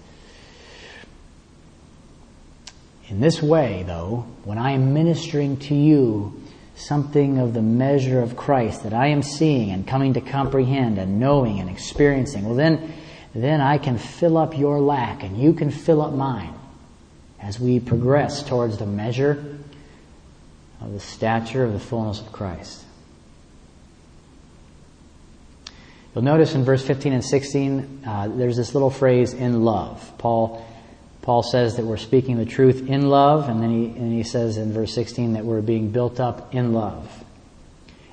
In 3.08 3.20
this 3.20 3.42
way, 3.42 3.84
though, 3.86 4.26
when 4.44 4.58
I 4.58 4.72
am 4.72 4.94
ministering 4.94 5.56
to 5.58 5.74
you 5.74 6.40
something 6.78 7.38
of 7.38 7.54
the 7.54 7.62
measure 7.62 8.20
of 8.20 8.36
Christ 8.36 8.84
that 8.84 8.94
I 8.94 9.08
am 9.08 9.22
seeing 9.22 9.70
and 9.70 9.86
coming 9.86 10.14
to 10.14 10.20
comprehend 10.20 10.98
and 10.98 11.18
knowing 11.18 11.60
and 11.60 11.68
experiencing, 11.68 12.44
well 12.44 12.54
then, 12.54 12.94
then 13.34 13.60
I 13.60 13.78
can 13.78 13.98
fill 13.98 14.38
up 14.38 14.56
your 14.56 14.80
lack 14.80 15.22
and 15.22 15.36
you 15.36 15.52
can 15.52 15.70
fill 15.70 16.00
up 16.00 16.12
mine 16.12 16.54
as 17.40 17.58
we 17.58 17.80
progress 17.80 18.42
towards 18.42 18.78
the 18.78 18.86
measure 18.86 19.58
of 20.80 20.92
the 20.92 21.00
stature 21.00 21.64
of 21.64 21.72
the 21.72 21.80
fullness 21.80 22.20
of 22.20 22.32
Christ. 22.32 22.84
You'll 26.14 26.24
notice 26.24 26.54
in 26.54 26.64
verse 26.64 26.84
15 26.84 27.12
and 27.12 27.24
16, 27.24 28.02
uh, 28.06 28.28
there's 28.28 28.56
this 28.56 28.74
little 28.74 28.90
phrase, 28.90 29.34
in 29.34 29.64
love. 29.64 30.12
Paul, 30.18 30.64
Paul 31.28 31.42
says 31.42 31.76
that 31.76 31.84
we're 31.84 31.98
speaking 31.98 32.38
the 32.38 32.46
truth 32.46 32.88
in 32.88 33.10
love, 33.10 33.50
and 33.50 33.62
then 33.62 33.68
he, 33.70 33.84
and 34.00 34.14
he 34.14 34.22
says 34.22 34.56
in 34.56 34.72
verse 34.72 34.94
16 34.94 35.34
that 35.34 35.44
we're 35.44 35.60
being 35.60 35.90
built 35.90 36.20
up 36.20 36.54
in 36.54 36.72
love. 36.72 37.06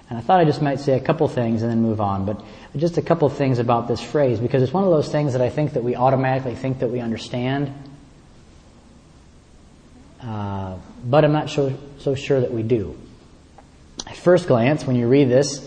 And 0.09 0.19
I 0.19 0.21
thought 0.21 0.41
I 0.41 0.43
just 0.43 0.61
might 0.61 0.81
say 0.81 0.97
a 0.97 0.99
couple 0.99 1.29
things 1.29 1.61
and 1.61 1.71
then 1.71 1.81
move 1.81 2.01
on, 2.01 2.25
but 2.25 2.43
just 2.75 2.97
a 2.97 3.01
couple 3.01 3.29
things 3.29 3.57
about 3.57 3.87
this 3.87 4.01
phrase, 4.01 4.41
because 4.41 4.61
it's 4.61 4.73
one 4.73 4.83
of 4.83 4.89
those 4.89 5.07
things 5.07 5.31
that 5.31 5.41
I 5.41 5.49
think 5.49 5.75
that 5.75 5.81
we 5.81 5.95
automatically 5.95 6.55
think 6.55 6.79
that 6.79 6.89
we 6.89 6.99
understand, 6.99 7.73
uh, 10.21 10.75
but 11.05 11.23
I'm 11.23 11.31
not 11.31 11.49
so, 11.49 11.73
so 11.99 12.15
sure 12.15 12.41
that 12.41 12.51
we 12.51 12.63
do. 12.63 12.97
At 14.05 14.17
first 14.17 14.45
glance, 14.45 14.85
when 14.85 14.97
you 14.97 15.07
read 15.07 15.29
this, 15.29 15.65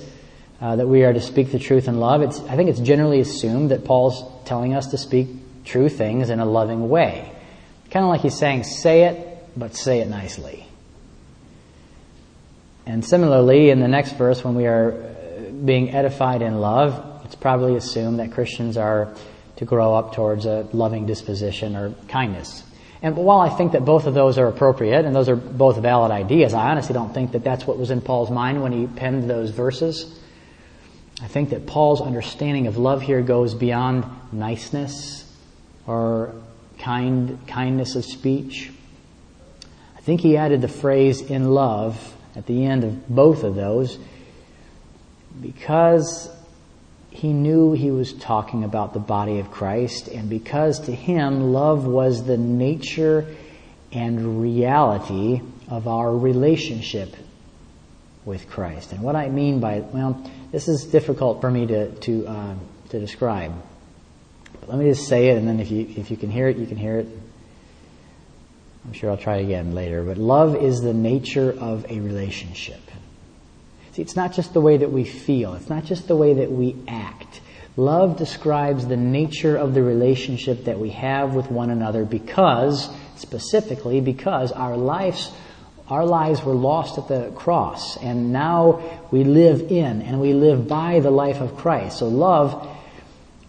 uh, 0.60 0.76
that 0.76 0.86
we 0.86 1.02
are 1.02 1.14
to 1.14 1.20
speak 1.22 1.50
the 1.50 1.58
truth 1.58 1.88
in 1.88 1.98
love, 1.98 2.20
I 2.20 2.56
think 2.56 2.68
it's 2.68 2.80
generally 2.80 3.20
assumed 3.20 3.70
that 3.70 3.86
Paul's 3.86 4.22
telling 4.44 4.74
us 4.74 4.88
to 4.88 4.98
speak 4.98 5.28
true 5.64 5.88
things 5.88 6.28
in 6.28 6.40
a 6.40 6.44
loving 6.44 6.90
way. 6.90 7.32
Kind 7.90 8.04
of 8.04 8.10
like 8.10 8.20
he's 8.20 8.36
saying, 8.36 8.64
say 8.64 9.04
it, 9.04 9.48
but 9.56 9.74
say 9.74 10.00
it 10.00 10.08
nicely. 10.08 10.66
And 12.86 13.04
similarly, 13.04 13.70
in 13.70 13.80
the 13.80 13.88
next 13.88 14.12
verse, 14.12 14.42
when 14.42 14.54
we 14.54 14.66
are 14.66 14.92
uh, 14.92 15.50
being 15.50 15.94
edified 15.94 16.42
in 16.42 16.60
love, 16.60 17.22
it's 17.24 17.34
probably 17.34 17.76
assumed 17.76 18.18
that 18.18 18.32
Christians 18.32 18.76
are 18.76 19.14
to 19.56 19.64
grow 19.64 19.94
up 19.94 20.14
towards 20.14 20.46
a 20.46 20.66
loving 20.72 21.04
disposition 21.04 21.76
or 21.76 21.92
kindness. 22.08 22.62
And 23.02 23.16
while 23.16 23.40
I 23.40 23.50
think 23.50 23.72
that 23.72 23.84
both 23.84 24.06
of 24.06 24.14
those 24.14 24.38
are 24.38 24.46
appropriate 24.48 25.04
and 25.04 25.14
those 25.14 25.28
are 25.28 25.36
both 25.36 25.78
valid 25.78 26.10
ideas, 26.10 26.54
I 26.54 26.70
honestly 26.70 26.94
don't 26.94 27.12
think 27.12 27.32
that 27.32 27.44
that's 27.44 27.66
what 27.66 27.78
was 27.78 27.90
in 27.90 28.00
Paul's 28.00 28.30
mind 28.30 28.62
when 28.62 28.72
he 28.72 28.86
penned 28.86 29.28
those 29.28 29.50
verses. 29.50 30.18
I 31.22 31.26
think 31.26 31.50
that 31.50 31.66
Paul's 31.66 32.00
understanding 32.00 32.66
of 32.66 32.76
love 32.76 33.02
here 33.02 33.22
goes 33.22 33.54
beyond 33.54 34.04
niceness 34.32 35.24
or 35.86 36.34
kind, 36.88 37.46
kindness 37.46 37.96
of 37.96 38.04
speech. 38.06 38.70
I 39.94 40.00
think 40.00 40.22
he 40.22 40.38
added 40.38 40.62
the 40.62 40.68
phrase 40.68 41.20
in 41.20 41.50
love 41.50 42.16
at 42.34 42.46
the 42.46 42.64
end 42.64 42.82
of 42.82 43.06
both 43.10 43.44
of 43.44 43.54
those 43.54 43.98
because 45.42 46.30
he 47.10 47.34
knew 47.34 47.74
he 47.74 47.90
was 47.90 48.14
talking 48.14 48.64
about 48.64 48.94
the 48.94 49.00
body 49.00 49.38
of 49.38 49.50
Christ, 49.50 50.08
and 50.08 50.30
because 50.30 50.80
to 50.80 50.92
him 50.94 51.52
love 51.52 51.84
was 51.84 52.24
the 52.24 52.38
nature 52.38 53.36
and 53.92 54.40
reality 54.40 55.42
of 55.68 55.88
our 55.88 56.10
relationship 56.10 57.14
with 58.24 58.48
Christ. 58.48 58.92
And 58.92 59.02
what 59.02 59.14
I 59.14 59.28
mean 59.28 59.60
by, 59.60 59.80
well, 59.80 60.24
this 60.52 60.68
is 60.68 60.84
difficult 60.84 61.42
for 61.42 61.50
me 61.50 61.66
to, 61.66 61.90
to, 61.92 62.26
uh, 62.26 62.54
to 62.88 62.98
describe. 62.98 63.52
Let 64.68 64.78
me 64.78 64.90
just 64.90 65.08
say 65.08 65.28
it, 65.28 65.38
and 65.38 65.48
then 65.48 65.60
if 65.60 65.70
you, 65.70 65.86
if 65.96 66.10
you 66.10 66.16
can 66.16 66.30
hear 66.30 66.48
it, 66.48 66.58
you 66.58 66.66
can 66.66 66.76
hear 66.76 66.98
it. 66.98 67.08
I'm 68.84 68.92
sure 68.92 69.10
I'll 69.10 69.16
try 69.16 69.38
again 69.38 69.74
later. 69.74 70.02
But 70.02 70.18
love 70.18 70.56
is 70.56 70.80
the 70.80 70.94
nature 70.94 71.50
of 71.58 71.90
a 71.90 72.00
relationship. 72.00 72.80
See, 73.92 74.02
it's 74.02 74.14
not 74.14 74.34
just 74.34 74.52
the 74.52 74.60
way 74.60 74.76
that 74.76 74.92
we 74.92 75.04
feel. 75.04 75.54
It's 75.54 75.70
not 75.70 75.84
just 75.84 76.06
the 76.06 76.16
way 76.16 76.34
that 76.34 76.52
we 76.52 76.76
act. 76.86 77.40
Love 77.76 78.18
describes 78.18 78.86
the 78.86 78.96
nature 78.96 79.56
of 79.56 79.72
the 79.72 79.82
relationship 79.82 80.64
that 80.64 80.78
we 80.78 80.90
have 80.90 81.34
with 81.34 81.50
one 81.50 81.70
another 81.70 82.04
because, 82.04 82.90
specifically, 83.16 84.00
because 84.00 84.52
our 84.52 84.76
lives, 84.76 85.30
our 85.88 86.04
lives 86.04 86.42
were 86.42 86.54
lost 86.54 86.98
at 86.98 87.08
the 87.08 87.30
cross 87.36 87.96
and 87.96 88.32
now 88.32 88.82
we 89.10 89.24
live 89.24 89.70
in 89.70 90.02
and 90.02 90.20
we 90.20 90.32
live 90.32 90.68
by 90.68 91.00
the 91.00 91.10
life 91.10 91.40
of 91.40 91.56
Christ. 91.56 92.00
So 92.00 92.08
love, 92.08 92.68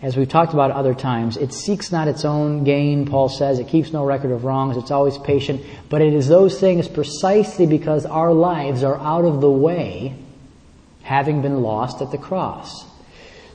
as 0.02 0.16
we've 0.16 0.30
talked 0.30 0.54
about 0.54 0.72
other 0.72 0.94
times, 0.94 1.36
it 1.36 1.54
seeks 1.54 1.92
not 1.92 2.08
its 2.08 2.24
own 2.24 2.64
gain, 2.64 3.06
Paul 3.06 3.28
says. 3.28 3.60
It 3.60 3.68
keeps 3.68 3.92
no 3.92 4.06
record 4.06 4.32
of 4.32 4.46
wrongs. 4.46 4.78
It's 4.78 4.92
always 4.92 5.18
patient. 5.18 5.62
But 5.90 6.02
it 6.02 6.14
is 6.14 6.30
those 6.30 6.58
things 6.58 6.88
precisely 6.88 7.66
because 7.66 8.06
our 8.06 8.32
lives 8.32 8.84
are 8.84 8.98
out 8.98 9.26
of 9.26 9.42
the 9.42 9.52
way 9.52 10.16
having 11.02 11.42
been 11.42 11.62
lost 11.62 12.02
at 12.02 12.12
the 12.12 12.18
cross. 12.18 12.86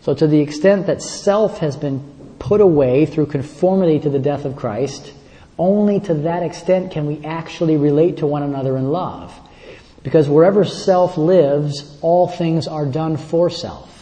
So 0.02 0.12
to 0.12 0.26
the 0.26 0.40
extent 0.40 0.86
that 0.86 1.00
self 1.00 1.58
has 1.58 1.76
been 1.76 2.36
put 2.38 2.60
away 2.60 3.06
through 3.06 3.26
conformity 3.26 3.98
to 4.00 4.10
the 4.10 4.18
death 4.18 4.44
of 4.44 4.54
Christ, 4.54 5.14
only 5.58 5.98
to 6.00 6.12
that 6.12 6.42
extent 6.42 6.92
can 6.92 7.06
we 7.06 7.24
actually 7.24 7.78
relate 7.78 8.18
to 8.18 8.26
one 8.26 8.42
another 8.42 8.76
in 8.76 8.90
love. 8.90 9.32
Because 10.02 10.28
wherever 10.28 10.66
self 10.66 11.16
lives, 11.16 11.98
all 12.02 12.28
things 12.28 12.68
are 12.68 12.84
done 12.84 13.16
for 13.16 13.48
self. 13.48 13.93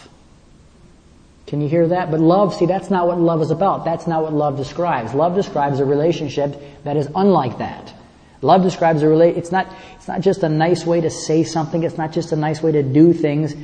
Can 1.53 1.61
you 1.61 1.69
hear 1.69 1.87
that? 1.89 2.11
But 2.11 2.19
love, 2.19 2.55
see, 2.55 2.65
that's 2.65 2.89
not 2.89 3.07
what 3.07 3.21
love 3.21 3.43
is 3.43 3.51
about. 3.51 3.85
That's 3.85 4.07
not 4.07 4.23
what 4.23 4.33
love 4.33 4.57
describes. 4.57 5.13
Love 5.13 5.35
describes 5.35 5.81
a 5.81 5.85
relationship 5.85 6.59
that 6.85 6.97
is 6.97 7.07
unlike 7.15 7.59
that. 7.59 7.93
Love 8.41 8.63
describes 8.63 9.03
a 9.03 9.09
relate. 9.09 9.37
It's 9.37 9.53
not. 9.53 9.71
It's 9.97 10.09
not 10.09 10.23
just 10.23 10.43
a 10.45 10.49
nice 10.49 10.87
way 10.87 11.03
to 11.03 11.11
say 11.11 11.45
something. 11.45 11.83
It's 11.83 11.99
not 11.99 12.11
just 12.11 12.33
a 12.33 12.37
nice 12.37 12.63
way 12.63 12.73
to 12.73 12.83
do 12.83 13.13
things. 13.13 13.55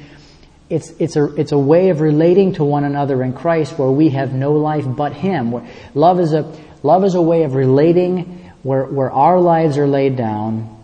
It's 0.68 0.90
it's 0.98 1.16
a 1.16 1.34
it's 1.36 1.52
a 1.52 1.58
way 1.58 1.88
of 1.88 2.02
relating 2.02 2.52
to 2.56 2.64
one 2.64 2.84
another 2.84 3.22
in 3.22 3.32
Christ 3.32 3.78
where 3.78 3.88
we 3.90 4.10
have 4.10 4.34
no 4.34 4.52
life 4.52 4.84
but 4.86 5.14
Him. 5.14 5.50
Where 5.50 5.66
Love 5.94 6.20
is 6.20 6.34
a 6.34 6.42
love 6.82 7.04
is 7.04 7.14
a 7.14 7.22
way 7.22 7.44
of 7.44 7.54
relating 7.54 8.52
where 8.64 8.84
where 8.84 9.10
our 9.10 9.40
lives 9.40 9.78
are 9.78 9.88
laid 9.88 10.14
down, 10.14 10.76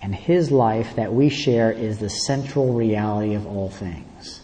and 0.00 0.14
His 0.14 0.52
life 0.52 0.94
that 0.94 1.12
we 1.12 1.30
share 1.30 1.72
is 1.72 1.98
the 1.98 2.08
central 2.08 2.74
reality 2.74 3.34
of 3.34 3.44
all 3.44 3.70
things. 3.70 4.37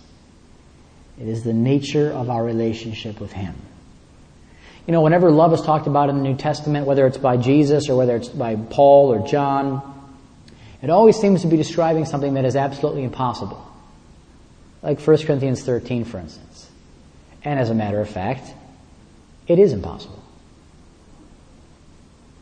It 1.20 1.28
is 1.28 1.44
the 1.44 1.52
nature 1.52 2.10
of 2.10 2.30
our 2.30 2.44
relationship 2.44 3.20
with 3.20 3.32
Him. 3.32 3.54
You 4.86 4.92
know, 4.92 5.00
whenever 5.00 5.30
love 5.30 5.52
is 5.54 5.62
talked 5.62 5.86
about 5.86 6.10
in 6.10 6.16
the 6.16 6.22
New 6.22 6.36
Testament, 6.36 6.86
whether 6.86 7.06
it's 7.06 7.16
by 7.16 7.36
Jesus 7.36 7.88
or 7.88 7.96
whether 7.96 8.16
it's 8.16 8.28
by 8.28 8.56
Paul 8.56 9.14
or 9.14 9.26
John, 9.26 9.92
it 10.82 10.90
always 10.90 11.16
seems 11.16 11.42
to 11.42 11.46
be 11.46 11.56
describing 11.56 12.04
something 12.04 12.34
that 12.34 12.44
is 12.44 12.56
absolutely 12.56 13.04
impossible. 13.04 13.66
Like 14.82 15.00
1 15.00 15.18
Corinthians 15.24 15.62
13, 15.62 16.04
for 16.04 16.18
instance. 16.18 16.68
And 17.42 17.58
as 17.58 17.70
a 17.70 17.74
matter 17.74 18.00
of 18.00 18.10
fact, 18.10 18.52
it 19.46 19.58
is 19.58 19.72
impossible. 19.72 20.22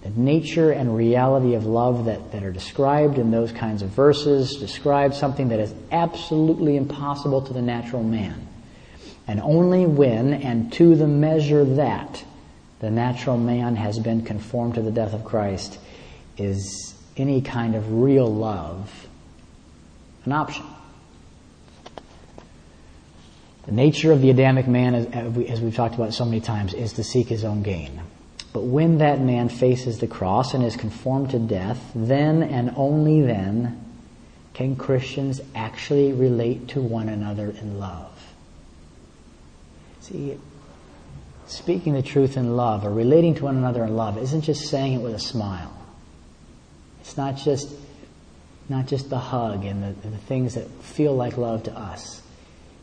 The 0.02 0.11
nature 0.11 0.72
and 0.72 0.96
reality 0.96 1.54
of 1.54 1.64
love 1.64 2.06
that, 2.06 2.32
that 2.32 2.42
are 2.42 2.50
described 2.50 3.18
in 3.18 3.30
those 3.30 3.52
kinds 3.52 3.82
of 3.82 3.90
verses 3.90 4.56
describe 4.56 5.14
something 5.14 5.50
that 5.50 5.61
is 5.61 5.72
absolutely 5.92 6.76
impossible 6.76 7.42
to 7.42 7.52
the 7.52 7.62
natural 7.62 8.02
man. 8.02 8.48
And 9.26 9.40
only 9.40 9.87
when 9.87 10.35
and 10.35 10.72
to 10.74 10.96
the 10.96 11.06
measure 11.06 11.64
that 11.64 12.24
the 12.80 12.90
natural 12.90 13.37
man 13.37 13.76
has 13.76 13.98
been 13.98 14.24
conformed 14.24 14.74
to 14.74 14.82
the 14.82 14.90
death 14.90 15.12
of 15.14 15.24
Christ 15.24 15.78
is, 16.37 16.94
any 17.16 17.42
kind 17.42 17.74
of 17.74 17.92
real 17.92 18.32
love 18.32 19.06
an 20.24 20.32
option. 20.32 20.64
The 23.66 23.72
nature 23.72 24.12
of 24.12 24.20
the 24.20 24.30
Adamic 24.30 24.66
man, 24.66 24.94
as 24.94 25.61
we've 25.61 25.74
talked 25.74 25.94
about 25.94 26.14
so 26.14 26.24
many 26.24 26.40
times, 26.40 26.74
is 26.74 26.94
to 26.94 27.04
seek 27.04 27.28
his 27.28 27.44
own 27.44 27.62
gain. 27.62 28.00
But 28.52 28.64
when 28.64 28.98
that 28.98 29.20
man 29.20 29.48
faces 29.48 29.98
the 29.98 30.06
cross 30.06 30.54
and 30.54 30.64
is 30.64 30.76
conformed 30.76 31.30
to 31.30 31.38
death, 31.38 31.80
then 31.94 32.42
and 32.42 32.72
only 32.76 33.22
then 33.22 33.80
can 34.54 34.76
Christians 34.76 35.40
actually 35.54 36.12
relate 36.12 36.68
to 36.68 36.80
one 36.80 37.08
another 37.08 37.50
in 37.50 37.78
love. 37.78 38.21
See, 40.03 40.37
speaking 41.47 41.95
the 41.95 42.03
truth 42.03 42.37
in 42.37 42.57
love 42.57 42.85
or 42.85 42.91
relating 42.91 43.37
to 43.37 43.45
one 43.45 43.57
another 43.57 43.85
in 43.85 43.97
love 43.97 44.19
isn't 44.19 44.41
just 44.43 44.69
saying 44.69 44.95
it 44.95 45.01
with 45.01 45.15
a 45.15 45.21
smile. 45.21 45.73
It's 47.01 47.17
not 47.17 47.37
just 47.37 47.73
not 48.69 48.87
just 48.87 49.11
the 49.11 49.19
hug 49.19 49.65
and 49.65 49.83
the, 49.83 50.09
the 50.09 50.17
things 50.17 50.55
that 50.55 50.69
feel 50.83 51.15
like 51.15 51.37
love 51.37 51.65
to 51.65 51.79
us. 51.79 52.21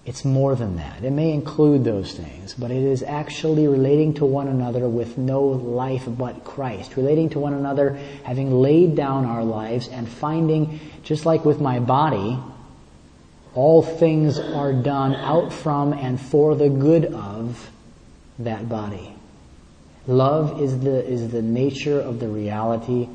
It's 0.06 0.24
more 0.24 0.56
than 0.56 0.78
that. 0.78 1.04
It 1.04 1.12
may 1.12 1.32
include 1.32 1.84
those 1.84 2.14
things, 2.14 2.54
but 2.54 2.72
it 2.72 2.84
is 2.84 3.04
actually 3.04 3.68
relating 3.68 4.14
to 4.16 4.26
one 4.26 4.48
another 4.48 4.88
with 4.88 5.18
no 5.18 5.44
life 5.44 6.06
but 6.08 6.46
Christ. 6.46 6.96
Relating 6.96 7.30
to 7.32 7.40
one 7.40 7.54
another, 7.54 8.00
having 8.24 8.52
laid 8.52 8.96
down 8.96 9.26
our 9.26 9.44
lives 9.44 9.90
and 9.90 10.08
finding, 10.08 10.80
just 11.04 11.26
like 11.26 11.44
with 11.44 11.60
my 11.60 11.80
body, 11.80 12.40
all 13.56 13.82
things 13.82 14.38
are 14.40 14.74
done 14.74 15.16
out 15.16 15.52
from 15.52 15.94
and 15.94 16.20
for 16.20 16.56
the 16.56 16.70
good 16.70 17.06
of 17.06 17.70
that 18.40 18.70
body. 18.70 19.14
Love 20.08 20.62
is 20.62 20.80
the, 20.80 21.06
is 21.06 21.30
the 21.30 21.42
nature 21.42 22.00
of 22.00 22.20
the 22.20 22.28
reality 22.28 23.08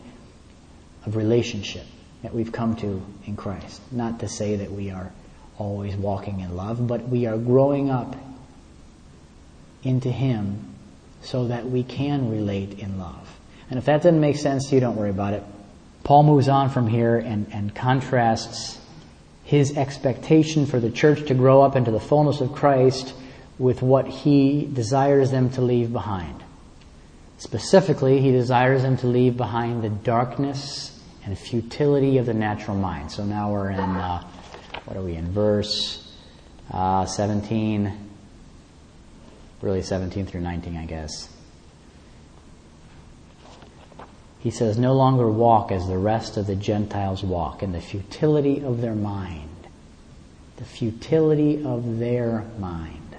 of 1.06 1.16
relationship 1.16 1.84
that 2.22 2.34
we've 2.34 2.52
come 2.52 2.76
to 2.76 3.04
in 3.26 3.36
Christ. 3.36 3.80
Not 3.92 4.20
to 4.20 4.28
say 4.28 4.56
that 4.56 4.70
we 4.70 4.90
are 4.90 5.12
always 5.58 5.94
walking 5.94 6.40
in 6.40 6.56
love, 6.56 6.86
but 6.86 7.08
we 7.08 7.26
are 7.26 7.36
growing 7.36 7.90
up 7.90 8.16
into 9.82 10.10
Him 10.10 10.74
so 11.22 11.48
that 11.48 11.68
we 11.68 11.82
can 11.82 12.30
relate 12.30 12.78
in 12.78 12.98
love. 12.98 13.38
And 13.70 13.78
if 13.78 13.86
that 13.86 14.02
doesn't 14.02 14.20
make 14.20 14.36
sense 14.36 14.70
you, 14.72 14.80
don't 14.80 14.96
worry 14.96 15.10
about 15.10 15.34
it. 15.34 15.42
Paul 16.02 16.22
moves 16.22 16.48
on 16.48 16.70
from 16.70 16.86
here 16.86 17.16
and, 17.16 17.46
and 17.50 17.74
contrasts 17.74 18.78
his 19.44 19.76
expectation 19.76 20.66
for 20.66 20.80
the 20.80 20.90
church 20.90 21.26
to 21.26 21.34
grow 21.34 21.62
up 21.62 21.76
into 21.76 21.90
the 21.90 22.00
fullness 22.00 22.40
of 22.40 22.52
Christ 22.52 23.14
with 23.58 23.82
what 23.82 24.08
he 24.08 24.66
desires 24.66 25.30
them 25.30 25.50
to 25.50 25.60
leave 25.60 25.92
behind. 25.92 26.42
Specifically, 27.38 28.20
he 28.20 28.32
desires 28.32 28.82
them 28.82 28.96
to 28.98 29.06
leave 29.06 29.36
behind 29.36 29.82
the 29.82 29.90
darkness 29.90 30.98
and 31.24 31.38
futility 31.38 32.18
of 32.18 32.26
the 32.26 32.34
natural 32.34 32.76
mind. 32.76 33.10
So 33.10 33.24
now 33.24 33.52
we're 33.52 33.70
in 33.70 33.78
uh, 33.78 34.26
what 34.84 34.96
are 34.96 35.02
we 35.02 35.14
in? 35.14 35.30
Verse 35.30 36.12
uh, 36.70 37.06
17, 37.06 38.10
really 39.60 39.82
17 39.82 40.26
through 40.26 40.40
19, 40.40 40.76
I 40.76 40.86
guess. 40.86 41.33
He 44.44 44.50
says, 44.50 44.76
No 44.76 44.92
longer 44.92 45.26
walk 45.26 45.72
as 45.72 45.88
the 45.88 45.96
rest 45.96 46.36
of 46.36 46.46
the 46.46 46.54
Gentiles 46.54 47.24
walk 47.24 47.62
in 47.62 47.72
the 47.72 47.80
futility 47.80 48.62
of 48.62 48.82
their 48.82 48.94
mind. 48.94 49.48
The 50.58 50.66
futility 50.66 51.64
of 51.64 51.98
their 51.98 52.44
mind. 52.58 53.16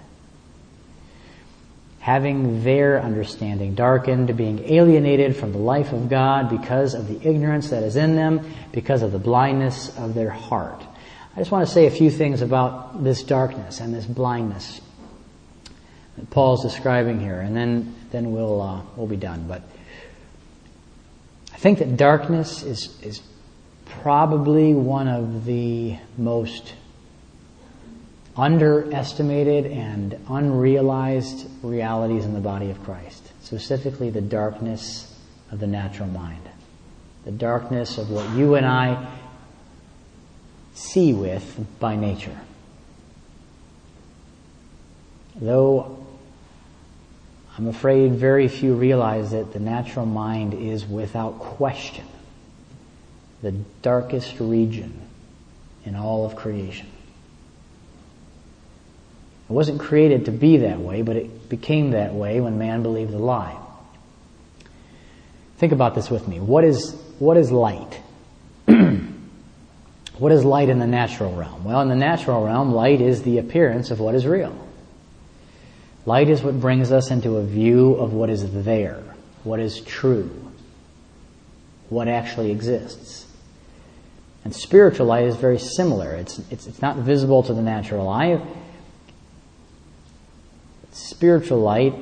Having 1.99 2.63
their 2.63 3.01
understanding 3.01 3.73
darkened, 3.73 4.37
being 4.37 4.71
alienated 4.71 5.35
from 5.35 5.51
the 5.51 5.57
life 5.57 5.93
of 5.93 6.09
God 6.09 6.47
because 6.47 6.93
of 6.93 7.07
the 7.07 7.27
ignorance 7.27 7.71
that 7.71 7.81
is 7.81 7.95
in 7.95 8.15
them, 8.15 8.47
because 8.71 9.01
of 9.01 9.11
the 9.11 9.17
blindness 9.17 9.97
of 9.97 10.13
their 10.13 10.29
heart. 10.29 10.79
I 11.35 11.39
just 11.39 11.49
want 11.49 11.67
to 11.67 11.73
say 11.73 11.87
a 11.87 11.91
few 11.91 12.11
things 12.11 12.43
about 12.43 13.03
this 13.03 13.23
darkness 13.23 13.79
and 13.79 13.95
this 13.95 14.05
blindness 14.05 14.79
that 16.17 16.29
Paul's 16.29 16.61
describing 16.61 17.19
here, 17.19 17.39
and 17.41 17.57
then 17.57 17.95
then 18.11 18.31
we'll 18.31 18.61
uh, 18.61 18.81
we'll 18.95 19.07
be 19.07 19.17
done. 19.17 19.47
But 19.47 19.63
I 21.55 21.57
think 21.57 21.79
that 21.79 21.95
darkness 21.95 22.63
is 22.63 23.01
is 23.01 23.21
probably 23.85 24.73
one 24.73 25.07
of 25.07 25.45
the 25.45 25.95
most 26.17 26.73
underestimated 28.35 29.65
and 29.65 30.19
unrealized 30.27 31.47
realities 31.63 32.25
in 32.25 32.33
the 32.33 32.41
body 32.41 32.71
of 32.71 32.83
Christ. 32.83 33.31
Specifically, 33.41 34.09
the 34.09 34.19
darkness 34.19 35.17
of 35.49 35.59
the 35.59 35.67
natural 35.67 36.09
mind, 36.09 36.41
the 37.23 37.31
darkness 37.31 37.97
of 37.97 38.09
what 38.09 38.29
you 38.31 38.55
and 38.55 38.65
I 38.65 39.17
see 40.73 41.13
with 41.13 41.65
by 41.79 41.95
nature. 41.95 42.37
Though 45.37 46.04
I'm 47.57 47.67
afraid 47.67 48.13
very 48.13 48.47
few 48.47 48.73
realize 48.73 49.31
that 49.31 49.53
the 49.53 49.59
natural 49.59 50.05
mind 50.05 50.53
is 50.53 50.85
without 50.85 51.39
question 51.39 52.05
the 53.41 53.51
darkest 53.81 54.39
region 54.39 54.99
in 55.85 55.95
all 55.95 56.25
of 56.25 56.35
creation. 56.35 56.87
It 59.47 59.53
wasn't 59.53 59.79
created 59.79 60.25
to 60.25 60.31
be 60.31 60.57
that 60.57 60.79
way, 60.79 61.03
but 61.03 61.15
it 61.15 61.47
became 61.47 61.91
that 61.91 62.13
way 62.13 62.41
when 62.41 62.57
man 62.57 62.81
believed 62.81 63.11
the 63.11 63.19
lie. 63.19 63.55
Think 65.57 65.71
about 65.71 65.93
this 65.93 66.09
with 66.09 66.27
me. 66.27 66.39
What 66.39 66.63
is, 66.63 66.93
what 67.19 67.37
is 67.37 67.51
light? 67.51 68.01
What 70.17 70.31
is 70.31 70.45
light 70.45 70.69
in 70.69 70.79
the 70.79 70.87
natural 70.87 71.35
realm? 71.35 71.65
Well, 71.65 71.81
in 71.81 71.89
the 71.89 71.95
natural 71.95 72.45
realm, 72.45 72.71
light 72.71 73.01
is 73.01 73.23
the 73.23 73.37
appearance 73.37 73.91
of 73.91 73.99
what 73.99 74.15
is 74.15 74.25
real. 74.25 74.55
Light 76.05 76.29
is 76.29 76.43
what 76.43 76.59
brings 76.59 76.91
us 76.91 77.09
into 77.09 77.37
a 77.37 77.43
view 77.43 77.95
of 77.95 78.13
what 78.13 78.29
is 78.29 78.63
there, 78.63 79.03
what 79.43 79.59
is 79.59 79.81
true, 79.81 80.51
what 81.89 82.07
actually 82.07 82.51
exists. 82.51 83.25
And 84.43 84.55
spiritual 84.55 85.07
light 85.07 85.25
is 85.25 85.35
very 85.35 85.57
similar. 85.57 86.13
It's, 86.13 86.39
it's, 86.51 86.67
it's 86.67 86.81
not 86.81 86.97
visible 86.97 87.41
to 87.43 87.53
the 87.53 87.63
natural 87.63 88.07
eye. 88.07 88.39
Spiritual 90.91 91.59
light 91.59 91.95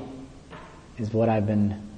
is 0.97 1.13
what 1.13 1.29
I've 1.29 1.47
been 1.47 1.89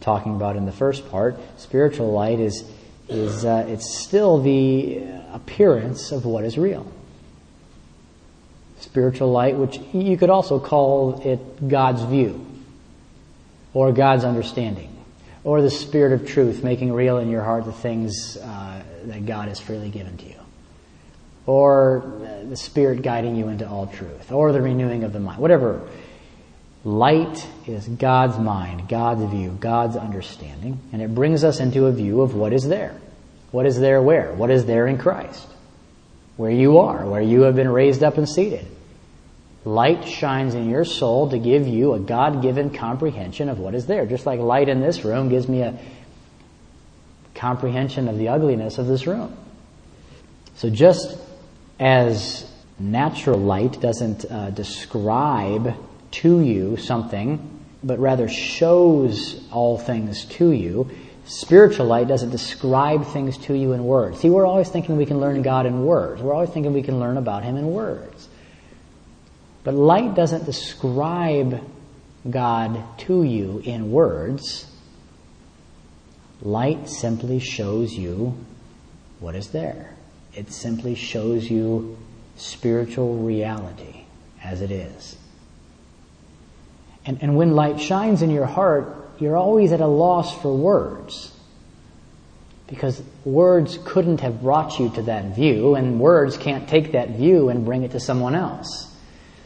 talking 0.00 0.36
about 0.36 0.56
in 0.56 0.66
the 0.66 0.72
first 0.72 1.10
part. 1.10 1.38
Spiritual 1.56 2.12
light 2.12 2.38
is 2.38 2.64
is 3.08 3.44
uh, 3.44 3.64
it's 3.68 3.98
still 3.98 4.40
the 4.40 5.02
appearance 5.32 6.12
of 6.12 6.24
what 6.24 6.44
is 6.44 6.58
real. 6.58 6.90
Spiritual 8.80 9.30
light, 9.30 9.56
which 9.56 9.78
you 9.92 10.16
could 10.16 10.30
also 10.30 10.58
call 10.58 11.20
it 11.24 11.68
God's 11.68 12.02
view, 12.02 12.44
or 13.74 13.92
God's 13.92 14.24
understanding, 14.24 14.96
or 15.44 15.62
the 15.62 15.70
Spirit 15.70 16.12
of 16.12 16.26
truth 16.28 16.62
making 16.62 16.92
real 16.92 17.18
in 17.18 17.28
your 17.28 17.42
heart 17.42 17.64
the 17.64 17.72
things 17.72 18.36
uh, 18.36 18.82
that 19.04 19.26
God 19.26 19.48
has 19.48 19.60
freely 19.60 19.90
given 19.90 20.16
to 20.18 20.26
you, 20.26 20.40
or 21.46 22.20
the 22.44 22.56
Spirit 22.56 23.02
guiding 23.02 23.36
you 23.36 23.48
into 23.48 23.68
all 23.68 23.86
truth, 23.86 24.30
or 24.30 24.52
the 24.52 24.62
renewing 24.62 25.04
of 25.04 25.12
the 25.12 25.20
mind, 25.20 25.40
whatever. 25.40 25.88
Light 26.84 27.46
is 27.66 27.86
God's 27.88 28.38
mind, 28.38 28.88
God's 28.88 29.24
view, 29.30 29.50
God's 29.58 29.96
understanding, 29.96 30.80
and 30.92 31.02
it 31.02 31.12
brings 31.14 31.42
us 31.42 31.58
into 31.58 31.86
a 31.86 31.92
view 31.92 32.22
of 32.22 32.34
what 32.34 32.52
is 32.52 32.68
there. 32.68 32.98
What 33.50 33.66
is 33.66 33.80
there 33.80 34.00
where? 34.00 34.32
What 34.32 34.50
is 34.50 34.64
there 34.64 34.86
in 34.86 34.98
Christ? 34.98 35.46
Where 36.38 36.52
you 36.52 36.78
are, 36.78 37.04
where 37.04 37.20
you 37.20 37.42
have 37.42 37.56
been 37.56 37.68
raised 37.68 38.04
up 38.04 38.16
and 38.16 38.28
seated. 38.28 38.64
Light 39.64 40.06
shines 40.06 40.54
in 40.54 40.70
your 40.70 40.84
soul 40.84 41.30
to 41.30 41.38
give 41.38 41.66
you 41.66 41.94
a 41.94 41.98
God 41.98 42.42
given 42.42 42.70
comprehension 42.70 43.48
of 43.48 43.58
what 43.58 43.74
is 43.74 43.86
there. 43.86 44.06
Just 44.06 44.24
like 44.24 44.38
light 44.38 44.68
in 44.68 44.80
this 44.80 45.04
room 45.04 45.30
gives 45.30 45.48
me 45.48 45.62
a 45.62 45.76
comprehension 47.34 48.06
of 48.06 48.18
the 48.18 48.28
ugliness 48.28 48.78
of 48.78 48.86
this 48.86 49.04
room. 49.04 49.36
So 50.54 50.70
just 50.70 51.18
as 51.80 52.48
natural 52.78 53.40
light 53.40 53.80
doesn't 53.80 54.24
uh, 54.30 54.50
describe 54.50 55.74
to 56.12 56.40
you 56.40 56.76
something, 56.76 57.64
but 57.82 57.98
rather 57.98 58.28
shows 58.28 59.44
all 59.50 59.76
things 59.76 60.24
to 60.26 60.52
you. 60.52 60.88
Spiritual 61.28 61.84
light 61.84 62.08
doesn't 62.08 62.30
describe 62.30 63.04
things 63.04 63.36
to 63.36 63.54
you 63.54 63.74
in 63.74 63.84
words. 63.84 64.18
See, 64.20 64.30
we're 64.30 64.46
always 64.46 64.70
thinking 64.70 64.96
we 64.96 65.04
can 65.04 65.20
learn 65.20 65.42
God 65.42 65.66
in 65.66 65.84
words. 65.84 66.22
We're 66.22 66.32
always 66.32 66.48
thinking 66.48 66.72
we 66.72 66.82
can 66.82 66.98
learn 66.98 67.18
about 67.18 67.44
Him 67.44 67.56
in 67.56 67.66
words. 67.70 68.28
But 69.62 69.74
light 69.74 70.14
doesn't 70.14 70.46
describe 70.46 71.62
God 72.28 72.82
to 73.00 73.22
you 73.24 73.60
in 73.62 73.92
words. 73.92 74.64
Light 76.40 76.88
simply 76.88 77.40
shows 77.40 77.92
you 77.92 78.34
what 79.20 79.34
is 79.34 79.48
there. 79.48 79.94
It 80.32 80.50
simply 80.50 80.94
shows 80.94 81.50
you 81.50 81.98
spiritual 82.38 83.18
reality 83.18 84.04
as 84.42 84.62
it 84.62 84.70
is. 84.70 85.16
And, 87.04 87.18
and 87.20 87.36
when 87.36 87.54
light 87.54 87.78
shines 87.78 88.22
in 88.22 88.30
your 88.30 88.46
heart, 88.46 89.07
you're 89.18 89.36
always 89.36 89.72
at 89.72 89.80
a 89.80 89.86
loss 89.86 90.40
for 90.40 90.56
words. 90.56 91.32
because 92.68 93.02
words 93.24 93.78
couldn't 93.84 94.20
have 94.20 94.42
brought 94.42 94.78
you 94.78 94.90
to 94.90 95.02
that 95.02 95.34
view, 95.34 95.74
and 95.74 95.98
words 95.98 96.36
can't 96.36 96.68
take 96.68 96.92
that 96.92 97.10
view 97.10 97.48
and 97.48 97.64
bring 97.64 97.82
it 97.82 97.92
to 97.92 98.00
someone 98.00 98.34
else. 98.34 98.94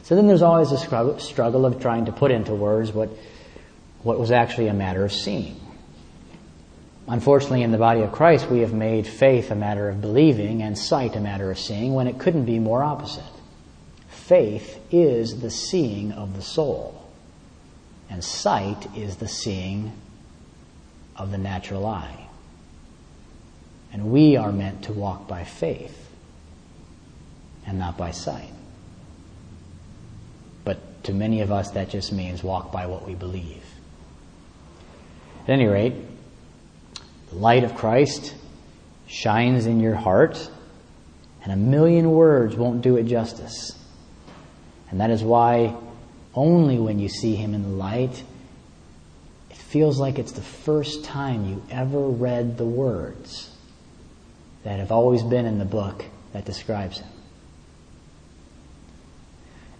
So 0.03 0.17
then 0.17 0.27
there's 0.27 0.43
always 0.43 0.73
a 0.73 0.79
struggle 0.79 1.65
of 1.65 1.81
trying 1.81 2.07
to 2.07 2.13
put 2.13 2.33
into 2.33 2.53
words 2.53 2.93
what, 2.93 3.11
what 4.03 4.19
was 4.19 4.33
actually 4.33 4.67
a 4.67 4.75
matter 4.75 5.05
of 5.05 5.13
seeing. 5.13 5.57
Unfortunately, 7.07 7.63
in 7.63 7.71
the 7.71 7.79
body 7.79 8.01
of 8.01 8.11
Christ, 8.13 8.51
we 8.51 8.61
have 8.61 8.75
made 8.75 9.07
faith 9.07 9.53
a 9.53 9.55
matter 9.55 9.89
of 9.89 10.01
believing 10.01 10.63
and 10.63 10.77
sight 10.77 11.15
a 11.15 11.21
matter 11.21 11.51
of 11.51 11.59
seeing 11.59 11.95
when 11.95 12.09
it 12.09 12.19
couldn't 12.19 12.45
be 12.45 12.59
more 12.59 12.83
opposite. 12.83 13.23
Faith 14.09 14.81
is 14.91 15.41
the 15.41 15.51
seeing 15.51 16.11
of 16.13 16.35
the 16.37 16.43
soul, 16.43 17.02
and 18.12 18.22
sight 18.22 18.94
is 18.94 19.16
the 19.16 19.27
seeing 19.27 19.90
of 21.16 21.31
the 21.31 21.38
natural 21.38 21.87
eye. 21.87 22.27
And 23.90 24.12
we 24.12 24.37
are 24.37 24.53
meant 24.53 24.85
to 24.85 24.92
walk 24.92 25.27
by 25.27 25.44
faith 25.44 26.11
and 27.66 27.79
not 27.79 27.96
by 27.96 28.11
sight. 28.11 28.53
But 30.62 31.05
to 31.05 31.14
many 31.14 31.40
of 31.40 31.51
us, 31.51 31.70
that 31.70 31.88
just 31.88 32.12
means 32.12 32.42
walk 32.42 32.70
by 32.70 32.85
what 32.85 33.07
we 33.07 33.14
believe. 33.14 33.64
At 35.44 35.51
any 35.51 35.66
rate, 35.66 35.94
the 37.31 37.37
light 37.37 37.64
of 37.64 37.75
Christ 37.77 38.35
shines 39.07 39.64
in 39.64 39.81
your 39.81 39.94
heart, 39.94 40.51
and 41.42 41.51
a 41.51 41.57
million 41.57 42.11
words 42.11 42.57
won't 42.57 42.83
do 42.83 42.96
it 42.96 43.05
justice. 43.05 43.72
And 44.90 45.01
that 45.01 45.11
is 45.11 45.22
why 45.22 45.75
only 46.35 46.79
when 46.79 46.99
you 46.99 47.09
see 47.09 47.35
Him 47.35 47.55
in 47.55 47.62
the 47.62 47.68
light, 47.68 48.23
it 49.51 49.57
feels 49.57 49.99
like 49.99 50.18
it's 50.18 50.33
the 50.33 50.42
first 50.42 51.05
time 51.05 51.47
you 51.47 51.62
ever 51.71 52.01
read 52.01 52.57
the 52.57 52.64
words 52.64 53.51
that 54.64 54.79
have 54.79 54.92
always 54.92 55.23
been 55.23 55.47
in 55.47 55.59
the 55.59 55.64
book 55.64 56.05
that 56.33 56.45
describes 56.45 56.99
him. 56.99 57.09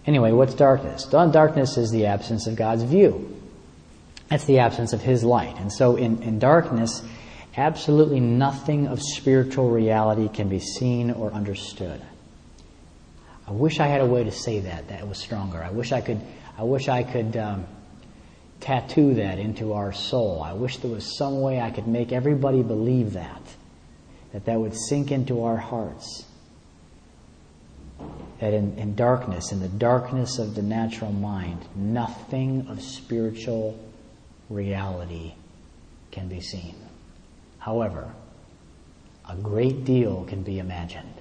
Anyway, 0.05 0.31
what's 0.31 0.53
darkness? 0.53 1.05
Darkness 1.05 1.77
is 1.77 1.89
the 1.91 2.07
absence 2.07 2.45
of 2.47 2.55
God's 2.55 2.83
view. 2.83 3.39
That's 4.29 4.45
the 4.45 4.59
absence 4.59 4.93
of 4.93 5.01
His 5.01 5.23
light. 5.23 5.57
And 5.57 5.71
so 5.71 5.95
in, 5.95 6.21
in 6.23 6.39
darkness, 6.39 7.01
absolutely 7.55 8.19
nothing 8.19 8.87
of 8.87 9.01
spiritual 9.01 9.69
reality 9.69 10.27
can 10.27 10.49
be 10.49 10.59
seen 10.59 11.11
or 11.11 11.31
understood. 11.31 12.01
I 13.47 13.51
wish 13.51 13.79
I 13.79 13.87
had 13.87 14.01
a 14.01 14.05
way 14.05 14.23
to 14.23 14.31
say 14.31 14.61
that 14.61 14.89
that 14.89 15.07
was 15.07 15.17
stronger. 15.17 15.63
I 15.63 15.71
wish 15.71 15.91
I 15.91 16.01
could. 16.01 16.19
I 16.57 16.63
wish 16.63 16.87
I 16.87 17.03
could 17.03 17.35
um, 17.37 17.65
tattoo 18.59 19.15
that 19.15 19.39
into 19.39 19.73
our 19.73 19.91
soul. 19.91 20.41
I 20.41 20.53
wish 20.53 20.77
there 20.77 20.91
was 20.91 21.17
some 21.17 21.41
way 21.41 21.59
I 21.59 21.71
could 21.71 21.87
make 21.87 22.11
everybody 22.11 22.61
believe 22.63 23.13
that 23.13 23.41
that 24.33 24.45
that 24.45 24.59
would 24.59 24.75
sink 24.75 25.11
into 25.11 25.43
our 25.43 25.57
hearts. 25.57 26.25
That 28.39 28.53
in, 28.53 28.77
in 28.77 28.95
darkness, 28.95 29.51
in 29.51 29.59
the 29.59 29.69
darkness 29.69 30.39
of 30.39 30.55
the 30.55 30.63
natural 30.63 31.11
mind, 31.11 31.63
nothing 31.75 32.67
of 32.67 32.81
spiritual 32.81 33.79
reality 34.49 35.33
can 36.11 36.27
be 36.27 36.41
seen. 36.41 36.75
However, 37.59 38.11
a 39.29 39.35
great 39.35 39.85
deal 39.85 40.25
can 40.25 40.43
be 40.43 40.59
imagined. 40.59 41.13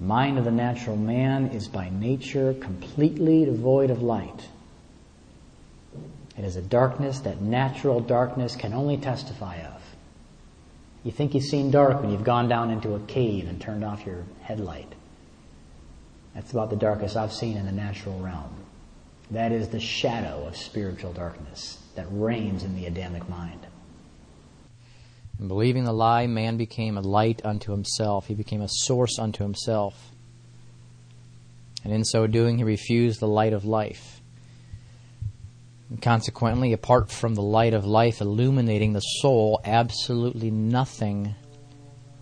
Mind 0.00 0.38
of 0.38 0.46
the 0.46 0.50
natural 0.50 0.96
man 0.96 1.48
is 1.48 1.68
by 1.68 1.90
nature 1.90 2.54
completely 2.54 3.44
devoid 3.44 3.90
of 3.90 4.00
light. 4.00 4.48
It 6.38 6.44
is 6.44 6.56
a 6.56 6.62
darkness 6.62 7.20
that 7.20 7.42
natural 7.42 8.00
darkness 8.00 8.56
can 8.56 8.72
only 8.72 8.96
testify 8.96 9.56
of. 9.56 9.82
You 11.04 11.12
think 11.12 11.34
you've 11.34 11.44
seen 11.44 11.70
dark 11.70 12.00
when 12.00 12.10
you've 12.10 12.24
gone 12.24 12.48
down 12.48 12.70
into 12.70 12.94
a 12.94 13.00
cave 13.00 13.46
and 13.46 13.60
turned 13.60 13.84
off 13.84 14.06
your 14.06 14.24
headlight. 14.40 14.90
That's 16.34 16.52
about 16.52 16.70
the 16.70 16.76
darkest 16.76 17.16
I've 17.16 17.32
seen 17.32 17.58
in 17.58 17.66
the 17.66 17.72
natural 17.72 18.18
realm. 18.20 18.54
That 19.30 19.52
is 19.52 19.68
the 19.68 19.80
shadow 19.80 20.46
of 20.46 20.56
spiritual 20.56 21.12
darkness 21.12 21.78
that 21.94 22.06
reigns 22.10 22.64
in 22.64 22.74
the 22.74 22.86
Adamic 22.86 23.28
mind. 23.28 23.66
In 25.40 25.48
believing 25.48 25.84
the 25.84 25.92
lie, 25.92 26.26
man 26.26 26.58
became 26.58 26.98
a 26.98 27.00
light 27.00 27.40
unto 27.44 27.72
himself. 27.72 28.26
He 28.26 28.34
became 28.34 28.60
a 28.60 28.68
source 28.68 29.18
unto 29.18 29.42
himself. 29.42 30.10
And 31.82 31.94
in 31.94 32.04
so 32.04 32.26
doing, 32.26 32.58
he 32.58 32.64
refused 32.64 33.20
the 33.20 33.28
light 33.28 33.54
of 33.54 33.64
life. 33.64 34.20
And 35.88 36.00
consequently, 36.02 36.74
apart 36.74 37.10
from 37.10 37.34
the 37.34 37.42
light 37.42 37.72
of 37.72 37.86
life 37.86 38.20
illuminating 38.20 38.92
the 38.92 39.00
soul, 39.00 39.60
absolutely 39.64 40.50
nothing 40.50 41.34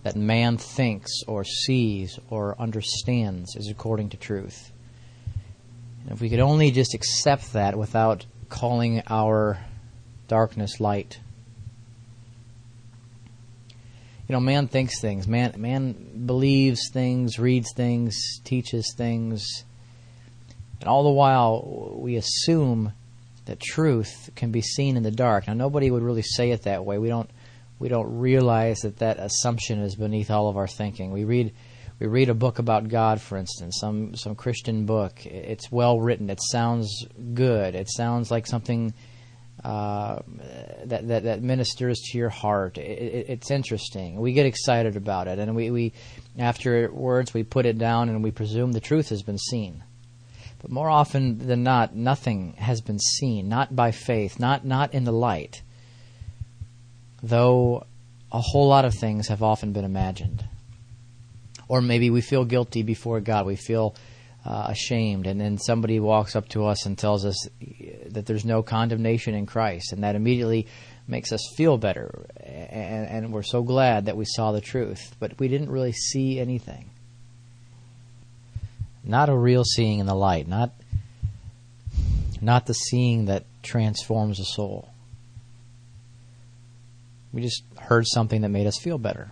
that 0.03 0.15
man 0.15 0.57
thinks 0.57 1.11
or 1.27 1.43
sees 1.43 2.17
or 2.29 2.55
understands 2.57 3.53
is 3.57 3.69
according 3.69 4.09
to 4.09 4.17
truth. 4.17 4.71
And 6.03 6.13
if 6.13 6.21
we 6.21 6.29
could 6.29 6.39
only 6.39 6.71
just 6.71 6.93
accept 6.93 7.51
that 7.51 7.77
without 7.77 8.25
calling 8.47 9.03
our 9.07 9.59
darkness 10.29 10.79
light. 10.79 11.19
You 14.29 14.33
know, 14.33 14.41
man 14.41 14.67
thinks 14.67 15.01
things. 15.01 15.27
Man, 15.27 15.55
man 15.57 16.25
believes 16.27 16.91
things, 16.93 17.39
reads 17.39 17.73
things, 17.75 18.15
teaches 18.43 18.93
things, 18.95 19.43
and 20.79 20.87
all 20.87 21.03
the 21.03 21.09
while 21.09 21.97
we 21.99 22.15
assume 22.15 22.93
that 23.45 23.59
truth 23.59 24.29
can 24.35 24.51
be 24.51 24.61
seen 24.61 24.97
in 24.97 25.01
the 25.01 25.09
dark. 25.09 25.47
Now, 25.47 25.55
nobody 25.55 25.89
would 25.89 26.03
really 26.03 26.21
say 26.21 26.51
it 26.51 26.61
that 26.63 26.85
way. 26.85 26.99
We 26.99 27.07
don't 27.07 27.27
we 27.79 27.89
don't 27.89 28.19
realize 28.19 28.81
that 28.81 28.97
that 28.97 29.17
assumption 29.17 29.79
is 29.79 29.95
beneath 29.95 30.29
all 30.29 30.47
of 30.47 30.57
our 30.57 30.67
thinking. 30.67 31.11
We 31.11 31.23
read 31.23 31.51
we 31.99 32.05
read 32.05 32.29
a 32.29 32.35
book 32.35 32.59
about 32.59 32.87
God, 32.87 33.19
for 33.19 33.35
instance, 33.35 33.79
some 33.81 34.13
some 34.15 34.35
Christian 34.35 34.85
book. 34.85 35.25
It's 35.25 35.71
well 35.71 35.99
written. 35.99 36.29
It 36.29 36.39
sounds 36.51 37.07
good. 37.33 37.73
It 37.73 37.89
sounds 37.89 38.29
like 38.29 38.45
something 38.45 38.93
uh, 39.63 40.19
that, 40.85 41.07
that 41.07 41.23
that 41.23 41.41
ministers 41.41 41.99
to 41.99 42.17
your 42.17 42.29
heart. 42.29 42.77
It, 42.77 42.81
it, 42.81 43.29
it's 43.29 43.51
interesting. 43.51 44.19
We 44.19 44.33
get 44.33 44.45
excited 44.45 44.95
about 44.95 45.27
it, 45.27 45.39
and 45.39 45.55
we, 45.55 45.71
we 45.71 45.93
afterwards 46.37 47.33
we 47.33 47.43
put 47.43 47.65
it 47.65 47.77
down 47.77 48.09
and 48.09 48.23
we 48.23 48.31
presume 48.31 48.71
the 48.71 48.79
truth 48.79 49.09
has 49.09 49.23
been 49.23 49.37
seen. 49.37 49.83
But 50.61 50.71
more 50.71 50.89
often 50.89 51.47
than 51.47 51.63
not, 51.63 51.95
nothing 51.95 52.53
has 52.57 52.81
been 52.81 52.99
seen, 52.99 53.47
not 53.47 53.75
by 53.75 53.91
faith, 53.91 54.39
not, 54.39 54.65
not 54.65 54.93
in 54.93 55.05
the 55.05 55.13
light, 55.13 55.61
though 57.23 57.85
a 58.31 58.41
whole 58.41 58.67
lot 58.67 58.85
of 58.85 58.93
things 58.93 59.29
have 59.29 59.41
often 59.41 59.71
been 59.71 59.85
imagined. 59.85 60.43
Or 61.67 61.81
maybe 61.81 62.09
we 62.09 62.21
feel 62.21 62.45
guilty 62.45 62.83
before 62.83 63.21
God, 63.21 63.45
we 63.45 63.55
feel 63.55 63.95
uh, 64.45 64.67
ashamed, 64.69 65.27
and 65.27 65.39
then 65.39 65.57
somebody 65.57 65.99
walks 65.99 66.35
up 66.35 66.47
to 66.49 66.65
us 66.65 66.85
and 66.85 66.97
tells 66.97 67.25
us 67.25 67.47
that 68.07 68.25
there's 68.25 68.45
no 68.45 68.63
condemnation 68.63 69.33
in 69.33 69.45
Christ, 69.45 69.91
and 69.91 70.03
that 70.03 70.15
immediately 70.15 70.67
makes 71.07 71.31
us 71.31 71.41
feel 71.55 71.77
better, 71.77 72.25
and, 72.37 73.07
and 73.07 73.33
we're 73.33 73.43
so 73.43 73.63
glad 73.63 74.05
that 74.05 74.17
we 74.17 74.25
saw 74.25 74.51
the 74.51 74.61
truth, 74.61 75.15
but 75.19 75.39
we 75.39 75.47
didn't 75.47 75.71
really 75.71 75.91
see 75.91 76.39
anything. 76.39 76.89
Not 79.03 79.29
a 79.29 79.35
real 79.35 79.63
seeing 79.63 79.99
in 79.99 80.05
the 80.05 80.15
light, 80.15 80.47
not 80.47 80.71
not 82.41 82.67
the 82.67 82.73
seeing 82.73 83.25
that 83.25 83.43
transforms 83.63 84.37
the 84.37 84.45
soul. 84.45 84.89
We 87.33 87.41
just 87.41 87.63
heard 87.77 88.05
something 88.07 88.41
that 88.41 88.49
made 88.49 88.67
us 88.67 88.79
feel 88.79 88.97
better. 88.97 89.31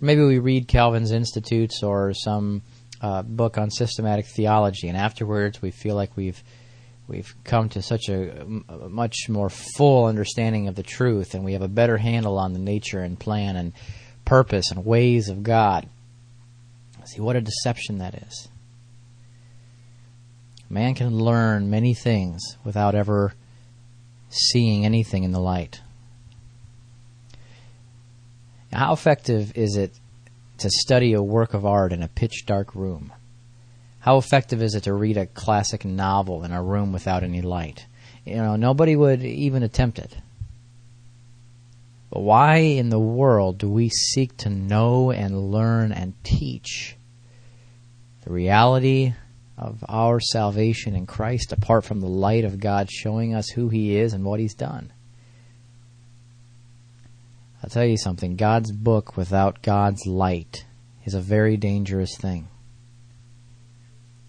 Maybe 0.00 0.22
we 0.22 0.38
read 0.38 0.68
Calvin's 0.68 1.12
Institutes 1.12 1.82
or 1.82 2.12
some 2.14 2.62
uh, 3.04 3.22
book 3.22 3.58
on 3.58 3.70
systematic 3.70 4.24
theology, 4.24 4.88
and 4.88 4.96
afterwards 4.96 5.60
we 5.60 5.70
feel 5.70 5.94
like 5.94 6.16
we've 6.16 6.42
we've 7.06 7.34
come 7.44 7.68
to 7.68 7.82
such 7.82 8.08
a, 8.08 8.40
a 8.40 8.88
much 8.88 9.28
more 9.28 9.50
full 9.50 10.06
understanding 10.06 10.68
of 10.68 10.74
the 10.74 10.82
truth, 10.82 11.34
and 11.34 11.44
we 11.44 11.52
have 11.52 11.60
a 11.60 11.68
better 11.68 11.98
handle 11.98 12.38
on 12.38 12.54
the 12.54 12.58
nature 12.58 13.00
and 13.00 13.20
plan 13.20 13.56
and 13.56 13.74
purpose 14.24 14.70
and 14.70 14.86
ways 14.86 15.28
of 15.28 15.42
God. 15.42 15.86
See 17.04 17.20
what 17.20 17.36
a 17.36 17.42
deception 17.42 17.98
that 17.98 18.14
is. 18.14 18.48
Man 20.70 20.94
can 20.94 21.14
learn 21.14 21.68
many 21.68 21.92
things 21.92 22.56
without 22.64 22.94
ever 22.94 23.34
seeing 24.30 24.86
anything 24.86 25.24
in 25.24 25.32
the 25.32 25.40
light. 25.40 25.82
How 28.72 28.94
effective 28.94 29.52
is 29.58 29.76
it 29.76 29.92
to 30.58 30.70
study 30.70 31.12
a 31.12 31.22
work 31.22 31.54
of 31.54 31.66
art 31.66 31.92
in 31.92 32.02
a 32.02 32.08
pitch 32.08 32.44
dark 32.46 32.74
room? 32.74 33.12
How 34.00 34.18
effective 34.18 34.62
is 34.62 34.74
it 34.74 34.84
to 34.84 34.92
read 34.92 35.16
a 35.16 35.26
classic 35.26 35.84
novel 35.84 36.44
in 36.44 36.52
a 36.52 36.62
room 36.62 36.92
without 36.92 37.22
any 37.22 37.40
light? 37.40 37.86
You 38.24 38.36
know, 38.36 38.56
nobody 38.56 38.96
would 38.96 39.22
even 39.22 39.62
attempt 39.62 39.98
it. 39.98 40.16
But 42.10 42.20
why 42.20 42.56
in 42.56 42.90
the 42.90 42.98
world 42.98 43.58
do 43.58 43.68
we 43.68 43.88
seek 43.88 44.36
to 44.38 44.50
know 44.50 45.10
and 45.10 45.50
learn 45.50 45.90
and 45.90 46.14
teach 46.22 46.96
the 48.24 48.30
reality 48.30 49.14
of 49.58 49.84
our 49.88 50.20
salvation 50.20 50.94
in 50.94 51.06
Christ 51.06 51.52
apart 51.52 51.84
from 51.84 52.00
the 52.00 52.08
light 52.08 52.44
of 52.44 52.60
God 52.60 52.90
showing 52.90 53.34
us 53.34 53.48
who 53.48 53.68
He 53.68 53.96
is 53.96 54.12
and 54.12 54.24
what 54.24 54.40
He's 54.40 54.54
done. 54.54 54.92
I'll 57.64 57.70
tell 57.70 57.86
you 57.86 57.96
something 57.96 58.36
God's 58.36 58.70
book 58.70 59.16
without 59.16 59.62
God's 59.62 60.06
light 60.06 60.66
is 61.06 61.14
a 61.14 61.20
very 61.20 61.56
dangerous 61.56 62.14
thing. 62.14 62.46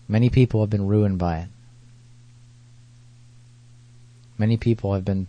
Many 0.07 0.29
people 0.29 0.61
have 0.61 0.69
been 0.69 0.87
ruined 0.87 1.19
by 1.19 1.39
it. 1.39 1.49
Many 4.37 4.55
people 4.55 4.93
have 4.93 5.03
been, 5.03 5.27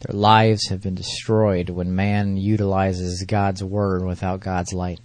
their 0.00 0.14
lives 0.14 0.68
have 0.68 0.82
been 0.82 0.94
destroyed 0.94 1.70
when 1.70 1.96
man 1.96 2.36
utilizes 2.36 3.24
God's 3.26 3.64
word 3.64 4.04
without 4.04 4.40
God's 4.40 4.74
light. 4.74 5.00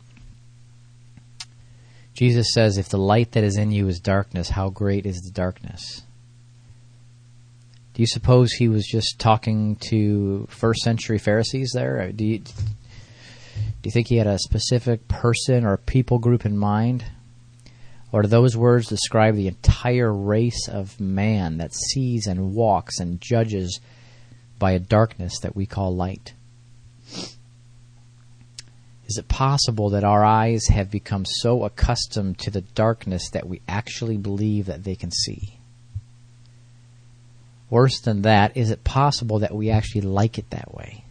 Jesus 2.13 2.53
says, 2.53 2.77
If 2.77 2.89
the 2.89 2.97
light 2.97 3.31
that 3.31 3.45
is 3.45 3.57
in 3.57 3.71
you 3.71 3.87
is 3.87 4.01
darkness, 4.01 4.49
how 4.49 4.69
great 4.69 5.05
is 5.05 5.21
the 5.21 5.31
darkness? 5.31 6.01
Do 7.95 8.01
you 8.01 8.07
suppose 8.07 8.51
he 8.51 8.67
was 8.67 8.85
just 8.85 9.19
talking 9.19 9.77
to 9.87 10.47
first 10.49 10.81
century 10.81 11.17
Pharisees 11.17 11.71
there? 11.73 12.01
Uh, 12.01 12.11
do 12.13 12.25
you, 12.25 12.39
do 12.39 12.51
you 13.85 13.91
think 13.91 14.09
he 14.09 14.17
had 14.17 14.27
a 14.27 14.37
specific 14.37 15.07
person 15.07 15.65
or 15.65 15.77
people 15.77 16.19
group 16.19 16.45
in 16.45 16.57
mind? 16.57 17.05
Or 18.11 18.21
do 18.21 18.27
those 18.27 18.57
words 18.57 18.89
describe 18.89 19.35
the 19.35 19.47
entire 19.47 20.11
race 20.11 20.67
of 20.67 20.99
man 20.99 21.57
that 21.59 21.73
sees 21.73 22.27
and 22.27 22.53
walks 22.53 22.99
and 22.99 23.21
judges 23.21 23.79
by 24.59 24.71
a 24.71 24.79
darkness 24.79 25.39
that 25.39 25.55
we 25.55 25.65
call 25.65 25.95
light? 25.95 26.33
Is 29.07 29.17
it 29.17 29.29
possible 29.29 29.91
that 29.91 30.03
our 30.03 30.25
eyes 30.25 30.67
have 30.67 30.91
become 30.91 31.23
so 31.25 31.63
accustomed 31.63 32.39
to 32.39 32.51
the 32.51 32.61
darkness 32.61 33.29
that 33.29 33.47
we 33.47 33.61
actually 33.69 34.17
believe 34.17 34.65
that 34.65 34.83
they 34.83 34.95
can 34.95 35.11
see? 35.11 35.54
Worse 37.75 37.99
than 37.99 38.21
that, 38.21 38.55
is 38.55 38.69
it 38.69 38.85
possible 38.85 39.39
that 39.39 39.53
we 39.53 39.69
actually 39.69 39.99
like 39.99 40.37
it 40.37 40.49
that 40.51 40.73
way? 40.73 41.03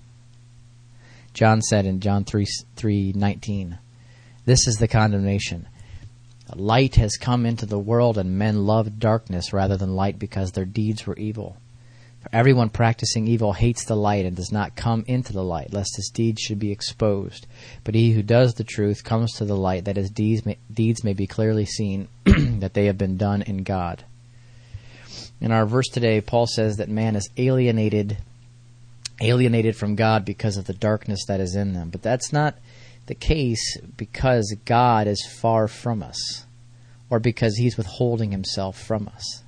John 1.35 1.61
said 1.61 1.85
in 1.85 2.01
John 2.01 2.25
3, 2.25 2.47
3:19, 2.75 3.77
"This 4.47 4.67
is 4.67 4.77
the 4.77 4.89
condemnation. 4.89 5.67
Light 6.57 6.95
has 6.95 7.19
come 7.19 7.45
into 7.45 7.67
the 7.67 7.79
world 7.79 8.17
and 8.17 8.39
men 8.39 8.65
loved 8.65 8.99
darkness 8.99 9.53
rather 9.53 9.77
than 9.77 9.95
light 9.95 10.19
because 10.19 10.53
their 10.53 10.65
deeds 10.65 11.07
were 11.07 11.19
evil." 11.19 11.59
For 12.21 12.31
everyone 12.35 12.71
practicing 12.71 13.29
evil 13.29 13.53
hates 13.53 13.85
the 13.85 13.95
light 13.95 14.25
and 14.25 14.35
does 14.35 14.51
not 14.51 14.75
come 14.75 15.05
into 15.07 15.35
the 15.35 15.45
light, 15.45 15.75
lest 15.75 15.97
his 15.97 16.11
deeds 16.15 16.41
should 16.41 16.59
be 16.59 16.73
exposed. 16.73 17.47
But 17.85 17.95
he 17.95 18.13
who 18.13 18.23
does 18.23 18.55
the 18.55 18.65
truth 18.65 19.05
comes 19.05 19.33
to 19.33 19.45
the 19.45 19.55
light, 19.55 19.85
that 19.85 19.99
his 19.99 20.09
deeds 20.09 20.47
may, 20.47 20.57
deeds 20.73 21.05
may 21.05 21.13
be 21.13 21.27
clearly 21.27 21.67
seen, 21.67 22.09
that 22.25 22.73
they 22.73 22.87
have 22.87 22.97
been 22.97 23.19
done 23.19 23.43
in 23.43 23.65
God. 23.65 24.05
In 25.45 25.53
our 25.53 25.67
verse 25.67 25.89
today, 25.89 26.23
Paul 26.23 26.47
says 26.47 26.79
that 26.79 26.89
man 26.89 27.17
is 27.17 27.29
alienated, 27.37 28.17
alienated 29.21 29.77
from 29.77 29.95
God 29.95 30.25
because 30.25 30.57
of 30.57 30.65
the 30.65 30.73
darkness 30.73 31.27
that 31.29 31.39
is 31.39 31.55
in 31.55 31.75
them. 31.75 31.91
But 31.91 32.03
that's 32.03 32.33
not 32.33 32.57
the 33.07 33.15
case 33.15 33.79
because 33.97 34.57
God 34.65 35.07
is 35.07 35.23
far 35.41 35.69
from 35.69 36.03
us, 36.03 36.47
or 37.11 37.21
because 37.21 37.59
he's 37.59 37.77
withholding 37.77 38.33
himself 38.33 38.81
from 38.81 39.07
us 39.15 39.43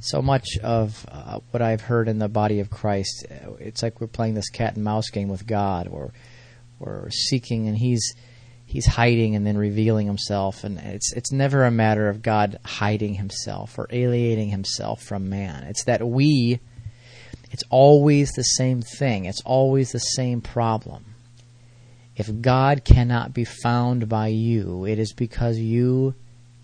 so 0.00 0.22
much 0.22 0.56
of 0.62 1.06
uh, 1.10 1.40
what 1.50 1.62
I've 1.62 1.82
heard 1.82 2.08
in 2.08 2.18
the 2.18 2.28
body 2.28 2.60
of 2.60 2.70
Christ, 2.70 3.26
uh, 3.30 3.52
it's 3.58 3.82
like 3.82 4.00
we're 4.00 4.06
playing 4.06 4.34
this 4.34 4.48
cat 4.48 4.74
and 4.74 4.82
mouse 4.82 5.10
game 5.10 5.28
with 5.28 5.46
God, 5.46 5.86
or 5.88 6.12
or 6.80 7.10
seeking, 7.10 7.68
and 7.68 7.76
He's 7.76 8.14
He's 8.70 8.86
hiding 8.86 9.34
and 9.34 9.44
then 9.44 9.58
revealing 9.58 10.06
Himself, 10.06 10.62
and 10.62 10.78
it's 10.78 11.12
it's 11.12 11.32
never 11.32 11.64
a 11.64 11.72
matter 11.72 12.08
of 12.08 12.22
God 12.22 12.56
hiding 12.64 13.14
Himself 13.14 13.76
or 13.76 13.88
alienating 13.90 14.50
Himself 14.50 15.02
from 15.02 15.28
man. 15.28 15.64
It's 15.64 15.82
that 15.86 16.06
we, 16.06 16.60
it's 17.50 17.64
always 17.68 18.30
the 18.30 18.44
same 18.44 18.80
thing. 18.80 19.24
It's 19.24 19.42
always 19.42 19.90
the 19.90 19.98
same 19.98 20.40
problem. 20.40 21.16
If 22.14 22.40
God 22.40 22.84
cannot 22.84 23.34
be 23.34 23.44
found 23.44 24.08
by 24.08 24.28
you, 24.28 24.84
it 24.84 25.00
is 25.00 25.14
because 25.14 25.58
you 25.58 26.14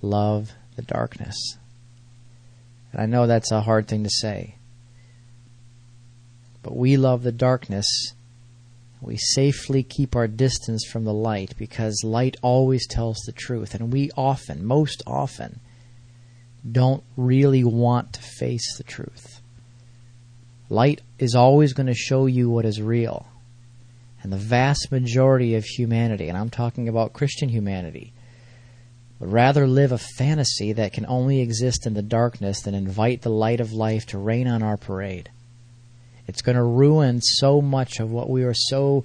love 0.00 0.52
the 0.76 0.82
darkness. 0.82 1.36
And 2.92 3.02
I 3.02 3.06
know 3.06 3.26
that's 3.26 3.50
a 3.50 3.62
hard 3.62 3.88
thing 3.88 4.04
to 4.04 4.10
say. 4.10 4.58
But 6.62 6.76
we 6.76 6.96
love 6.96 7.24
the 7.24 7.32
darkness. 7.32 8.14
We 9.06 9.16
safely 9.16 9.84
keep 9.84 10.16
our 10.16 10.26
distance 10.26 10.84
from 10.84 11.04
the 11.04 11.14
light 11.14 11.54
because 11.56 12.02
light 12.02 12.36
always 12.42 12.88
tells 12.88 13.18
the 13.18 13.30
truth. 13.30 13.72
And 13.72 13.92
we 13.92 14.10
often, 14.16 14.66
most 14.66 15.00
often, 15.06 15.60
don't 16.70 17.04
really 17.16 17.62
want 17.62 18.14
to 18.14 18.20
face 18.20 18.76
the 18.76 18.82
truth. 18.82 19.40
Light 20.68 21.02
is 21.20 21.36
always 21.36 21.72
going 21.72 21.86
to 21.86 21.94
show 21.94 22.26
you 22.26 22.50
what 22.50 22.64
is 22.64 22.82
real. 22.82 23.28
And 24.24 24.32
the 24.32 24.36
vast 24.36 24.90
majority 24.90 25.54
of 25.54 25.64
humanity, 25.64 26.28
and 26.28 26.36
I'm 26.36 26.50
talking 26.50 26.88
about 26.88 27.12
Christian 27.12 27.48
humanity, 27.48 28.12
would 29.20 29.30
rather 29.30 29.68
live 29.68 29.92
a 29.92 29.98
fantasy 29.98 30.72
that 30.72 30.92
can 30.92 31.06
only 31.06 31.38
exist 31.38 31.86
in 31.86 31.94
the 31.94 32.02
darkness 32.02 32.62
than 32.62 32.74
invite 32.74 33.22
the 33.22 33.30
light 33.30 33.60
of 33.60 33.72
life 33.72 34.04
to 34.06 34.18
rain 34.18 34.48
on 34.48 34.64
our 34.64 34.76
parade. 34.76 35.30
It's 36.26 36.42
going 36.42 36.56
to 36.56 36.62
ruin 36.62 37.20
so 37.22 37.60
much 37.60 38.00
of 38.00 38.10
what 38.10 38.28
we 38.28 38.44
are 38.44 38.54
so 38.54 39.04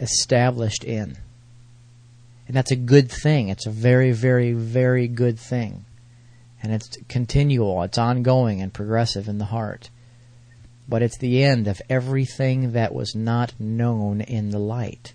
established 0.00 0.84
in. 0.84 1.16
And 2.46 2.56
that's 2.56 2.70
a 2.70 2.76
good 2.76 3.10
thing. 3.10 3.48
It's 3.48 3.66
a 3.66 3.70
very, 3.70 4.12
very, 4.12 4.52
very 4.52 5.08
good 5.08 5.38
thing. 5.38 5.84
And 6.62 6.72
it's 6.72 6.96
continual, 7.08 7.82
it's 7.82 7.98
ongoing 7.98 8.60
and 8.60 8.72
progressive 8.72 9.28
in 9.28 9.38
the 9.38 9.46
heart. 9.46 9.90
But 10.88 11.02
it's 11.02 11.18
the 11.18 11.42
end 11.42 11.66
of 11.66 11.80
everything 11.88 12.72
that 12.72 12.94
was 12.94 13.14
not 13.14 13.58
known 13.58 14.20
in 14.20 14.50
the 14.50 14.58
light. 14.58 15.14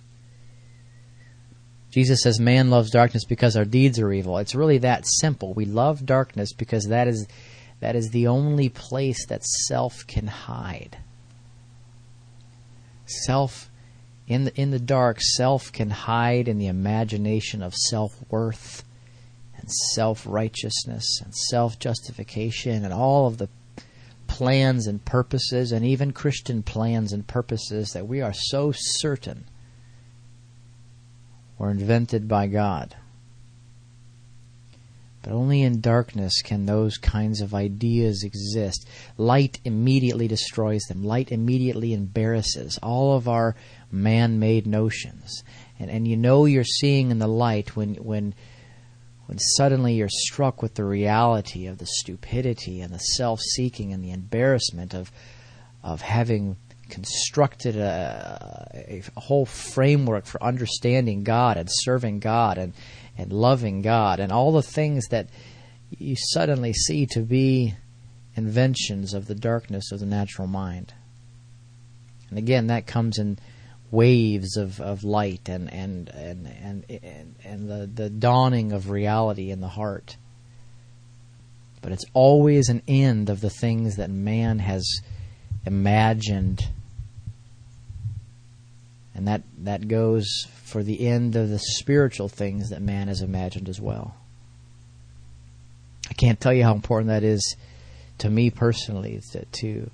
Jesus 1.91 2.21
says 2.21 2.39
man 2.39 2.69
loves 2.69 2.91
darkness 2.91 3.25
because 3.25 3.55
our 3.55 3.65
deeds 3.65 3.99
are 3.99 4.11
evil. 4.11 4.37
It's 4.37 4.55
really 4.55 4.79
that 4.79 5.05
simple. 5.07 5.53
We 5.53 5.65
love 5.65 6.05
darkness 6.05 6.53
because 6.53 6.85
that 6.85 7.07
is 7.07 7.27
that 7.79 7.95
is 7.95 8.09
the 8.09 8.27
only 8.27 8.69
place 8.69 9.25
that 9.27 9.43
self 9.43 10.05
can 10.07 10.27
hide. 10.27 10.97
Self 13.05 13.69
in 14.27 14.43
the 14.45 14.55
in 14.61 14.71
the 14.71 14.79
dark, 14.79 15.19
self 15.21 15.71
can 15.71 15.89
hide 15.89 16.47
in 16.47 16.59
the 16.59 16.67
imagination 16.67 17.63
of 17.63 17.73
self-worth 17.73 18.83
and 19.57 19.71
self-righteousness 19.71 21.21
and 21.23 21.33
self-justification 21.35 22.85
and 22.85 22.93
all 22.93 23.27
of 23.27 23.39
the 23.39 23.49
plans 24.27 24.85
and 24.85 25.03
purposes 25.03 25.71
and 25.71 25.83
even 25.83 26.13
Christian 26.13 26.61
plans 26.61 27.11
and 27.11 27.27
purposes 27.27 27.91
that 27.93 28.07
we 28.07 28.21
are 28.21 28.33
so 28.33 28.71
certain 28.73 29.45
were 31.57 31.71
invented 31.71 32.27
by 32.27 32.47
God. 32.47 32.95
But 35.21 35.33
only 35.33 35.61
in 35.63 35.81
darkness 35.81 36.41
can 36.41 36.65
those 36.65 36.97
kinds 36.97 37.41
of 37.41 37.53
ideas 37.53 38.23
exist. 38.23 38.87
Light 39.17 39.59
immediately 39.65 40.27
destroys 40.27 40.83
them. 40.83 41.03
Light 41.03 41.31
immediately 41.31 41.93
embarrasses 41.93 42.79
all 42.81 43.17
of 43.17 43.27
our 43.27 43.55
man 43.91 44.39
made 44.39 44.65
notions. 44.65 45.43
And, 45.77 45.89
and 45.89 46.07
you 46.07 46.15
know 46.15 46.45
you're 46.45 46.63
seeing 46.63 47.11
in 47.11 47.19
the 47.19 47.27
light 47.27 47.75
when, 47.75 47.95
when, 47.95 48.33
when 49.25 49.39
suddenly 49.39 49.95
you're 49.95 50.07
struck 50.09 50.61
with 50.61 50.75
the 50.75 50.85
reality 50.85 51.67
of 51.67 51.79
the 51.79 51.87
stupidity 51.87 52.79
and 52.79 52.93
the 52.93 52.99
self 52.99 53.41
seeking 53.41 53.91
and 53.91 54.03
the 54.03 54.11
embarrassment 54.11 54.93
of, 54.93 55.11
of 55.83 56.01
having 56.01 56.55
constructed 56.89 57.75
a, 57.75 59.03
a, 59.15 59.19
whole 59.19 59.45
framework 59.45 60.25
for 60.25 60.41
understanding 60.41 61.23
God 61.23 61.57
and 61.57 61.69
serving 61.69 62.19
God 62.19 62.57
and, 62.57 62.73
and 63.19 63.33
loving 63.33 63.81
God 63.81 64.21
and 64.21 64.31
all 64.31 64.53
the 64.53 64.61
things 64.61 65.07
that 65.09 65.27
you 65.89 66.15
suddenly 66.15 66.71
see 66.71 67.05
to 67.07 67.19
be 67.19 67.75
inventions 68.35 69.13
of 69.13 69.27
the 69.27 69.35
darkness 69.35 69.91
of 69.91 69.99
the 69.99 70.05
natural 70.05 70.47
mind. 70.47 70.93
And 72.29 72.39
again, 72.39 72.67
that 72.67 72.87
comes 72.87 73.17
in 73.17 73.37
waves 73.91 74.55
of, 74.55 74.79
of 74.79 75.03
light 75.03 75.49
and, 75.49 75.71
and, 75.73 76.09
and, 76.09 76.47
and, 76.47 76.85
and, 77.03 77.35
and 77.43 77.69
the, 77.69 77.87
the 77.87 78.09
dawning 78.09 78.71
of 78.71 78.89
reality 78.89 79.51
in 79.51 79.59
the 79.59 79.67
heart. 79.67 80.15
But 81.81 81.91
it's 81.91 82.05
always 82.13 82.69
an 82.69 82.83
end 82.87 83.29
of 83.29 83.41
the 83.41 83.49
things 83.49 83.97
that 83.97 84.09
man 84.09 84.59
has 84.59 85.01
imagined 85.65 86.65
and 89.13 89.27
that, 89.27 89.41
that 89.57 89.89
goes 89.89 90.47
for 90.69 90.83
the 90.83 91.07
end 91.07 91.35
of 91.35 91.49
the 91.49 91.59
spiritual 91.59 92.29
things 92.29 92.69
that 92.69 92.81
man 92.81 93.07
has 93.07 93.21
imagined 93.21 93.67
as 93.67 93.81
well. 93.81 94.15
I 96.09 96.13
can't 96.13 96.39
tell 96.39 96.53
you 96.53 96.63
how 96.63 96.73
important 96.73 97.09
that 97.09 97.23
is 97.23 97.55
to 98.19 98.29
me 98.29 98.49
personally 98.49 99.21
to, 99.31 99.45
to 99.45 99.91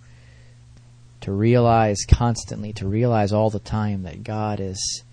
to 1.22 1.32
realize 1.32 1.98
constantly, 2.08 2.72
to 2.74 2.88
realize 2.88 3.34
all 3.34 3.50
the 3.50 3.58
time 3.58 4.04
that 4.04 4.24
God 4.24 4.60
is 4.60 5.04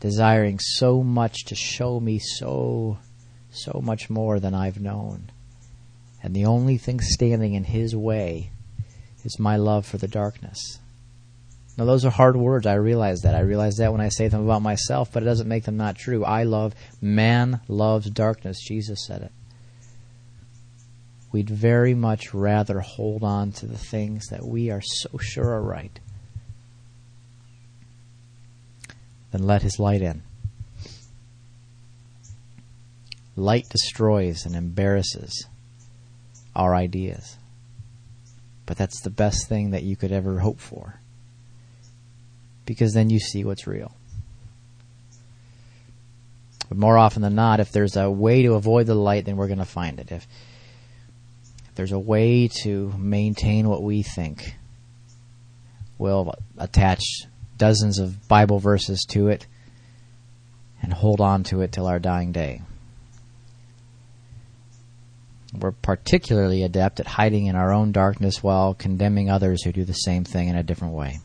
desiring 0.00 0.58
so 0.58 1.04
much 1.04 1.44
to 1.44 1.54
show 1.54 2.00
me 2.00 2.18
so 2.18 2.98
so 3.50 3.80
much 3.82 4.10
more 4.10 4.40
than 4.40 4.54
I've 4.54 4.80
known. 4.80 5.30
And 6.22 6.34
the 6.34 6.46
only 6.46 6.78
thing 6.78 7.00
standing 7.00 7.54
in 7.54 7.64
his 7.64 7.94
way 7.94 8.50
is 9.24 9.38
my 9.38 9.56
love 9.56 9.86
for 9.86 9.98
the 9.98 10.08
darkness. 10.08 10.78
Now, 11.76 11.84
those 11.86 12.04
are 12.04 12.10
hard 12.10 12.36
words. 12.36 12.66
I 12.66 12.74
realize 12.74 13.22
that. 13.22 13.34
I 13.34 13.40
realize 13.40 13.76
that 13.76 13.90
when 13.90 14.00
I 14.00 14.08
say 14.08 14.28
them 14.28 14.44
about 14.44 14.62
myself, 14.62 15.10
but 15.12 15.22
it 15.22 15.26
doesn't 15.26 15.48
make 15.48 15.64
them 15.64 15.76
not 15.76 15.96
true. 15.96 16.24
I 16.24 16.44
love, 16.44 16.74
man 17.00 17.60
loves 17.66 18.08
darkness. 18.10 18.60
Jesus 18.60 19.04
said 19.06 19.22
it. 19.22 19.32
We'd 21.32 21.50
very 21.50 21.94
much 21.94 22.32
rather 22.32 22.78
hold 22.78 23.24
on 23.24 23.50
to 23.52 23.66
the 23.66 23.78
things 23.78 24.26
that 24.28 24.44
we 24.44 24.70
are 24.70 24.80
so 24.80 25.18
sure 25.18 25.50
are 25.50 25.62
right 25.62 25.98
than 29.32 29.42
let 29.42 29.62
His 29.62 29.80
light 29.80 30.00
in. 30.00 30.22
Light 33.34 33.68
destroys 33.68 34.46
and 34.46 34.54
embarrasses 34.54 35.48
our 36.54 36.72
ideas. 36.72 37.36
But 38.64 38.76
that's 38.76 39.00
the 39.00 39.10
best 39.10 39.48
thing 39.48 39.72
that 39.72 39.82
you 39.82 39.96
could 39.96 40.12
ever 40.12 40.38
hope 40.38 40.60
for. 40.60 41.00
Because 42.66 42.94
then 42.94 43.10
you 43.10 43.18
see 43.18 43.44
what's 43.44 43.66
real. 43.66 43.94
But 46.68 46.78
more 46.78 46.96
often 46.96 47.22
than 47.22 47.34
not, 47.34 47.60
if 47.60 47.72
there's 47.72 47.96
a 47.96 48.10
way 48.10 48.42
to 48.42 48.54
avoid 48.54 48.86
the 48.86 48.94
light, 48.94 49.26
then 49.26 49.36
we're 49.36 49.48
going 49.48 49.58
to 49.58 49.64
find 49.64 50.00
it. 50.00 50.10
If, 50.10 50.26
if 51.68 51.74
there's 51.74 51.92
a 51.92 51.98
way 51.98 52.48
to 52.62 52.92
maintain 52.98 53.68
what 53.68 53.82
we 53.82 54.02
think, 54.02 54.56
we'll 55.98 56.34
attach 56.58 57.02
dozens 57.56 57.98
of 57.98 58.26
Bible 58.28 58.58
verses 58.58 59.04
to 59.10 59.28
it 59.28 59.46
and 60.82 60.92
hold 60.92 61.20
on 61.20 61.44
to 61.44 61.60
it 61.60 61.72
till 61.72 61.86
our 61.86 61.98
dying 61.98 62.32
day. 62.32 62.62
We're 65.58 65.72
particularly 65.72 66.62
adept 66.62 66.98
at 66.98 67.06
hiding 67.06 67.46
in 67.46 67.54
our 67.54 67.72
own 67.72 67.92
darkness 67.92 68.42
while 68.42 68.74
condemning 68.74 69.30
others 69.30 69.62
who 69.62 69.72
do 69.72 69.84
the 69.84 69.92
same 69.92 70.24
thing 70.24 70.48
in 70.48 70.56
a 70.56 70.64
different 70.64 70.94
way. 70.94 71.20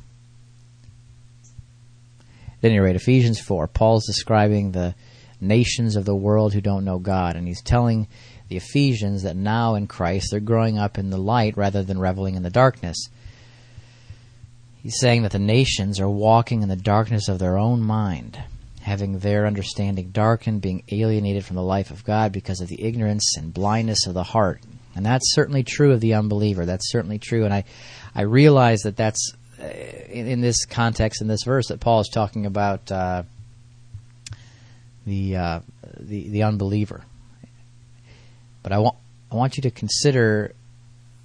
At 2.62 2.72
any 2.72 2.80
rate, 2.80 2.96
Ephesians 2.96 3.40
4, 3.40 3.68
Paul's 3.68 4.06
describing 4.06 4.72
the 4.72 4.96
nations 5.40 5.96
of 5.96 6.06
the 6.06 6.16
world 6.16 6.54
who 6.54 6.62
don't 6.62 6.86
know 6.86 7.00
God, 7.00 7.36
and 7.36 7.48
he's 7.48 7.62
telling 7.62 8.08
the 8.50 8.58
Ephesians 8.58 9.24
that 9.24 9.36
now 9.36 9.76
in 9.76 9.88
Christ 9.88 10.28
they're 10.32 10.40
growing 10.40 10.78
up 10.78 10.98
in 10.98 11.10
the 11.10 11.18
light 11.18 11.56
rather 11.56 11.84
than 11.84 12.00
reveling 12.00 12.36
in 12.36 12.44
the 12.44 12.50
darkness. 12.50 13.08
He's 14.82 15.00
saying 15.00 15.24
that 15.24 15.32
the 15.32 15.40
nations 15.40 16.00
are 16.00 16.10
walking 16.10 16.62
in 16.64 16.70
the 16.70 16.76
darkness 16.76 17.28
of 17.28 17.40
their 17.40 17.58
own 17.58 17.82
mind 17.82 18.42
having 18.82 19.20
their 19.20 19.46
understanding 19.46 20.10
darkened, 20.10 20.62
being 20.62 20.84
alienated 20.92 21.46
from 21.46 21.56
the 21.56 21.62
life 21.62 21.92
of 21.92 22.04
God 22.04 22.32
because 22.32 22.62
of 22.62 22.70
the 22.70 22.84
ignorance 22.84 23.36
and 23.38 23.54
blindness 23.54 24.08
of 24.08 24.14
the 24.14 24.24
heart. 24.24 24.62
And 24.96 25.06
that's 25.06 25.34
certainly 25.34 25.64
true 25.64 25.92
of 25.92 26.02
the 26.02 26.16
unbeliever. 26.16 26.66
That's 26.66 26.92
certainly 26.92 27.20
true. 27.20 27.46
And 27.46 27.54
I, 27.54 27.66
I 28.16 28.22
realize 28.22 28.82
that 28.82 28.98
that's 28.98 29.34
in, 30.10 30.28
in, 30.28 30.42
this 30.42 30.66
context, 30.66 31.22
in 31.22 31.28
this 31.28 31.44
verse, 31.44 31.68
that 31.68 31.80
Paul 31.80 32.02
is 32.02 32.10
talking 32.10 32.46
about 32.46 32.92
uh, 32.92 33.24
the, 35.06 35.36
uh, 35.36 35.60
the 36.00 36.30
the 36.30 36.44
unbeliever. 36.44 37.04
But 38.64 38.72
I 38.72 38.80
want 38.80 38.96
I 39.32 39.36
want 39.36 39.58
you 39.58 39.64
to 39.64 39.72
consider 39.72 40.54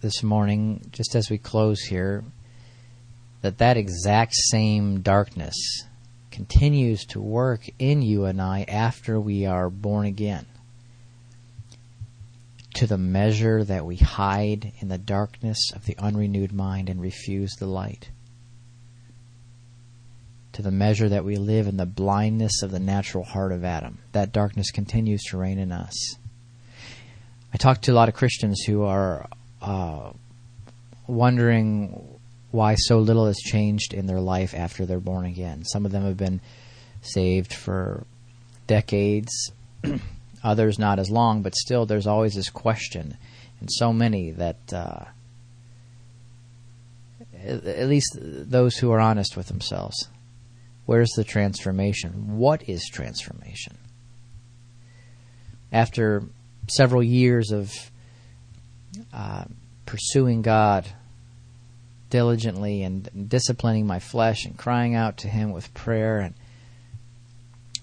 this 0.01 0.23
morning, 0.23 0.89
just 0.93 1.15
as 1.15 1.31
we 1.31 1.39
close 1.39 1.81
here, 1.81 2.25
that 3.41 3.59
that 3.59 3.77
exact 3.77 4.35
same 4.35 5.01
darkness 5.01 5.55
continues 6.31 7.05
to 7.07 7.21
work 7.21 7.63
in 7.79 8.03
you 8.03 8.25
and 8.25 8.43
I 8.43 8.65
after 8.69 9.21
we 9.21 9.47
are 9.47 9.71
born 9.71 10.07
again. 10.07 10.47
To 12.75 12.87
the 12.87 12.99
measure 12.99 13.63
that 13.63 13.87
we 13.87 13.97
hide 13.97 14.73
in 14.81 14.89
the 14.89 14.99
darkness 14.99 15.71
of 15.75 15.87
the 15.87 15.97
unrenewed 15.97 16.53
mind 16.53 16.89
and 16.89 17.01
refuse 17.01 17.53
the 17.53 17.67
light. 17.67 18.11
To 20.55 20.63
the 20.63 20.71
measure 20.71 21.09
that 21.09 21.25
we 21.25 21.37
live 21.37 21.67
in 21.67 21.77
the 21.77 21.87
blindness 21.87 22.63
of 22.63 22.71
the 22.71 22.79
natural 22.79 23.25
heart 23.25 23.53
of 23.53 23.65
Adam. 23.65 23.99
That 24.13 24.33
darkness 24.33 24.71
continues 24.71 25.23
to 25.25 25.37
reign 25.37 25.59
in 25.59 25.73
us. 25.73 26.17
I 27.53 27.57
talk 27.57 27.83
to 27.83 27.93
a 27.93 27.95
lot 27.95 28.09
of 28.09 28.15
Christians 28.15 28.63
who 28.63 28.85
are 28.85 29.29
uh, 29.61 30.11
wondering 31.07 32.19
why 32.53 32.77
so 32.77 32.99
little 32.99 33.27
has 33.27 33.39
changed 33.39 33.93
in 33.93 34.07
their 34.07 34.21
life 34.21 34.55
after 34.55 34.87
they're 34.87 35.01
born 35.01 35.27
again. 35.27 35.65
Some 35.65 35.85
of 35.85 35.93
them 35.93 36.05
have 36.05 36.17
been 36.17 36.41
saved 37.03 37.53
for 37.53 38.07
decades, 38.69 39.51
others 40.45 40.79
not 40.79 41.01
as 41.01 41.11
long, 41.11 41.43
but 41.43 41.57
still 41.57 41.85
there's 41.85 42.07
always 42.07 42.35
this 42.35 42.51
question, 42.51 43.17
and 43.61 43.69
so 43.71 43.93
many 43.93 44.31
that, 44.31 44.73
uh, 44.73 45.05
at 47.45 47.89
least 47.89 48.17
those 48.21 48.77
who 48.77 48.93
are 48.93 49.01
honest 49.01 49.37
with 49.37 49.49
themselves, 49.49 50.09
where's 50.87 51.11
the 51.17 51.25
transformation? 51.25 52.37
What 52.37 52.69
is 52.69 52.89
transformation? 52.93 53.79
After 55.73 56.25
several 56.69 57.03
years 57.03 57.51
of 57.51 57.73
uh, 59.13 59.45
pursuing 59.87 60.43
God, 60.43 60.87
diligently 62.15 62.85
and 62.85 63.29
disciplining 63.29 63.85
my 63.89 63.99
flesh 63.99 64.45
and 64.45 64.57
crying 64.57 64.95
out 64.95 65.17
to 65.17 65.27
Him 65.27 65.51
with 65.51 65.75
prayer 65.75 66.21
and 66.21 66.33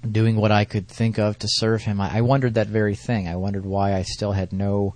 doing 0.10 0.38
what 0.38 0.54
I 0.54 0.64
could 0.64 0.88
think 0.88 1.20
of 1.20 1.38
to 1.40 1.48
serve 1.50 1.82
Him. 1.82 2.00
I, 2.00 2.20
I 2.20 2.22
wondered 2.22 2.54
that 2.54 2.68
very 2.68 2.96
thing. 2.96 3.28
I 3.28 3.36
wondered 3.36 3.66
why 3.66 3.94
I 3.94 4.04
still 4.04 4.32
had 4.32 4.54
no 4.54 4.96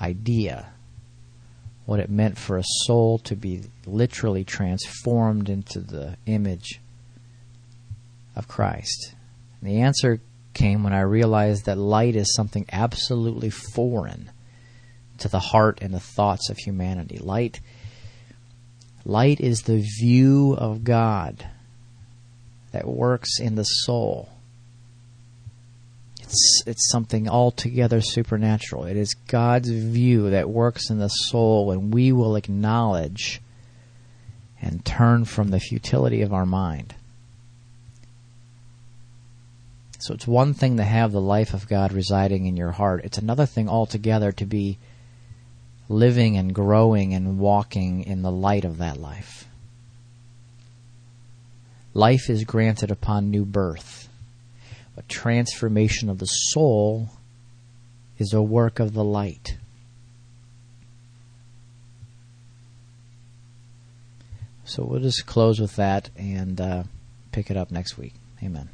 idea 0.00 0.68
what 1.86 1.98
it 1.98 2.08
meant 2.08 2.38
for 2.38 2.56
a 2.56 2.62
soul 2.84 3.18
to 3.18 3.34
be 3.34 3.62
literally 3.84 4.44
transformed 4.44 5.48
into 5.48 5.80
the 5.80 6.16
image 6.26 6.80
of 8.38 8.48
Christ. 8.48 9.14
And 9.60 9.68
the 9.68 9.80
answer 9.80 10.20
came 10.54 10.82
when 10.82 10.94
I 10.94 11.00
realized 11.00 11.66
that 11.66 11.76
light 11.76 12.16
is 12.16 12.34
something 12.34 12.64
absolutely 12.72 13.50
foreign 13.50 14.30
to 15.18 15.28
the 15.28 15.40
heart 15.40 15.80
and 15.82 15.92
the 15.92 16.00
thoughts 16.00 16.48
of 16.48 16.58
humanity. 16.58 17.18
Light 17.18 17.60
Light 19.04 19.40
is 19.40 19.62
the 19.62 19.82
view 19.98 20.54
of 20.58 20.84
God 20.84 21.46
that 22.72 22.86
works 22.86 23.40
in 23.40 23.54
the 23.54 23.64
soul. 23.64 24.28
It's, 26.20 26.62
it's 26.66 26.90
something 26.90 27.26
altogether 27.26 28.02
supernatural. 28.02 28.84
It 28.84 28.98
is 28.98 29.14
God's 29.14 29.70
view 29.70 30.28
that 30.28 30.50
works 30.50 30.90
in 30.90 30.98
the 30.98 31.08
soul 31.08 31.66
when 31.66 31.90
we 31.90 32.12
will 32.12 32.36
acknowledge 32.36 33.40
and 34.60 34.84
turn 34.84 35.24
from 35.24 35.48
the 35.48 35.60
futility 35.60 36.20
of 36.20 36.34
our 36.34 36.44
mind. 36.44 36.94
So 39.98 40.14
it's 40.14 40.26
one 40.26 40.54
thing 40.54 40.76
to 40.76 40.84
have 40.84 41.10
the 41.10 41.20
life 41.20 41.54
of 41.54 41.68
God 41.68 41.92
residing 41.92 42.46
in 42.46 42.56
your 42.56 42.70
heart. 42.70 43.04
It's 43.04 43.18
another 43.18 43.46
thing 43.46 43.68
altogether 43.68 44.30
to 44.32 44.46
be 44.46 44.78
living 45.88 46.36
and 46.36 46.54
growing 46.54 47.14
and 47.14 47.38
walking 47.38 48.04
in 48.04 48.22
the 48.22 48.30
light 48.30 48.64
of 48.64 48.78
that 48.78 48.98
life. 48.98 49.46
Life 51.94 52.30
is 52.30 52.44
granted 52.44 52.92
upon 52.92 53.30
new 53.30 53.44
birth, 53.44 54.08
but 54.94 55.08
transformation 55.08 56.08
of 56.08 56.18
the 56.18 56.26
soul 56.26 57.10
is 58.18 58.32
a 58.32 58.42
work 58.42 58.78
of 58.78 58.94
the 58.94 59.04
light. 59.04 59.56
So 64.64 64.84
we'll 64.84 65.00
just 65.00 65.26
close 65.26 65.58
with 65.58 65.76
that 65.76 66.10
and 66.16 66.60
uh, 66.60 66.82
pick 67.32 67.50
it 67.50 67.56
up 67.56 67.70
next 67.70 67.96
week. 67.96 68.12
Amen. 68.42 68.68